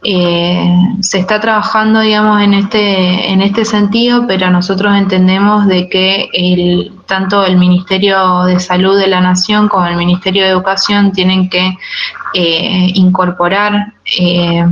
Eh, 0.06 0.68
se 1.00 1.18
está 1.20 1.40
trabajando, 1.40 2.00
digamos, 2.00 2.42
en 2.42 2.52
este, 2.52 3.32
en 3.32 3.40
este 3.40 3.64
sentido, 3.64 4.26
pero 4.26 4.50
nosotros 4.50 4.94
entendemos 4.94 5.66
de 5.66 5.88
que 5.88 6.90
tanto 7.06 7.46
el 7.46 7.56
Ministerio 7.56 8.44
de 8.44 8.60
Salud 8.60 8.98
de 8.98 9.06
la 9.06 9.22
Nación 9.22 9.66
como 9.66 9.86
el 9.86 9.96
Ministerio 9.96 10.42
de 10.42 10.50
Educación 10.50 11.12
tienen 11.12 11.48
que 11.48 11.78
eh, 12.34 12.90
incorporar 12.94 13.94
eh, 14.18 14.66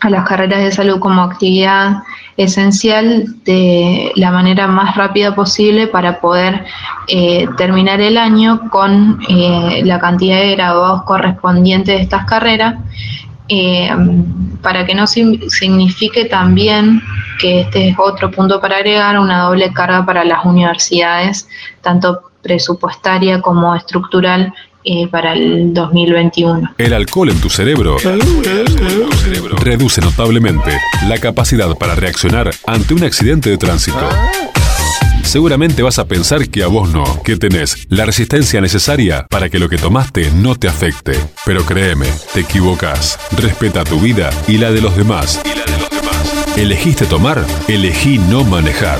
a 0.00 0.10
las 0.10 0.28
carreras 0.28 0.62
de 0.62 0.72
salud 0.72 0.98
como 0.98 1.22
actividad 1.22 2.02
esencial 2.36 3.42
de 3.44 4.12
la 4.16 4.30
manera 4.30 4.66
más 4.66 4.94
rápida 4.94 5.34
posible 5.34 5.86
para 5.86 6.20
poder 6.20 6.66
terminar 7.56 8.00
el 8.00 8.18
año 8.18 8.68
con 8.70 9.20
la 9.28 10.00
cantidad 10.00 10.40
de 10.40 10.56
graduados 10.56 11.04
correspondientes 11.04 11.96
de 11.96 12.02
estas 12.02 12.26
carreras 12.26 12.74
eh, 13.48 13.90
para 14.62 14.86
que 14.86 14.94
no 14.94 15.06
signifique 15.06 16.24
también 16.26 17.02
que 17.38 17.62
este 17.62 17.88
es 17.88 17.96
otro 17.98 18.30
punto 18.30 18.60
para 18.60 18.76
agregar, 18.76 19.18
una 19.18 19.42
doble 19.42 19.72
carga 19.72 20.04
para 20.06 20.24
las 20.24 20.44
universidades, 20.44 21.48
tanto 21.82 22.30
presupuestaria 22.42 23.40
como 23.40 23.74
estructural 23.74 24.52
eh, 24.84 25.08
para 25.08 25.32
el 25.32 25.72
2021. 25.72 26.74
El 26.78 26.92
alcohol 26.92 27.30
en 27.30 27.40
tu 27.40 27.48
cerebro 27.48 27.96
reduce 29.62 30.00
notablemente 30.00 30.78
la 31.08 31.18
capacidad 31.18 31.74
para 31.76 31.94
reaccionar 31.94 32.50
ante 32.66 32.94
un 32.94 33.02
accidente 33.02 33.50
de 33.50 33.56
tránsito. 33.56 34.08
Seguramente 35.24 35.82
vas 35.82 35.98
a 35.98 36.06
pensar 36.06 36.48
que 36.48 36.62
a 36.62 36.68
vos 36.68 36.90
no, 36.90 37.22
que 37.22 37.36
tenés 37.36 37.86
la 37.88 38.04
resistencia 38.04 38.60
necesaria 38.60 39.26
para 39.28 39.48
que 39.48 39.58
lo 39.58 39.68
que 39.68 39.78
tomaste 39.78 40.30
no 40.30 40.54
te 40.54 40.68
afecte. 40.68 41.18
Pero 41.44 41.64
créeme, 41.64 42.06
te 42.32 42.40
equivocas. 42.40 43.18
Respeta 43.36 43.82
tu 43.84 43.98
vida 43.98 44.30
y 44.46 44.58
la 44.58 44.70
de 44.70 44.80
los 44.80 44.96
demás. 44.96 45.40
Y 45.44 45.58
la 45.58 45.64
de 45.64 45.78
los 45.78 45.90
demás. 45.90 46.56
¿Elegiste 46.56 47.06
tomar? 47.06 47.44
Elegí 47.66 48.18
no 48.18 48.44
manejar. 48.44 48.98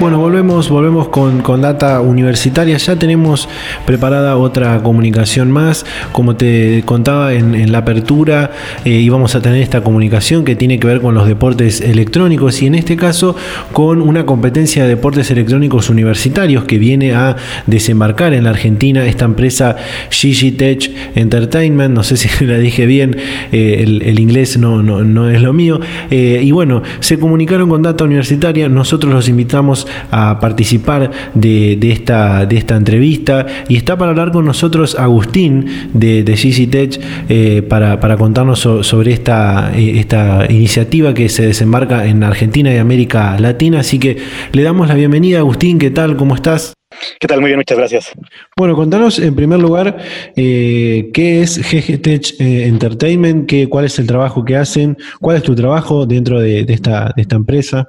Bueno, 0.00 0.18
volvemos, 0.18 0.70
volvemos 0.70 1.08
con, 1.08 1.60
data 1.60 2.00
universitaria. 2.00 2.78
Ya 2.78 2.96
tenemos 2.96 3.50
preparada 3.84 4.38
otra 4.38 4.82
comunicación 4.82 5.50
más. 5.50 5.84
Como 6.12 6.36
te 6.36 6.82
contaba 6.86 7.34
en, 7.34 7.70
la 7.70 7.78
apertura, 7.78 8.50
eh, 8.86 8.92
íbamos 8.92 9.34
a 9.34 9.42
tener 9.42 9.60
esta 9.60 9.82
comunicación 9.82 10.46
que 10.46 10.56
tiene 10.56 10.80
que 10.80 10.86
ver 10.86 11.02
con 11.02 11.14
los 11.14 11.28
deportes 11.28 11.82
electrónicos 11.82 12.62
y 12.62 12.66
en 12.66 12.76
este 12.76 12.96
caso 12.96 13.36
con 13.72 14.00
una 14.00 14.24
competencia 14.24 14.84
de 14.84 14.88
deportes 14.88 15.30
electrónicos 15.30 15.90
universitarios 15.90 16.64
que 16.64 16.78
viene 16.78 17.12
a 17.12 17.36
desembarcar 17.66 18.32
en 18.32 18.44
la 18.44 18.50
Argentina 18.50 19.04
esta 19.04 19.26
empresa 19.26 19.76
Gigi 20.08 20.52
Tech 20.52 20.90
Entertainment. 21.14 21.94
No 21.94 22.04
sé 22.04 22.16
si 22.16 22.44
la 22.46 22.56
dije 22.56 22.86
bien, 22.86 23.18
eh, 23.52 23.84
el, 23.86 24.18
inglés 24.18 24.56
no, 24.56 24.82
no, 24.82 25.28
es 25.28 25.42
lo 25.42 25.52
mío. 25.52 25.78
Eh, 26.10 26.40
y 26.42 26.52
bueno, 26.52 26.82
se 27.00 27.18
comunicaron 27.18 27.68
con 27.68 27.82
data 27.82 28.04
universitaria. 28.04 28.66
Nosotros 28.70 29.12
los 29.12 29.28
invitamos 29.28 29.86
a 30.10 30.38
participar 30.40 31.10
de, 31.34 31.78
esta, 31.90 32.46
de 32.46 32.56
esta 32.56 32.76
entrevista 32.76 33.46
y 33.68 33.76
está 33.76 33.96
para 33.96 34.10
hablar 34.10 34.32
con 34.32 34.44
nosotros 34.44 34.96
Agustín 34.98 35.90
de, 35.92 36.22
de 36.22 36.66
Tech 36.66 37.00
eh, 37.28 37.62
para, 37.62 38.16
contarnos 38.16 38.60
sobre 38.60 39.12
esta, 39.12 39.72
eh, 39.74 39.98
esta 40.00 40.46
iniciativa 40.50 41.14
que 41.14 41.28
se 41.28 41.46
desembarca 41.46 42.06
en 42.06 42.22
Argentina 42.22 42.72
y 42.72 42.78
América 42.78 43.38
Latina. 43.38 43.80
Así 43.80 43.98
que 43.98 44.16
le 44.52 44.62
damos 44.62 44.88
la 44.88 44.94
bienvenida, 44.94 45.38
Agustín, 45.38 45.78
¿qué 45.78 45.90
tal? 45.90 46.16
¿Cómo 46.16 46.34
estás? 46.34 46.74
¿Qué 47.18 47.28
tal? 47.28 47.40
Muy 47.40 47.48
bien, 47.48 47.58
muchas 47.58 47.78
gracias. 47.78 48.12
Bueno, 48.56 48.74
contanos 48.74 49.18
en 49.18 49.34
primer 49.34 49.60
lugar 49.60 49.98
eh, 50.36 51.10
qué 51.14 51.42
es 51.42 51.58
GG 51.58 52.02
Tech 52.02 52.34
Entertainment, 52.40 53.48
qué, 53.48 53.68
cuál 53.68 53.84
es 53.84 53.98
el 53.98 54.06
trabajo 54.06 54.44
que 54.44 54.56
hacen, 54.56 54.96
cuál 55.20 55.36
es 55.36 55.42
tu 55.42 55.54
trabajo 55.54 56.04
dentro 56.06 56.40
de, 56.40 56.60
esta, 56.68 57.12
de 57.14 57.22
esta 57.22 57.36
empresa. 57.36 57.88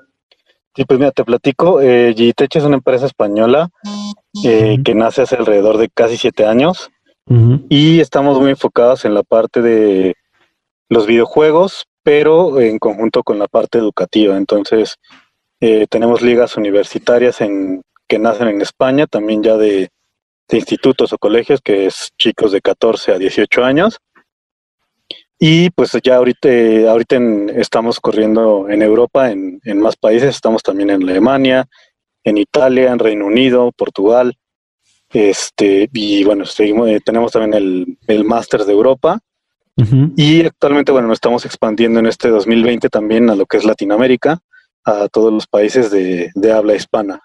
Sí, 0.76 0.86
pues 0.86 1.00
mira, 1.00 1.12
te 1.12 1.26
platico. 1.26 1.82
Eh, 1.82 2.16
es 2.16 2.64
una 2.64 2.78
empresa 2.78 3.06
española 3.06 3.70
eh, 4.44 4.78
que 4.84 4.96
nace 4.96 5.24
hace 5.24 5.36
alrededor 5.36 5.78
de 5.78 5.90
casi 5.90 6.18
siete 6.18 6.46
años 6.46 6.90
y 7.70 8.02
estamos 8.02 8.40
muy 8.40 8.50
enfocados 8.50 9.06
en 9.06 9.14
la 9.14 9.24
parte 9.24 9.62
de 9.62 10.16
los 10.90 11.08
videojuegos, 11.08 11.86
pero 12.04 12.60
en 12.60 12.78
conjunto 12.78 13.24
con 13.24 13.40
la 13.40 13.48
parte 13.48 13.78
educativa. 13.78 14.36
Entonces, 14.36 14.98
eh, 15.62 15.86
tenemos 15.90 16.22
ligas 16.22 16.58
universitarias 16.58 17.40
en, 17.40 17.84
que 18.08 18.20
nacen 18.20 18.50
en 18.50 18.62
España, 18.62 19.08
también 19.08 19.44
ya 19.44 19.56
de, 19.56 19.90
institutos 20.50 21.14
o 21.14 21.18
colegios, 21.18 21.62
que 21.62 21.86
es 21.86 22.10
chicos 22.18 22.52
de 22.52 22.60
14 22.60 23.14
a 23.14 23.18
18 23.18 23.64
años. 23.64 24.00
Y 25.44 25.72
pues 25.72 25.98
ya 26.04 26.18
ahorita, 26.18 26.50
ahorita 26.88 27.18
estamos 27.56 28.00
corriendo 28.00 28.70
en 28.70 28.84
Europa, 28.84 29.32
en, 29.32 29.60
en, 29.64 29.80
más 29.80 29.96
países, 29.96 30.36
estamos 30.36 30.62
también 30.62 30.92
en 30.92 31.02
Alemania, 31.02 31.68
en 32.24 32.38
Italia, 32.38 32.92
en 32.92 33.00
Reino 33.00 33.26
Unido, 33.26 33.72
Portugal, 33.76 34.38
este, 35.12 35.90
y 35.92 36.24
bueno, 36.24 36.46
seguimos, 36.46 36.90
eh, 36.90 37.00
tenemos 37.04 37.32
también 37.32 37.56
el, 37.56 37.98
el 38.06 38.24
Masters 38.24 38.68
de 38.68 38.74
Europa. 38.74 39.20
Y 40.16 40.46
actualmente, 40.46 40.92
bueno, 40.92 41.08
nos 41.08 41.16
estamos 41.16 41.44
expandiendo 41.44 42.00
en 42.00 42.06
este 42.06 42.30
2020 42.30 42.88
también 42.90 43.32
a 43.32 43.36
lo 43.36 43.48
que 43.48 43.58
es 43.58 43.66
Latinoamérica, 43.66 44.38
a 44.86 45.08
todos 45.08 45.34
los 45.34 45.48
países 45.48 45.90
de, 45.90 46.30
habla 46.54 46.76
hispana. 46.76 47.20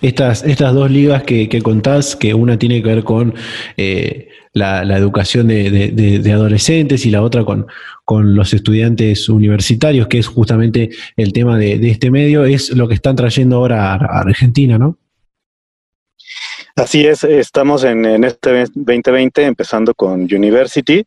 Estas, 0.00 0.42
estas 0.42 0.72
dos 0.72 0.90
ligas 0.90 1.22
que, 1.24 1.50
que, 1.50 1.60
contás, 1.60 2.16
que 2.16 2.32
una 2.32 2.58
tiene 2.58 2.80
que 2.82 2.88
ver 2.88 3.04
con 3.04 3.34
eh, 3.76 4.30
la, 4.56 4.96
educación 4.96 5.48
de, 5.48 6.32
adolescentes 6.32 7.04
y 7.04 7.10
la 7.10 7.22
otra 7.22 7.44
con, 7.44 7.66
con 8.04 8.34
los 8.34 8.54
estudiantes 8.54 9.28
universitarios, 9.28 10.08
que 10.08 10.18
es 10.18 10.26
justamente 10.26 10.90
el 11.16 11.32
tema 11.32 11.58
de, 11.58 11.74
este 11.90 12.10
medio, 12.10 12.44
es 12.44 12.70
lo 12.70 12.88
que 12.88 12.94
están 12.94 13.16
trayendo 13.16 13.56
ahora 13.56 13.92
a 13.92 14.20
Argentina, 14.20 14.78
¿no? 14.78 14.98
Así 16.74 17.06
es, 17.06 17.24
estamos 17.24 17.84
en, 17.84 18.24
este 18.24 18.64
2020 18.74 19.44
empezando 19.44 19.94
con 19.94 20.22
University, 20.22 21.04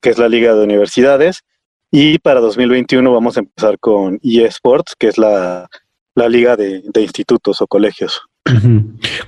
que 0.00 0.10
es 0.10 0.18
la 0.18 0.28
liga 0.28 0.54
de 0.54 0.64
universidades, 0.64 1.42
y 1.90 2.18
para 2.18 2.40
2021 2.40 3.12
vamos 3.12 3.36
a 3.36 3.40
empezar 3.40 3.78
con 3.78 4.18
eSports, 4.22 4.94
que 4.98 5.08
es 5.08 5.18
la, 5.18 5.68
liga 6.14 6.56
de, 6.56 6.82
institutos 6.94 7.60
o 7.60 7.66
colegios. 7.66 8.22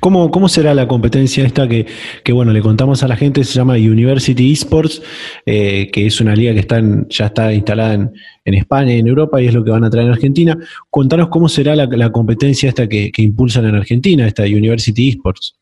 ¿Cómo, 0.01 0.31
¿Cómo, 0.31 0.49
será 0.49 0.75
la 0.75 0.87
competencia 0.87 1.45
esta 1.45 1.69
que, 1.69 1.87
que, 2.23 2.33
bueno, 2.33 2.53
le 2.53 2.61
contamos 2.61 3.03
a 3.03 3.09
la 3.09 3.17
gente? 3.17 3.45
Se 3.45 3.55
llama 3.55 3.75
University 3.75 4.53
Esports, 4.53 5.03
eh, 5.45 5.91
que 5.91 6.07
es 6.07 6.21
una 6.21 6.35
liga 6.35 6.53
que 6.53 6.61
está 6.61 6.81
ya 7.09 7.27
está 7.27 7.53
instalada 7.53 7.95
en, 7.95 8.13
España 8.45 8.95
y 8.95 9.01
en 9.01 9.07
Europa 9.07 9.43
y 9.43 9.47
es 9.47 9.53
lo 9.53 9.63
que 9.63 9.71
van 9.71 9.85
a 9.85 9.91
traer 9.91 10.07
en 10.07 10.13
Argentina. 10.13 10.57
Contanos 10.89 11.29
cómo 11.29 11.49
será 11.49 11.77
la, 11.77 12.11
competencia 12.11 12.69
esta 12.69 12.89
que, 12.89 13.13
que, 13.13 13.23
impulsan 13.23 13.67
en 13.67 13.75
Argentina, 13.75 14.27
esta 14.27 14.45
University 14.45 15.11
Esports. 15.11 15.55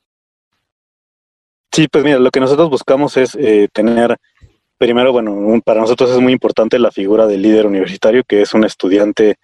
Sí, 1.73 1.89
pues 1.89 2.05
mira, 2.05 2.19
lo 2.19 2.31
que 2.31 2.41
nosotros 2.41 2.71
buscamos 2.71 3.17
es 3.17 3.35
eh, 3.35 3.69
tener, 3.73 4.17
primero, 4.79 5.13
bueno, 5.13 5.61
para 5.65 5.81
nosotros 5.81 6.11
es 6.11 6.21
muy 6.21 6.33
importante 6.33 6.79
la 6.79 6.91
figura 6.91 7.27
del 7.27 7.43
líder 7.43 7.67
universitario, 7.67 8.23
que 8.27 8.43
es 8.43 8.55
un 8.55 8.65
estudiante 8.65 9.37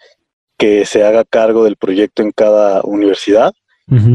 que 0.56 0.86
se 0.86 1.04
haga 1.04 1.24
cargo 1.24 1.64
del 1.64 1.76
proyecto 1.76 2.22
en 2.22 2.30
cada 2.30 2.82
universidad. 2.84 3.52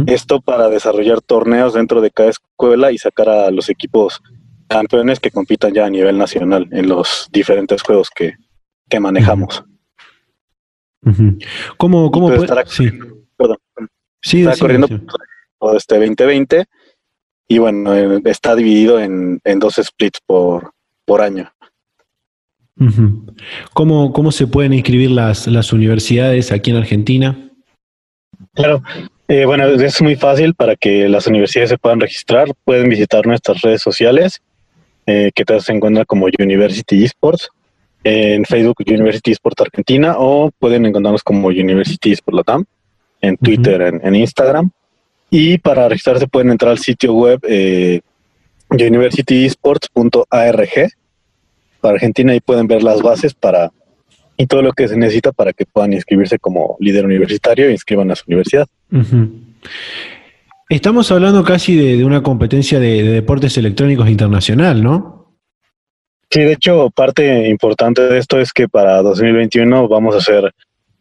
Esto 0.08 0.42
para 0.42 0.70
desarrollar 0.70 1.22
torneos 1.22 1.74
dentro 1.74 2.02
de 2.02 2.10
cada 2.10 2.30
escuela 2.30 2.92
y 2.92 2.98
sacar 2.98 3.30
a 3.30 3.52
los 3.52 3.70
equipos 3.70 4.22
campeones 4.68 5.20
que 5.20 5.30
compitan 5.30 5.74
ya 5.74 5.86
a 5.86 5.90
nivel 5.90 6.18
nacional 6.18 6.68
en 6.72 6.90
los 6.90 7.30
diferentes 7.32 7.82
juegos 7.84 8.10
que, 8.10 8.36
manejamos. 9.00 9.64
¿Cómo, 11.78 12.12
cómo 12.12 12.28
puede? 12.28 12.48
sí. 12.68 12.90
Perdón. 13.38 13.58
Sí, 14.22 14.42
está 14.42 14.58
corriendo 14.58 14.88
todo 15.60 15.78
este 15.78 15.96
2020 15.96 16.66
y 17.48 17.58
bueno, 17.60 17.96
eh, 17.96 18.22
está 18.26 18.56
dividido 18.56 19.00
en, 19.00 19.40
dos 19.60 19.76
splits 19.82 20.20
por, 20.26 20.72
por 21.06 21.22
año. 21.22 21.52
¿Cómo, 23.74 24.12
¿Cómo 24.14 24.32
se 24.32 24.48
pueden 24.48 24.74
inscribir 24.74 25.12
las, 25.12 25.48
las 25.48 25.74
universidades 25.74 26.52
aquí 26.52 26.72
en 26.72 26.78
Argentina? 26.78 27.50
Claro, 28.54 28.84
eh, 29.28 29.46
bueno, 29.46 29.66
es 29.66 30.02
muy 30.02 30.16
fácil 30.16 30.56
para 30.56 30.76
que 30.76 31.10
las 31.10 31.28
universidades 31.28 31.72
se 31.72 31.78
puedan 31.78 32.00
registrar. 32.00 32.48
Pueden 32.64 32.90
visitar 32.90 33.28
nuestras 33.28 33.62
redes 33.62 33.82
sociales, 33.82 34.42
eh, 35.06 35.32
que 35.34 35.46
te 35.46 35.60
se 35.60 35.74
encuentran 35.74 36.06
como 36.06 36.28
University 36.40 37.04
Esports, 37.04 37.50
en 38.04 38.46
Facebook 38.46 38.78
University 38.86 39.32
Esports 39.32 39.62
Argentina, 39.62 40.16
o 40.18 40.52
pueden 40.58 40.86
encontrarnos 40.86 41.24
como 41.24 41.50
University 41.50 42.12
Esports 42.12 42.38
Latam, 42.38 42.66
en 43.22 43.38
Twitter, 43.38 44.00
en 44.02 44.16
Instagram. 44.16 44.72
Y 45.30 45.58
para 45.58 45.90
registrarse 45.90 46.28
pueden 46.28 46.52
entrar 46.52 46.72
al 46.72 46.80
sitio 46.80 47.14
web 47.14 47.42
eh, 47.44 48.00
universityesports.arg 48.70 50.92
para 51.82 51.96
Argentina 51.96 52.34
y 52.34 52.40
pueden 52.40 52.68
ver 52.68 52.84
las 52.84 53.02
bases 53.02 53.34
para 53.34 53.72
y 54.38 54.46
todo 54.48 54.62
lo 54.62 54.72
que 54.72 54.88
se 54.88 54.98
necesita 54.98 55.32
para 55.32 55.52
que 55.52 55.66
puedan 55.66 55.94
inscribirse 55.94 56.40
como 56.40 56.78
líder 56.80 57.06
universitario 57.06 57.68
e 57.68 57.72
inscriban 57.72 58.12
a 58.12 58.16
su 58.16 58.24
universidad. 58.28 58.68
Estamos 60.70 61.12
hablando 61.12 61.44
casi 61.44 61.76
de, 61.76 62.04
una 62.06 62.22
competencia 62.22 62.80
de, 62.80 63.04
deportes 63.04 63.58
electrónicos 63.58 64.10
internacional, 64.10 64.84
¿no? 64.84 65.36
Sí, 66.30 66.42
de 66.42 66.54
hecho, 66.54 66.90
parte 66.92 67.48
importante 67.48 68.02
de 68.02 68.18
esto 68.18 68.40
es 68.40 68.52
que 68.52 68.68
para 68.68 69.02
2021 69.02 69.88
vamos 69.88 70.14
a 70.14 70.18
hacer 70.18 70.54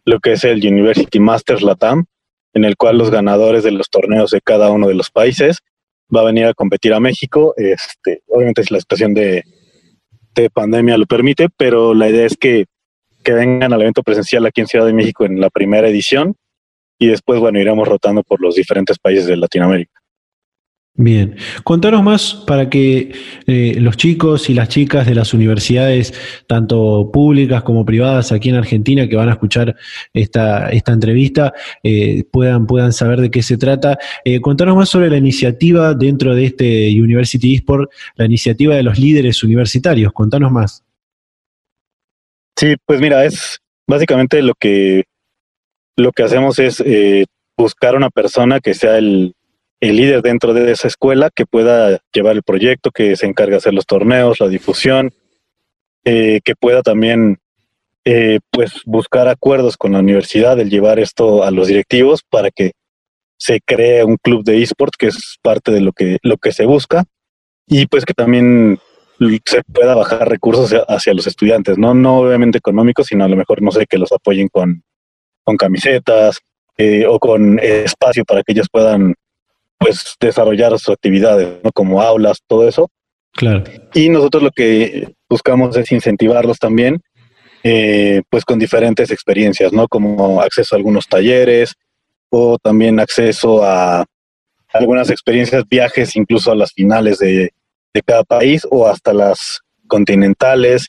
lo 0.05 0.21
que 0.21 0.33
es 0.33 0.45
el 0.45 0.65
University 0.65 1.19
Masters 1.19 1.63
Latam, 1.63 2.07
en 2.55 2.65
el 2.65 2.77
cual 2.77 2.97
los 2.97 3.11
ganadores 3.11 3.65
de 3.65 3.73
los 3.73 3.91
torneos 3.91 4.31
de 4.31 4.41
cada 4.41 4.71
uno 4.71 4.89
de 4.89 4.95
los 4.95 5.11
países 5.11 5.59
va 6.15 6.21
a 6.21 6.25
venir 6.25 6.47
a 6.47 6.55
competir 6.55 6.95
a 6.95 7.01
México. 7.01 7.55
Este, 7.57 8.23
obviamente 8.29 8.63
si 8.63 8.73
la 8.73 8.81
situación 8.81 9.15
de, 9.15 9.45
pandemia 10.53 10.99
lo 10.99 11.07
permite, 11.07 11.49
pero 11.49 11.95
la 11.95 12.09
idea 12.09 12.27
es 12.27 12.37
que, 12.37 12.67
que 13.27 13.33
vengan 13.33 13.73
al 13.73 13.83
evento 13.83 14.05
presencial 14.05 14.47
aquí 14.47 14.61
en 14.61 14.69
Ciudad 14.69 14.87
de 14.87 14.93
México 14.93 15.25
en 15.25 15.41
la 15.41 15.51
primera 15.51 15.89
edición 15.89 16.37
y 16.97 17.09
después, 17.09 17.41
bueno, 17.41 17.59
iremos 17.59 17.89
rotando 17.89 18.23
por 18.23 18.41
los 18.41 18.55
diferentes 18.55 19.01
países 19.01 19.27
de 19.27 19.37
Latinoamérica. 19.37 20.01
Bien, 20.95 21.37
contanos 21.65 22.05
más 22.05 22.35
para 22.47 22.71
que 22.71 23.13
eh, 23.49 23.77
los 23.81 23.97
chicos 23.97 24.49
y 24.49 24.55
las 24.55 24.69
chicas 24.69 25.07
de 25.07 25.15
las 25.17 25.35
universidades, 25.35 26.15
tanto 26.47 27.11
públicas 27.13 27.65
como 27.65 27.85
privadas 27.85 28.31
aquí 28.31 28.49
en 28.49 28.55
Argentina, 28.55 29.09
que 29.09 29.17
van 29.17 29.29
a 29.29 29.33
escuchar 29.33 29.75
esta, 30.15 30.71
esta 30.71 30.93
entrevista, 30.93 31.53
eh, 31.83 32.25
puedan, 32.31 32.67
puedan 32.67 32.93
saber 32.93 33.21
de 33.21 33.31
qué 33.31 33.43
se 33.43 33.59
trata. 33.59 33.99
Eh, 34.25 34.41
contanos 34.41 34.77
más 34.77 34.89
sobre 34.89 35.11
la 35.11 35.19
iniciativa 35.19 35.95
dentro 35.95 36.33
de 36.35 36.47
este 36.47 36.91
University 36.93 37.57
eSport, 37.57 37.91
la 38.15 38.25
iniciativa 38.25 38.77
de 38.77 38.85
los 38.85 38.99
líderes 39.01 39.43
universitarios. 39.43 40.13
Contanos 40.13 40.53
más. 40.53 40.86
Sí, 42.59 42.77
pues 42.87 43.01
mira, 43.01 43.25
es 43.25 43.59
básicamente 43.87 44.43
lo 44.43 44.55
que, 44.55 45.05
lo 45.97 46.13
que 46.13 46.23
hacemos 46.23 46.59
es 46.59 46.83
buscar 47.57 47.97
una 47.97 48.11
persona 48.11 48.61
que 48.61 48.75
sea 48.75 48.99
el 48.99 49.37
el 49.81 49.97
líder 49.97 50.23
dentro 50.23 50.55
de 50.55 50.73
esa 50.73 50.89
escuela 50.89 51.31
que 51.35 51.47
pueda 51.47 52.01
llevar 52.13 52.37
el 52.37 52.43
proyecto, 52.43 52.91
que 52.91 53.17
se 53.17 53.27
encargue 53.27 53.53
de 53.53 53.59
hacer 53.59 53.75
los 53.75 53.87
torneos, 53.87 54.41
la 54.41 54.49
difusión, 54.49 55.13
eh, 56.05 56.41
que 56.45 56.55
pueda 56.55 56.83
también 56.83 57.39
eh, 58.05 58.41
pues 58.51 58.83
buscar 58.85 59.29
acuerdos 59.29 59.77
con 59.77 59.93
la 59.93 59.99
universidad, 59.99 60.59
el 60.61 60.71
llevar 60.71 60.99
esto 60.99 61.45
a 61.45 61.51
los 61.51 61.69
directivos 61.69 62.23
para 62.29 62.51
que 62.51 62.73
se 63.39 63.61
cree 63.61 64.05
un 64.05 64.17
club 64.17 64.45
de 64.45 64.63
esports, 64.63 64.97
que 64.97 65.09
es 65.09 65.37
parte 65.43 65.73
de 65.73 65.81
lo 65.81 65.93
que, 65.93 66.19
lo 66.23 66.39
que 66.39 66.53
se 66.53 66.65
busca, 66.65 67.05
y 67.67 67.87
pues 67.87 68.05
que 68.07 68.15
también 68.15 68.79
se 69.45 69.63
pueda 69.63 69.95
bajar 69.95 70.29
recursos 70.29 70.75
hacia, 70.89 71.15
los 71.15 71.27
estudiantes, 71.27 71.79
¿no? 71.79 71.95
no 71.95 72.19
obviamente 72.19 72.59
económicos, 72.59 73.07
sino 73.07 73.25
a 73.25 73.29
lo 73.29 73.37
mejor, 73.37 73.63
no 73.63 73.71
sé, 73.71 73.87
que 73.87 73.99
los 73.99 74.13
apoyen 74.13 74.49
con, 74.49 74.83
con 75.45 75.57
camisetas 75.57 76.41
eh, 76.77 77.07
o 77.07 77.19
con 77.19 77.59
espacio 77.59 78.25
para 78.25 78.43
que 78.43 78.53
ellos 78.53 78.69
puedan 78.71 79.15
pues 79.79 80.17
desarrollar 80.21 80.73
sus 80.79 80.91
actividades, 80.91 81.63
¿no? 81.63 81.71
Como 81.73 82.03
aulas, 82.03 82.41
todo 82.47 82.67
eso. 82.67 82.91
Claro. 83.33 83.65
Y 83.95 84.09
nosotros 84.09 84.43
lo 84.43 84.51
que 84.51 85.15
buscamos 85.29 85.77
es 85.77 85.93
incentivarlos 85.93 86.59
también, 86.59 87.03
eh, 87.63 88.23
pues 88.31 88.45
con 88.45 88.59
diferentes 88.59 89.11
experiencias, 89.11 89.73
¿no? 89.73 89.87
Como 89.89 90.41
acceso 90.41 90.75
a 90.75 90.79
algunos 90.79 91.07
talleres 91.07 91.75
o 92.31 92.59
también 92.59 93.01
acceso 93.01 93.63
a 93.63 94.05
algunas 94.73 95.11
experiencias, 95.11 95.65
viajes 95.69 96.17
incluso 96.17 96.51
a 96.51 96.57
las 96.57 96.73
finales 96.73 97.19
de, 97.19 97.51
de 97.97 98.03
cada 98.03 98.25
país 98.25 98.67
o 98.71 98.87
hasta 98.87 99.13
las 99.13 99.61
continentales. 99.89 100.89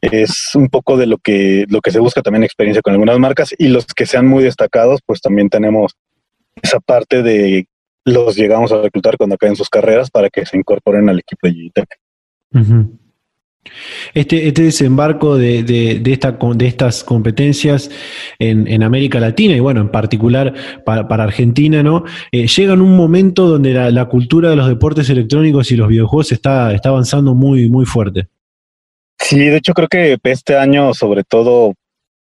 Es 0.00 0.54
un 0.54 0.68
poco 0.68 0.96
de 0.96 1.06
lo 1.06 1.18
que, 1.18 1.66
lo 1.68 1.80
que 1.80 1.90
se 1.90 2.00
busca 2.00 2.22
también 2.22 2.44
experiencia 2.44 2.82
con 2.82 2.92
algunas 2.92 3.18
marcas 3.18 3.54
y 3.58 3.68
los 3.68 3.86
que 3.86 4.06
sean 4.06 4.26
muy 4.26 4.44
destacados, 4.44 5.00
pues 5.04 5.20
también 5.20 5.48
tenemos 5.48 5.94
esa 6.62 6.80
parte 6.80 7.22
de 7.22 7.66
los 8.04 8.36
llegamos 8.36 8.72
a 8.72 8.80
reclutar 8.80 9.16
cuando 9.16 9.34
acaben 9.34 9.56
sus 9.56 9.68
carreras 9.68 10.10
para 10.10 10.30
que 10.30 10.46
se 10.46 10.56
incorporen 10.56 11.08
al 11.08 11.18
equipo 11.18 11.48
de 11.48 11.54
Gitec. 11.54 11.88
Este, 14.14 14.48
este 14.48 14.62
desembarco 14.62 15.36
de, 15.36 15.62
de, 15.62 16.12
esta, 16.12 16.32
de 16.32 16.66
estas 16.66 17.04
competencias 17.04 17.90
en, 18.38 18.82
América 18.82 19.20
Latina 19.20 19.54
y 19.54 19.60
bueno, 19.60 19.80
en 19.80 19.90
particular 19.90 20.54
para, 20.84 21.24
Argentina, 21.24 21.82
¿no? 21.82 22.04
Eh, 22.30 22.46
llega 22.46 22.74
en 22.74 22.80
un 22.80 22.96
momento 22.96 23.48
donde 23.48 23.72
la, 23.72 24.04
cultura 24.06 24.50
de 24.50 24.56
los 24.56 24.68
deportes 24.68 25.10
electrónicos 25.10 25.70
y 25.72 25.76
los 25.76 25.88
videojuegos 25.88 26.32
está, 26.32 26.68
avanzando 26.68 27.34
muy, 27.34 27.68
muy 27.68 27.84
fuerte. 27.84 28.28
Sí, 29.18 29.38
de 29.38 29.56
hecho 29.56 29.72
creo 29.74 29.88
que 29.88 30.18
este 30.22 30.56
año, 30.56 30.94
sobre 30.94 31.24
todo, 31.24 31.74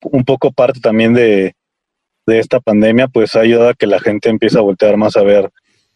un 0.02 0.24
poco 0.24 0.52
parte 0.52 0.80
también 0.80 1.14
de, 1.14 1.54
de 2.26 2.38
esta 2.38 2.60
pandemia, 2.60 3.08
pues 3.08 3.34
ha 3.34 3.40
ayudado 3.40 3.70
a 3.70 3.74
que 3.74 3.86
la 3.86 4.00
gente 4.00 4.28
empiece 4.28 4.58
a 4.58 4.62
voltear 4.62 4.96
más 4.96 5.16
a 5.16 5.22
ver 5.22 5.50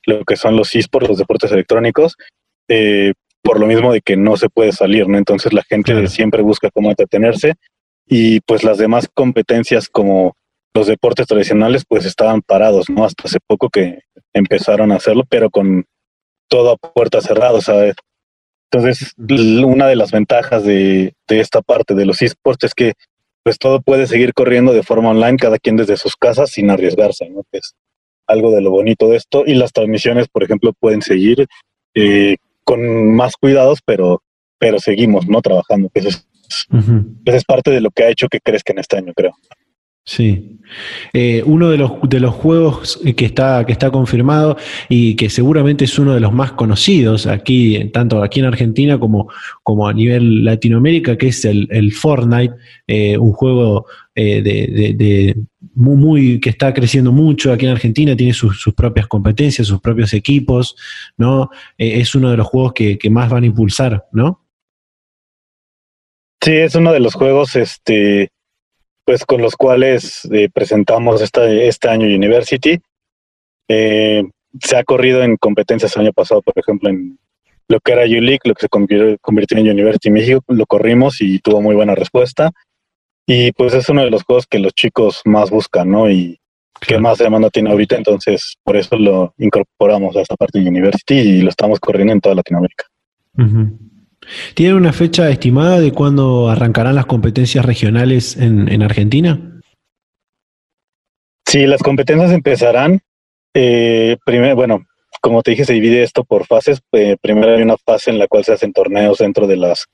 lo 0.05 0.25
que 0.25 0.37
son 0.37 0.57
los 0.57 0.75
esports, 0.75 1.09
los 1.09 1.19
deportes 1.19 1.53
electrónicos. 1.53 2.17
Eh, 2.69 3.13
por 3.47 3.61
lo 3.61 3.67
mismo 3.67 3.93
de 3.93 4.01
que 4.01 4.17
no 4.17 4.37
se 4.37 4.49
puede 4.49 4.73
salir, 4.73 5.09
¿no? 5.09 5.17
Entonces 5.19 5.53
la 5.53 5.63
gente 5.63 6.09
siempre 6.09 6.43
busca 6.43 6.69
cómo 6.71 6.91
entretenerse 6.91 7.55
y 8.09 8.41
pues 8.41 8.65
las 8.65 8.77
demás 8.77 9.09
competencias 9.15 9.89
como 9.89 10.35
los 10.75 10.89
deportes 10.89 11.29
tradicionales 11.29 11.85
pues 11.89 12.05
estaban 12.05 12.43
parados, 12.43 12.91
¿no? 12.91 13.05
Hasta 13.05 13.23
hace 13.25 13.39
poco 13.47 13.71
que 13.71 14.01
empezaron 14.33 14.91
a 14.91 14.97
hacerlo, 14.97 15.23
pero 15.29 15.49
con 15.49 15.85
todo 16.49 16.73
a 16.73 16.77
puerta 16.77 17.21
cerrada, 17.21 17.61
¿sabes? 17.61 17.95
Entonces, 18.71 19.13
una 19.17 19.87
de 19.87 19.97
las 19.97 20.11
ventajas 20.11 20.65
de, 20.65 21.15
de 21.29 21.41
esta 21.41 21.63
parte 21.63 21.95
de 21.95 22.05
los 22.05 22.21
esports 22.21 22.65
es 22.65 22.75
que 22.75 22.95
pues 23.45 23.59
todo 23.59 23.81
puede 23.81 24.09
seguir 24.09 24.35
corriendo 24.35 24.73
de 24.73 24.83
forma 24.83 25.11
online, 25.11 25.37
cada 25.37 25.59
quien 25.59 25.77
desde 25.77 25.97
sus 25.97 26.17
casas 26.17 26.51
sin 26.51 26.69
arriesgarse, 26.69 27.31
¿no? 27.31 27.45
Que 27.53 27.59
es 27.59 27.75
algo 28.27 28.51
de 28.51 28.61
lo 28.61 28.73
bonito 28.73 29.09
de 29.09 29.17
esto. 29.17 29.45
Y 29.47 29.55
las 29.55 29.73
transmisiones, 29.73 30.27
por 30.27 30.43
ejemplo, 30.43 30.73
pueden 30.81 31.01
seguir 31.01 31.47
eh, 31.95 32.37
con 32.67 33.15
más 33.15 33.37
cuidados, 33.37 33.79
pero, 33.87 34.23
pero 34.59 34.79
seguimos, 34.79 35.27
¿no? 35.27 35.41
Trabajando. 35.41 35.89
Eso 35.95 36.09
es, 36.09 36.29
es 37.25 37.45
parte 37.45 37.71
de 37.71 37.81
lo 37.81 37.91
que 37.91 38.03
ha 38.03 38.11
hecho 38.11 38.29
que 38.29 38.41
crezcan 38.41 38.79
este 38.79 38.99
año, 38.99 39.13
creo. 39.15 39.33
Sí. 40.07 40.53
Eh, 41.13 41.43
uno 41.47 41.69
de 41.69 41.79
los, 41.79 41.93
de 42.03 42.21
los 42.21 42.33
juegos 42.35 43.01
que 43.17 43.25
está, 43.25 43.65
que 43.67 43.73
está 43.73 43.91
confirmado 43.91 44.57
y 44.89 45.17
que 45.17 45.29
seguramente 45.31 45.85
es 45.85 45.99
uno 45.99 46.15
de 46.15 46.21
los 46.21 46.33
más 46.33 46.53
conocidos 46.53 47.27
aquí, 47.27 47.91
tanto 47.93 48.23
aquí 48.23 48.41
en 48.41 48.47
Argentina 48.47 48.99
como, 48.99 49.29
como 49.65 49.89
a 49.89 49.93
nivel 49.93 50.45
Latinoamérica, 50.45 51.17
que 51.19 51.29
es 51.29 51.45
el, 51.45 51.67
el 51.71 51.93
Fortnite, 51.93 52.55
eh, 52.87 53.19
un 53.19 53.33
juego 53.33 53.87
eh, 54.15 54.43
de, 54.43 55.37
muy, 55.75 56.39
que 56.41 56.51
está 56.51 56.73
creciendo 56.73 57.11
mucho 57.11 57.53
aquí 57.53 57.67
en 57.67 57.73
Argentina, 57.73 58.17
tiene 58.17 58.33
sus, 58.33 58.73
propias 58.77 59.09
competencias, 59.09 59.67
sus 59.67 59.81
propios 59.81 60.13
equipos, 60.15 60.77
¿no? 61.17 61.51
es 61.77 62.15
uno 62.15 62.31
de 62.31 62.37
los 62.37 62.47
juegos 62.47 62.73
que, 62.75 62.97
que 62.97 63.11
más 63.11 63.29
van 63.29 63.43
a 63.43 63.47
impulsar, 63.47 64.07
¿no? 64.13 64.43
Sí, 66.41 66.53
es 66.53 66.77
uno 66.77 66.93
de 66.93 67.01
los 67.01 67.15
juegos, 67.15 67.57
este 67.57 68.31
pues 69.07 69.25
con 69.25 69.41
los 69.41 69.55
cuales 69.55 70.29
eh, 70.33 70.51
presentamos 70.53 71.23
esta, 71.23 71.49
este 71.49 71.89
año 71.89 72.07
University. 72.07 72.81
Eh, 73.69 74.25
se 74.61 74.77
ha 74.77 74.83
corrido 74.85 75.23
en 75.23 75.37
competencias 75.37 75.95
el 75.95 76.03
año 76.03 76.13
pasado, 76.13 76.43
por 76.43 76.55
ejemplo, 76.59 76.91
en 76.91 77.19
lo 77.69 77.79
que 77.81 77.93
era 77.93 78.03
ULIC, 78.03 78.45
lo 78.47 78.55
que 78.55 78.63
se 78.63 78.69
convirtió, 78.69 79.59
en 79.59 79.71
University 79.71 80.11
México, 80.11 80.43
lo 80.49 80.67
corrimos 80.67 81.21
y 81.21 81.39
tuvo 81.39 81.63
muy 81.63 81.77
buena 81.77 81.95
respuesta. 81.95 82.51
Y 83.27 83.53
pues 83.53 83.75
es 83.75 83.89
uno 83.89 84.03
de 84.03 84.11
los 84.11 84.25
juegos 84.25 84.47
que 84.47 84.59
los 84.59 84.73
chicos 84.75 85.21
más 85.25 85.51
buscan, 85.51 85.91
¿no? 85.91 86.11
Y 86.11 86.41
que 86.81 86.99
más 86.99 87.19
demanda 87.19 87.49
tiene 87.51 87.71
ahorita, 87.71 87.97
entonces 87.97 88.57
por 88.63 88.77
eso 88.77 88.97
lo 88.97 89.35
incorporamos 89.39 90.17
a 90.17 90.21
esta 90.21 90.37
parte 90.37 90.59
de 90.59 90.69
University 90.69 91.15
y 91.15 91.43
lo 91.43 91.51
estamos 91.51 91.79
corriendo 91.81 92.13
en 92.13 92.21
toda 92.21 92.35
Latinoamérica. 92.35 92.85
¿Tienen 94.55 94.77
una 94.77 94.93
fecha 94.93 95.29
estimada 95.31 95.81
de 95.81 95.93
cuándo 95.93 96.49
arrancarán 96.49 96.95
las 96.95 97.07
competencias 97.07 97.65
regionales 97.65 98.37
en, 98.37 98.83
Argentina? 98.83 99.61
Sí, 101.47 101.67
las 101.67 101.83
competencias 101.83 102.33
empezarán. 102.33 103.01
Eh, 103.55 104.17
primero, 104.25 104.57
bueno, 104.57 104.87
como 105.21 105.43
te 105.43 105.53
dije, 105.53 105.65
se 105.65 105.73
divide 105.73 106.03
esto 106.03 106.25
por 106.25 106.47
fases. 106.47 106.81
Eh, 106.93 107.17
primero 107.21 107.55
hay 107.55 107.63
una 107.63 107.77
fase 107.77 108.11
en 108.11 108.19
la 108.19 108.27
cual 108.27 108.45
se 108.45 108.53
hacen 108.53 108.73
torneos 108.73 109.19
dentro 109.19 109.47
de 109.47 109.57
las, 109.57 109.87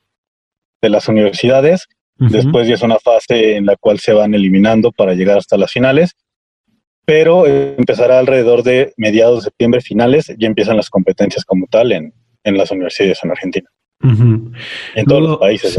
de 0.80 0.88
las 0.88 1.08
universidades. 1.08 1.86
Después 2.16 2.68
ya 2.68 2.74
es 2.74 2.82
una 2.82 3.00
fase 3.00 3.56
en 3.56 3.66
la 3.66 3.74
cual 3.74 3.98
se 3.98 4.12
van 4.12 4.32
eliminando 4.34 4.92
para 4.92 5.14
llegar 5.14 5.38
hasta 5.38 5.56
las 5.56 5.72
finales. 5.72 6.12
Pero 7.04 7.46
eh, 7.48 7.74
empezará 7.76 8.20
alrededor 8.20 8.62
de 8.62 8.92
mediados 8.96 9.38
de 9.38 9.44
septiembre, 9.50 9.80
finales, 9.80 10.32
y 10.38 10.46
empiezan 10.46 10.76
las 10.76 10.88
competencias 10.88 11.44
como 11.44 11.66
tal 11.66 11.90
en, 11.90 12.14
en 12.44 12.56
las 12.56 12.70
universidades 12.70 13.18
en 13.24 13.30
Argentina. 13.32 13.68
En 14.02 15.04
todos 15.06 15.22
los 15.22 15.38
países. 15.38 15.76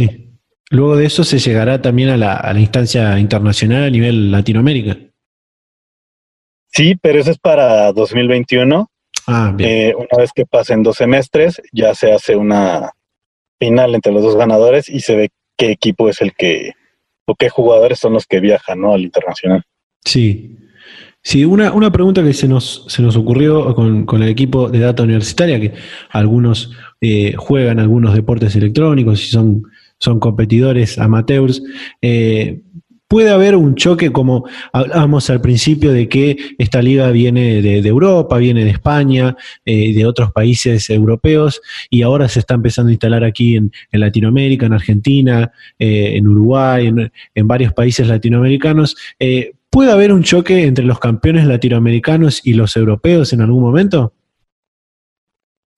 Luego 0.69 0.95
de 0.95 1.05
eso 1.05 1.23
se 1.23 1.39
llegará 1.39 1.81
también 1.81 2.09
a 2.09 2.17
la, 2.17 2.59
instancia 2.59 3.19
internacional 3.19 3.83
a 3.83 3.89
nivel 3.89 4.31
Latinoamérica. 4.31 4.97
Sí, 6.71 6.95
pero 6.99 7.19
eso 7.19 7.31
es 7.31 7.37
para 7.37 7.91
2021. 7.91 8.89
Ah, 9.27 9.55
eh, 9.59 9.93
una 9.95 10.17
vez 10.17 10.31
que 10.33 10.45
pasen 10.45 10.81
dos 10.81 10.97
semestres, 10.97 11.61
ya 11.71 11.93
se 11.93 12.11
hace 12.11 12.35
una 12.35 12.91
final 13.59 13.93
entre 13.95 14.11
los 14.11 14.23
dos 14.23 14.35
ganadores 14.35 14.89
y 14.89 15.01
se 15.01 15.15
ve 15.15 15.29
qué 15.57 15.71
equipo 15.71 16.09
es 16.09 16.21
el 16.21 16.33
que, 16.33 16.71
o 17.25 17.35
qué 17.35 17.49
jugadores 17.49 17.99
son 17.99 18.13
los 18.13 18.25
que 18.25 18.39
viajan 18.39 18.81
¿no? 18.81 18.93
al 18.93 19.01
internacional. 19.01 19.63
Sí. 20.03 20.57
Sí, 21.25 21.45
una, 21.45 21.71
una 21.71 21.89
pregunta 21.89 22.21
que 22.21 22.33
se 22.33 22.49
nos, 22.49 22.83
se 22.89 23.01
nos 23.01 23.15
ocurrió 23.15 23.73
con, 23.75 24.05
con 24.05 24.21
el 24.21 24.27
equipo 24.27 24.69
de 24.69 24.79
data 24.79 25.03
universitaria, 25.03 25.57
que 25.57 25.73
algunos 26.09 26.71
eh, 26.99 27.33
juegan 27.37 27.79
algunos 27.79 28.13
deportes 28.13 28.57
electrónicos 28.57 29.23
y 29.23 29.27
son, 29.27 29.63
son 29.99 30.19
competidores 30.19 30.99
amateurs. 30.99 31.63
Eh, 32.01 32.59
puede 33.07 33.29
haber 33.29 33.55
un 33.55 33.75
choque, 33.75 34.11
como 34.11 34.45
hablábamos 34.73 35.29
al 35.29 35.39
principio, 35.39 35.93
de 35.93 36.09
que 36.09 36.35
esta 36.57 36.81
liga 36.81 37.09
viene 37.11 37.61
de, 37.61 37.87
Europa, 37.87 38.37
viene 38.37 38.65
de 38.65 38.71
España, 38.71 39.37
eh, 39.63 39.93
de 39.93 40.05
otros 40.05 40.33
países 40.33 40.89
europeos, 40.89 41.61
y 41.89 42.01
ahora 42.01 42.27
se 42.27 42.39
está 42.39 42.55
empezando 42.55 42.89
a 42.89 42.93
instalar 42.93 43.23
aquí 43.23 43.55
en, 43.55 43.71
Latinoamérica, 43.93 44.65
en 44.65 44.73
Argentina, 44.73 45.51
en 45.79 46.27
Uruguay, 46.27 46.87
en, 47.33 47.47
varios 47.47 47.71
países 47.71 48.09
latinoamericanos. 48.09 48.97
¿Puede 49.73 49.91
haber 49.91 50.13
un 50.13 50.21
choque 50.21 50.67
entre 50.67 50.85
los 50.85 50.99
campeones 50.99 51.47
latinoamericanos 51.47 52.45
y 52.45 52.53
los 52.53 52.77
europeos 52.77 53.33
en 53.33 53.41
algún 53.41 53.63
momento? 53.63 54.13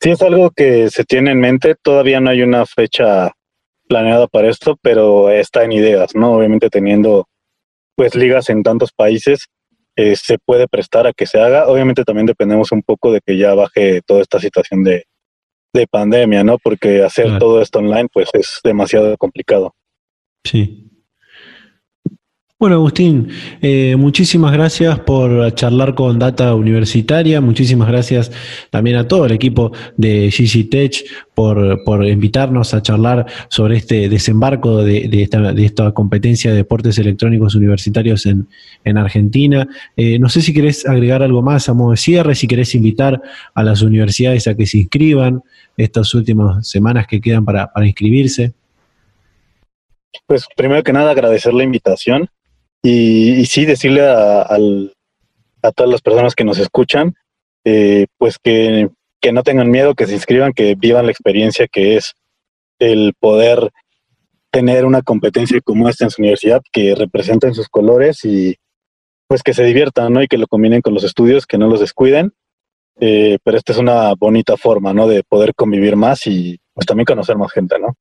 Sí, 0.01 0.09
es 0.09 0.21
algo 0.21 0.51
que 0.51 0.89
se 0.89 1.05
tiene 1.05 1.31
en 1.31 1.39
mente. 1.39 1.75
Todavía 1.81 2.19
no 2.19 2.29
hay 2.29 2.41
una 2.41 2.65
fecha 2.65 3.31
planeada 3.87 4.27
para 4.27 4.49
esto, 4.49 4.77
pero 4.81 5.29
está 5.29 5.63
en 5.63 5.71
ideas, 5.71 6.13
¿no? 6.13 6.33
Obviamente 6.33 6.69
teniendo 6.69 7.29
pues 7.95 8.15
ligas 8.15 8.49
en 8.49 8.63
tantos 8.63 8.91
países, 8.91 9.45
eh, 9.95 10.17
se 10.17 10.39
puede 10.39 10.67
prestar 10.67 11.07
a 11.07 11.13
que 11.13 11.25
se 11.25 11.39
haga. 11.39 11.69
Obviamente 11.69 12.03
también 12.03 12.25
dependemos 12.25 12.73
un 12.73 12.83
poco 12.83 13.13
de 13.13 13.21
que 13.25 13.37
ya 13.37 13.53
baje 13.53 14.01
toda 14.05 14.21
esta 14.21 14.41
situación 14.41 14.83
de, 14.83 15.05
pandemia, 15.89 16.43
¿no? 16.43 16.57
Porque 16.57 17.01
hacer 17.01 17.39
todo 17.39 17.61
esto 17.61 17.79
online 17.79 18.09
pues 18.11 18.29
es 18.33 18.59
demasiado 18.61 19.17
complicado. 19.17 19.73
Sí. 20.43 20.84
Bueno, 22.65 22.77
Agustín, 22.77 23.29
eh, 23.61 23.95
muchísimas 23.95 24.51
gracias 24.51 24.97
por 24.97 25.53
charlar 25.53 25.93
con 25.93 26.17
Data 26.17 26.55
Universitaria, 26.55 27.39
muchísimas 27.39 27.87
gracias 27.87 28.31
también 28.71 28.95
a 28.95 29.07
todo 29.07 29.27
el 29.27 29.33
equipo 29.33 29.71
de 29.97 30.31
GC 30.31 30.67
Tech 30.71 31.05
por, 31.35 31.83
por 31.83 32.03
invitarnos 32.03 32.73
a 32.73 32.81
charlar 32.81 33.27
sobre 33.49 33.77
este 33.77 34.09
desembarco 34.09 34.83
de, 34.83 35.07
esta, 35.11 35.53
de 35.53 35.63
esta, 35.63 35.91
competencia 35.91 36.49
de 36.49 36.57
deportes 36.57 36.97
electrónicos 36.97 37.53
universitarios 37.53 38.25
en, 38.25 38.47
en 38.83 38.97
Argentina. 38.97 39.67
Eh, 39.95 40.17
no 40.17 40.27
sé 40.29 40.41
si 40.41 40.51
querés 40.51 40.87
agregar 40.87 41.21
algo 41.21 41.43
más 41.43 41.69
a 41.69 41.75
modo 41.75 41.91
de 41.91 41.97
cierre, 41.97 42.33
si 42.33 42.47
querés 42.47 42.73
invitar 42.73 43.21
a 43.53 43.61
las 43.61 43.83
universidades 43.83 44.47
a 44.47 44.55
que 44.55 44.65
se 44.65 44.79
inscriban 44.79 45.43
estas 45.77 46.11
últimas 46.15 46.67
semanas 46.67 47.05
que 47.05 47.21
quedan 47.21 47.45
para, 47.45 47.71
para 47.71 47.85
inscribirse. 47.85 48.55
Pues 50.25 50.47
primero 50.55 50.81
que 50.81 50.93
nada 50.93 51.11
agradecer 51.11 51.53
la 51.53 51.63
invitación. 51.63 52.27
Y, 52.87 53.43
sí, 53.47 53.65
decirle 53.65 54.07
a, 54.07 54.45
todas 55.75 55.91
las 55.91 56.01
personas 56.01 56.35
que 56.35 56.43
nos 56.43 56.59
escuchan, 56.59 57.15
eh, 57.63 58.05
pues 58.19 58.37
que, 58.37 58.91
no 59.33 59.41
tengan 59.41 59.71
miedo, 59.71 59.95
que 59.95 60.05
se 60.05 60.13
inscriban, 60.13 60.53
que 60.53 60.75
vivan 60.75 61.05
la 61.07 61.11
experiencia 61.11 61.67
que 61.67 61.95
es 61.95 62.13
el 62.77 63.15
poder 63.19 63.71
tener 64.51 64.85
una 64.85 65.01
competencia 65.01 65.59
como 65.61 65.89
esta 65.89 66.03
en 66.03 66.11
su 66.11 66.21
universidad, 66.21 66.61
que 66.71 66.93
representen 66.93 67.55
sus 67.55 67.69
colores 67.69 68.23
y 68.23 68.55
pues 69.27 69.41
que 69.41 69.55
se 69.55 69.63
diviertan, 69.63 70.13
¿no? 70.13 70.21
Y 70.21 70.27
que 70.27 70.37
lo 70.37 70.45
combinen 70.45 70.81
con 70.81 70.93
los 70.93 71.03
estudios, 71.03 71.47
que 71.47 71.57
no 71.57 71.67
los 71.67 71.79
descuiden. 71.79 72.33
Eh, 72.99 73.39
pero 73.43 73.57
esta 73.57 73.71
es 73.71 73.79
una 73.79 74.13
bonita 74.13 74.57
forma, 74.57 74.93
¿no? 74.93 75.07
De 75.07 75.23
poder 75.23 75.55
convivir 75.55 75.95
más 75.95 76.27
y 76.27 76.59
pues 76.71 76.85
también 76.85 77.05
conocer 77.05 77.35
más 77.35 77.51
gente, 77.51 77.79
¿no? 77.79 77.95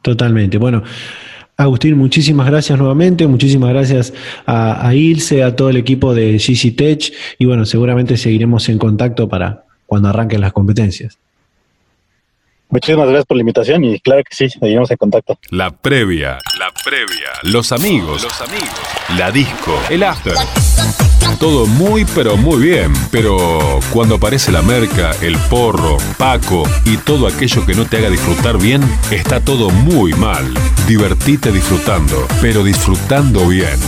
Totalmente. 0.00 0.56
Bueno, 0.56 0.82
Agustín, 1.60 1.98
muchísimas 1.98 2.46
gracias 2.46 2.78
nuevamente, 2.78 3.26
muchísimas 3.26 3.70
gracias 3.70 4.14
a, 4.46 4.94
Ilse, 4.94 5.42
a 5.42 5.56
todo 5.56 5.70
el 5.70 5.76
equipo 5.76 6.14
de 6.14 6.38
GC 6.38 6.76
Tech 6.76 7.12
y 7.36 7.46
bueno, 7.46 7.66
seguramente 7.66 8.16
seguiremos 8.16 8.68
en 8.68 8.78
contacto 8.78 9.28
para 9.28 9.64
cuando 9.84 10.08
arranquen 10.08 10.40
las 10.40 10.52
competencias. 10.52 11.18
Muchísimas 12.68 13.08
gracias 13.08 13.26
por 13.26 13.38
la 13.38 13.40
invitación 13.40 13.82
y 13.82 13.98
claro 13.98 14.22
que 14.22 14.36
sí, 14.36 14.48
seguiremos 14.48 14.88
en 14.92 14.98
contacto. 14.98 15.36
La 15.50 15.72
previa, 15.72 16.38
la 16.60 16.70
previa, 16.84 17.30
los 17.42 17.72
amigos, 17.72 18.22
los 18.22 18.40
amigos, 18.40 18.80
la 19.16 19.32
disco, 19.32 19.76
el 19.90 20.04
after. 20.04 20.34
Todo 21.38 21.66
muy 21.66 22.04
pero 22.04 22.36
muy 22.36 22.60
bien, 22.60 22.92
pero 23.12 23.78
cuando 23.92 24.16
aparece 24.16 24.50
la 24.50 24.60
merca, 24.62 25.12
el 25.22 25.36
porro, 25.48 25.96
Paco 26.16 26.64
y 26.84 26.96
todo 26.96 27.28
aquello 27.28 27.64
que 27.64 27.74
no 27.74 27.86
te 27.86 27.98
haga 27.98 28.10
disfrutar 28.10 28.58
bien, 28.58 28.82
está 29.10 29.40
todo 29.40 29.70
muy 29.70 30.12
mal. 30.14 30.52
Divertite 30.88 31.52
disfrutando, 31.52 32.26
pero 32.40 32.64
disfrutando 32.64 33.46
bien. 33.46 33.78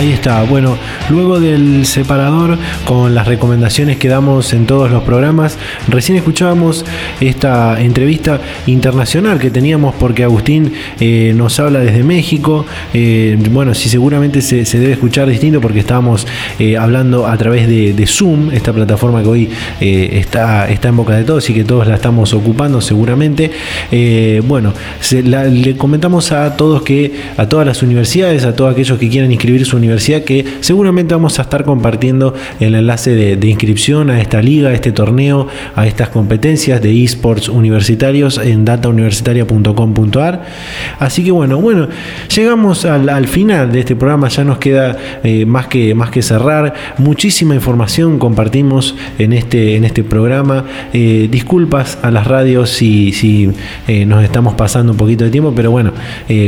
Ahí 0.00 0.12
está. 0.12 0.42
Bueno, 0.44 0.78
luego 1.10 1.40
del 1.40 1.84
separador 1.84 2.56
con 2.86 3.14
las 3.14 3.28
recomendaciones 3.28 3.98
que 3.98 4.08
damos 4.08 4.54
en 4.54 4.64
todos 4.64 4.90
los 4.90 5.02
programas, 5.02 5.58
recién 5.88 6.16
escuchábamos 6.16 6.86
esta 7.20 7.78
entrevista 7.78 8.40
internacional 8.66 9.38
que 9.38 9.50
teníamos 9.50 9.94
porque 9.96 10.24
Agustín 10.24 10.72
eh, 11.00 11.34
nos 11.36 11.60
habla 11.60 11.80
desde 11.80 12.02
México. 12.02 12.64
Eh, 12.94 13.36
bueno, 13.50 13.74
sí, 13.74 13.90
seguramente 13.90 14.40
se, 14.40 14.64
debe 14.78 14.92
escuchar 14.92 15.28
distinto 15.28 15.60
porque 15.60 15.80
estábamos 15.80 16.26
eh, 16.58 16.78
hablando 16.78 17.26
a 17.26 17.36
través 17.36 17.68
de, 17.68 18.06
Zoom, 18.06 18.52
esta 18.52 18.72
plataforma 18.72 19.22
que 19.22 19.28
hoy 19.28 19.50
está, 19.80 20.70
está 20.70 20.88
en 20.88 20.96
boca 20.96 21.14
de 21.14 21.24
todos 21.24 21.50
y 21.50 21.52
que 21.52 21.64
todos 21.64 21.86
la 21.86 21.96
estamos 21.96 22.32
ocupando 22.32 22.80
seguramente. 22.80 23.50
bueno, 24.46 24.72
le 25.10 25.76
comentamos 25.76 26.32
a 26.32 26.56
todos 26.56 26.80
que, 26.80 27.12
a 27.36 27.46
todas 27.46 27.66
las 27.66 27.82
universidades, 27.82 28.46
a 28.46 28.56
todos 28.56 28.72
aquellos 28.72 28.98
que 28.98 29.10
quieran 29.10 29.30
inscribir 29.30 29.66
su 29.66 29.76
universidad, 29.76 29.89
que 30.24 30.44
seguramente 30.60 31.14
vamos 31.14 31.38
a 31.38 31.42
estar 31.42 31.64
compartiendo 31.64 32.34
el 32.60 32.74
enlace 32.74 33.10
de, 33.36 33.50
inscripción 33.50 34.10
a 34.10 34.20
esta 34.20 34.40
liga, 34.40 34.68
a 34.68 34.72
este 34.72 34.92
torneo, 34.92 35.48
a 35.74 35.86
estas 35.86 36.08
competencias 36.10 36.80
de 36.80 37.04
esports 37.04 37.48
universitarios 37.48 38.38
en 38.38 38.64
datauniversitaria.com.ar. 38.64 40.44
Así 40.98 41.24
que 41.24 41.32
bueno, 41.32 41.60
bueno, 41.60 41.88
llegamos 42.34 42.84
al, 42.84 43.26
final 43.26 43.72
de 43.72 43.80
este 43.80 43.96
programa, 43.96 44.28
ya 44.28 44.44
nos 44.44 44.58
queda 44.58 44.96
eh, 45.24 45.44
más, 45.44 45.66
que, 45.66 45.94
más 45.94 46.10
que 46.10 46.22
cerrar. 46.22 46.74
Muchísima 46.98 47.54
información 47.54 48.18
compartimos 48.18 48.94
en 49.18 49.32
este, 49.32 49.76
en 49.76 49.84
este 49.84 50.04
programa. 50.04 50.64
Eh, 50.92 51.28
disculpas 51.30 51.98
a 52.02 52.10
las 52.10 52.26
radios 52.26 52.70
si, 52.70 53.50
eh, 53.88 54.06
nos 54.06 54.22
estamos 54.22 54.54
pasando 54.54 54.92
un 54.92 54.98
poquito 54.98 55.24
de 55.24 55.30
tiempo, 55.30 55.52
pero 55.54 55.70
bueno, 55.70 55.92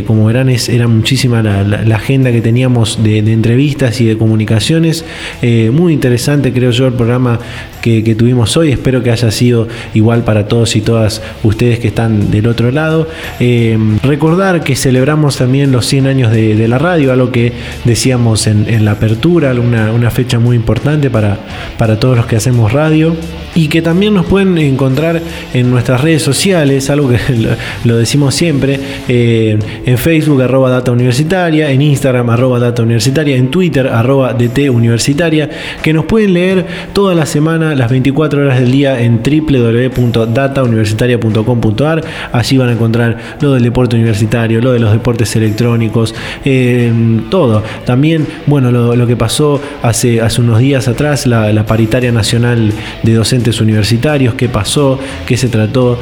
como 0.07 0.27
verán, 0.27 0.49
era 0.49 0.87
muchísima 0.87 1.43
la, 1.43 1.97
agenda 1.97 2.33
que 2.33 2.41
teníamos 2.41 3.03
de 3.03 3.23
entrevistas 3.33 4.01
y 4.01 4.05
de 4.07 4.17
comunicaciones. 4.17 5.05
Eh, 5.41 5.71
muy 5.73 5.93
interesante, 5.93 6.53
creo 6.53 6.71
yo, 6.71 6.87
el 6.87 6.95
programa 6.95 7.39
que, 7.83 8.15
tuvimos 8.15 8.57
hoy. 8.57 8.71
Espero 8.71 9.03
que 9.03 9.11
haya 9.11 9.31
sido 9.31 9.69
igual 9.95 10.25
para 10.25 10.47
todos 10.47 10.77
y 10.77 10.81
todas 10.81 11.23
ustedes 11.43 11.79
que 11.79 11.89
están 11.89 12.31
del 12.31 12.47
otro 12.47 12.71
lado. 12.71 13.09
Eh, 13.41 13.77
recordar 14.03 14.63
que 14.63 14.77
celebramos 14.77 15.37
también 15.37 15.73
los 15.73 15.87
100 15.87 16.07
años 16.07 16.33
de, 16.33 16.63
la 16.69 16.79
radio, 16.79 17.13
algo 17.13 17.33
que 17.33 17.53
decíamos 17.85 18.47
en, 18.47 18.85
la 18.85 18.93
apertura, 18.93 19.53
una, 19.53 19.93
una, 19.93 20.11
fecha 20.11 20.39
muy 20.39 20.57
importante 20.57 21.11
para, 21.11 21.39
para 21.77 21.99
todos 21.99 22.17
los 22.17 22.27
que 22.27 22.37
hacemos 22.37 22.73
radio. 22.73 23.17
Y 23.55 23.69
que 23.69 23.83
también 23.83 24.15
nos 24.15 24.25
pueden 24.27 24.57
encontrar 24.57 25.21
en 25.53 25.71
nuestras 25.71 26.01
redes 26.01 26.23
sociales, 26.23 26.89
algo 26.89 27.11
que 27.11 27.19
lo, 27.85 27.97
decimos 27.97 28.35
siempre, 28.35 28.79
eh, 29.09 29.59
en 29.85 29.99
Facebook 29.99 30.41
arroba 30.43 30.71
data 30.71 30.93
universitaria, 30.93 31.71
en 31.71 31.83
Instagram 31.83 32.31
arroba 32.31 32.59
data 32.59 32.83
universitaria 32.83 33.22
en 33.29 33.51
Twitter, 33.51 33.89
arroba 33.89 34.33
DT 34.35 34.71
Universitaria, 34.71 35.51
que 35.83 35.93
nos 35.93 36.07
pueden 36.07 36.33
leer 36.35 36.67
toda 36.93 37.15
la 37.15 37.25
semana, 37.27 37.75
las 37.75 37.91
24 37.91 38.43
horas 38.43 38.61
del 38.61 38.71
día 38.71 39.01
en 39.01 39.21
www.datauniversitaria.com.ar. 39.23 42.05
Allí 42.33 42.59
van 42.59 42.69
a 42.71 42.73
encontrar 42.73 43.19
lo 43.41 43.53
del 43.55 43.63
deporte 43.63 43.95
universitario, 43.97 44.61
lo 44.61 44.73
de 44.73 44.81
los 44.81 44.93
deportes 44.93 45.35
electrónicos, 45.37 46.15
em, 46.45 47.31
todo. 47.31 47.63
También, 47.85 48.27
bueno, 48.47 48.71
lo, 48.71 49.07
que 49.07 49.17
pasó 49.17 49.61
hace, 49.83 50.21
hace 50.21 50.41
unos 50.41 50.59
días 50.59 50.89
atrás, 50.89 51.27
la, 51.27 51.53
paritaria 51.67 52.11
nacional 52.11 52.73
de 53.03 53.15
docentes 53.15 53.61
universitarios, 53.61 54.35
qué 54.35 54.49
pasó, 54.49 54.99
qué 55.27 55.37
se 55.37 55.49
trató. 55.49 56.01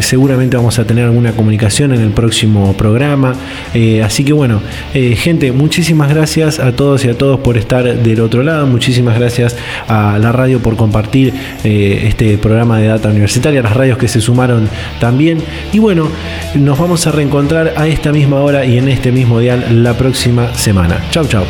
Seguramente 0.00 0.56
vamos 0.56 0.78
a 0.78 0.84
tener 0.84 1.06
alguna 1.06 1.32
comunicación 1.32 1.94
en 1.94 2.00
el 2.00 2.10
próximo 2.10 2.74
programa. 2.74 3.34
Eh, 3.74 4.02
así 4.02 4.24
que 4.24 4.32
bueno, 4.32 4.60
eh, 4.94 5.14
gente, 5.16 5.52
muchísimas 5.52 6.08
gracias 6.08 6.17
a 6.18 6.72
todos 6.72 7.04
y 7.04 7.08
a 7.08 7.16
todos 7.16 7.38
por 7.40 7.56
estar 7.56 7.84
del 7.84 8.20
otro 8.20 8.42
lado. 8.42 8.66
Muchísimas 8.66 9.18
gracias 9.18 9.56
a 9.86 10.18
la 10.18 10.32
radio 10.32 10.58
por 10.58 10.76
compartir 10.76 11.32
eh, 11.62 12.06
este 12.08 12.36
programa 12.38 12.78
de 12.78 12.88
Data 12.88 13.08
Universitaria, 13.08 13.62
las 13.62 13.74
radios 13.74 13.98
que 13.98 14.08
se 14.08 14.20
sumaron 14.20 14.68
también. 15.00 15.38
Y 15.72 15.78
bueno, 15.78 16.08
nos 16.54 16.78
vamos 16.78 17.06
a 17.06 17.12
reencontrar 17.12 17.74
a 17.76 17.86
esta 17.86 18.10
misma 18.10 18.40
hora 18.40 18.64
y 18.64 18.78
en 18.78 18.88
este 18.88 19.12
mismo 19.12 19.38
dial 19.38 19.82
la 19.82 19.96
próxima 19.96 20.52
semana. 20.54 21.04
Chau, 21.10 21.26
chau. 21.26 21.44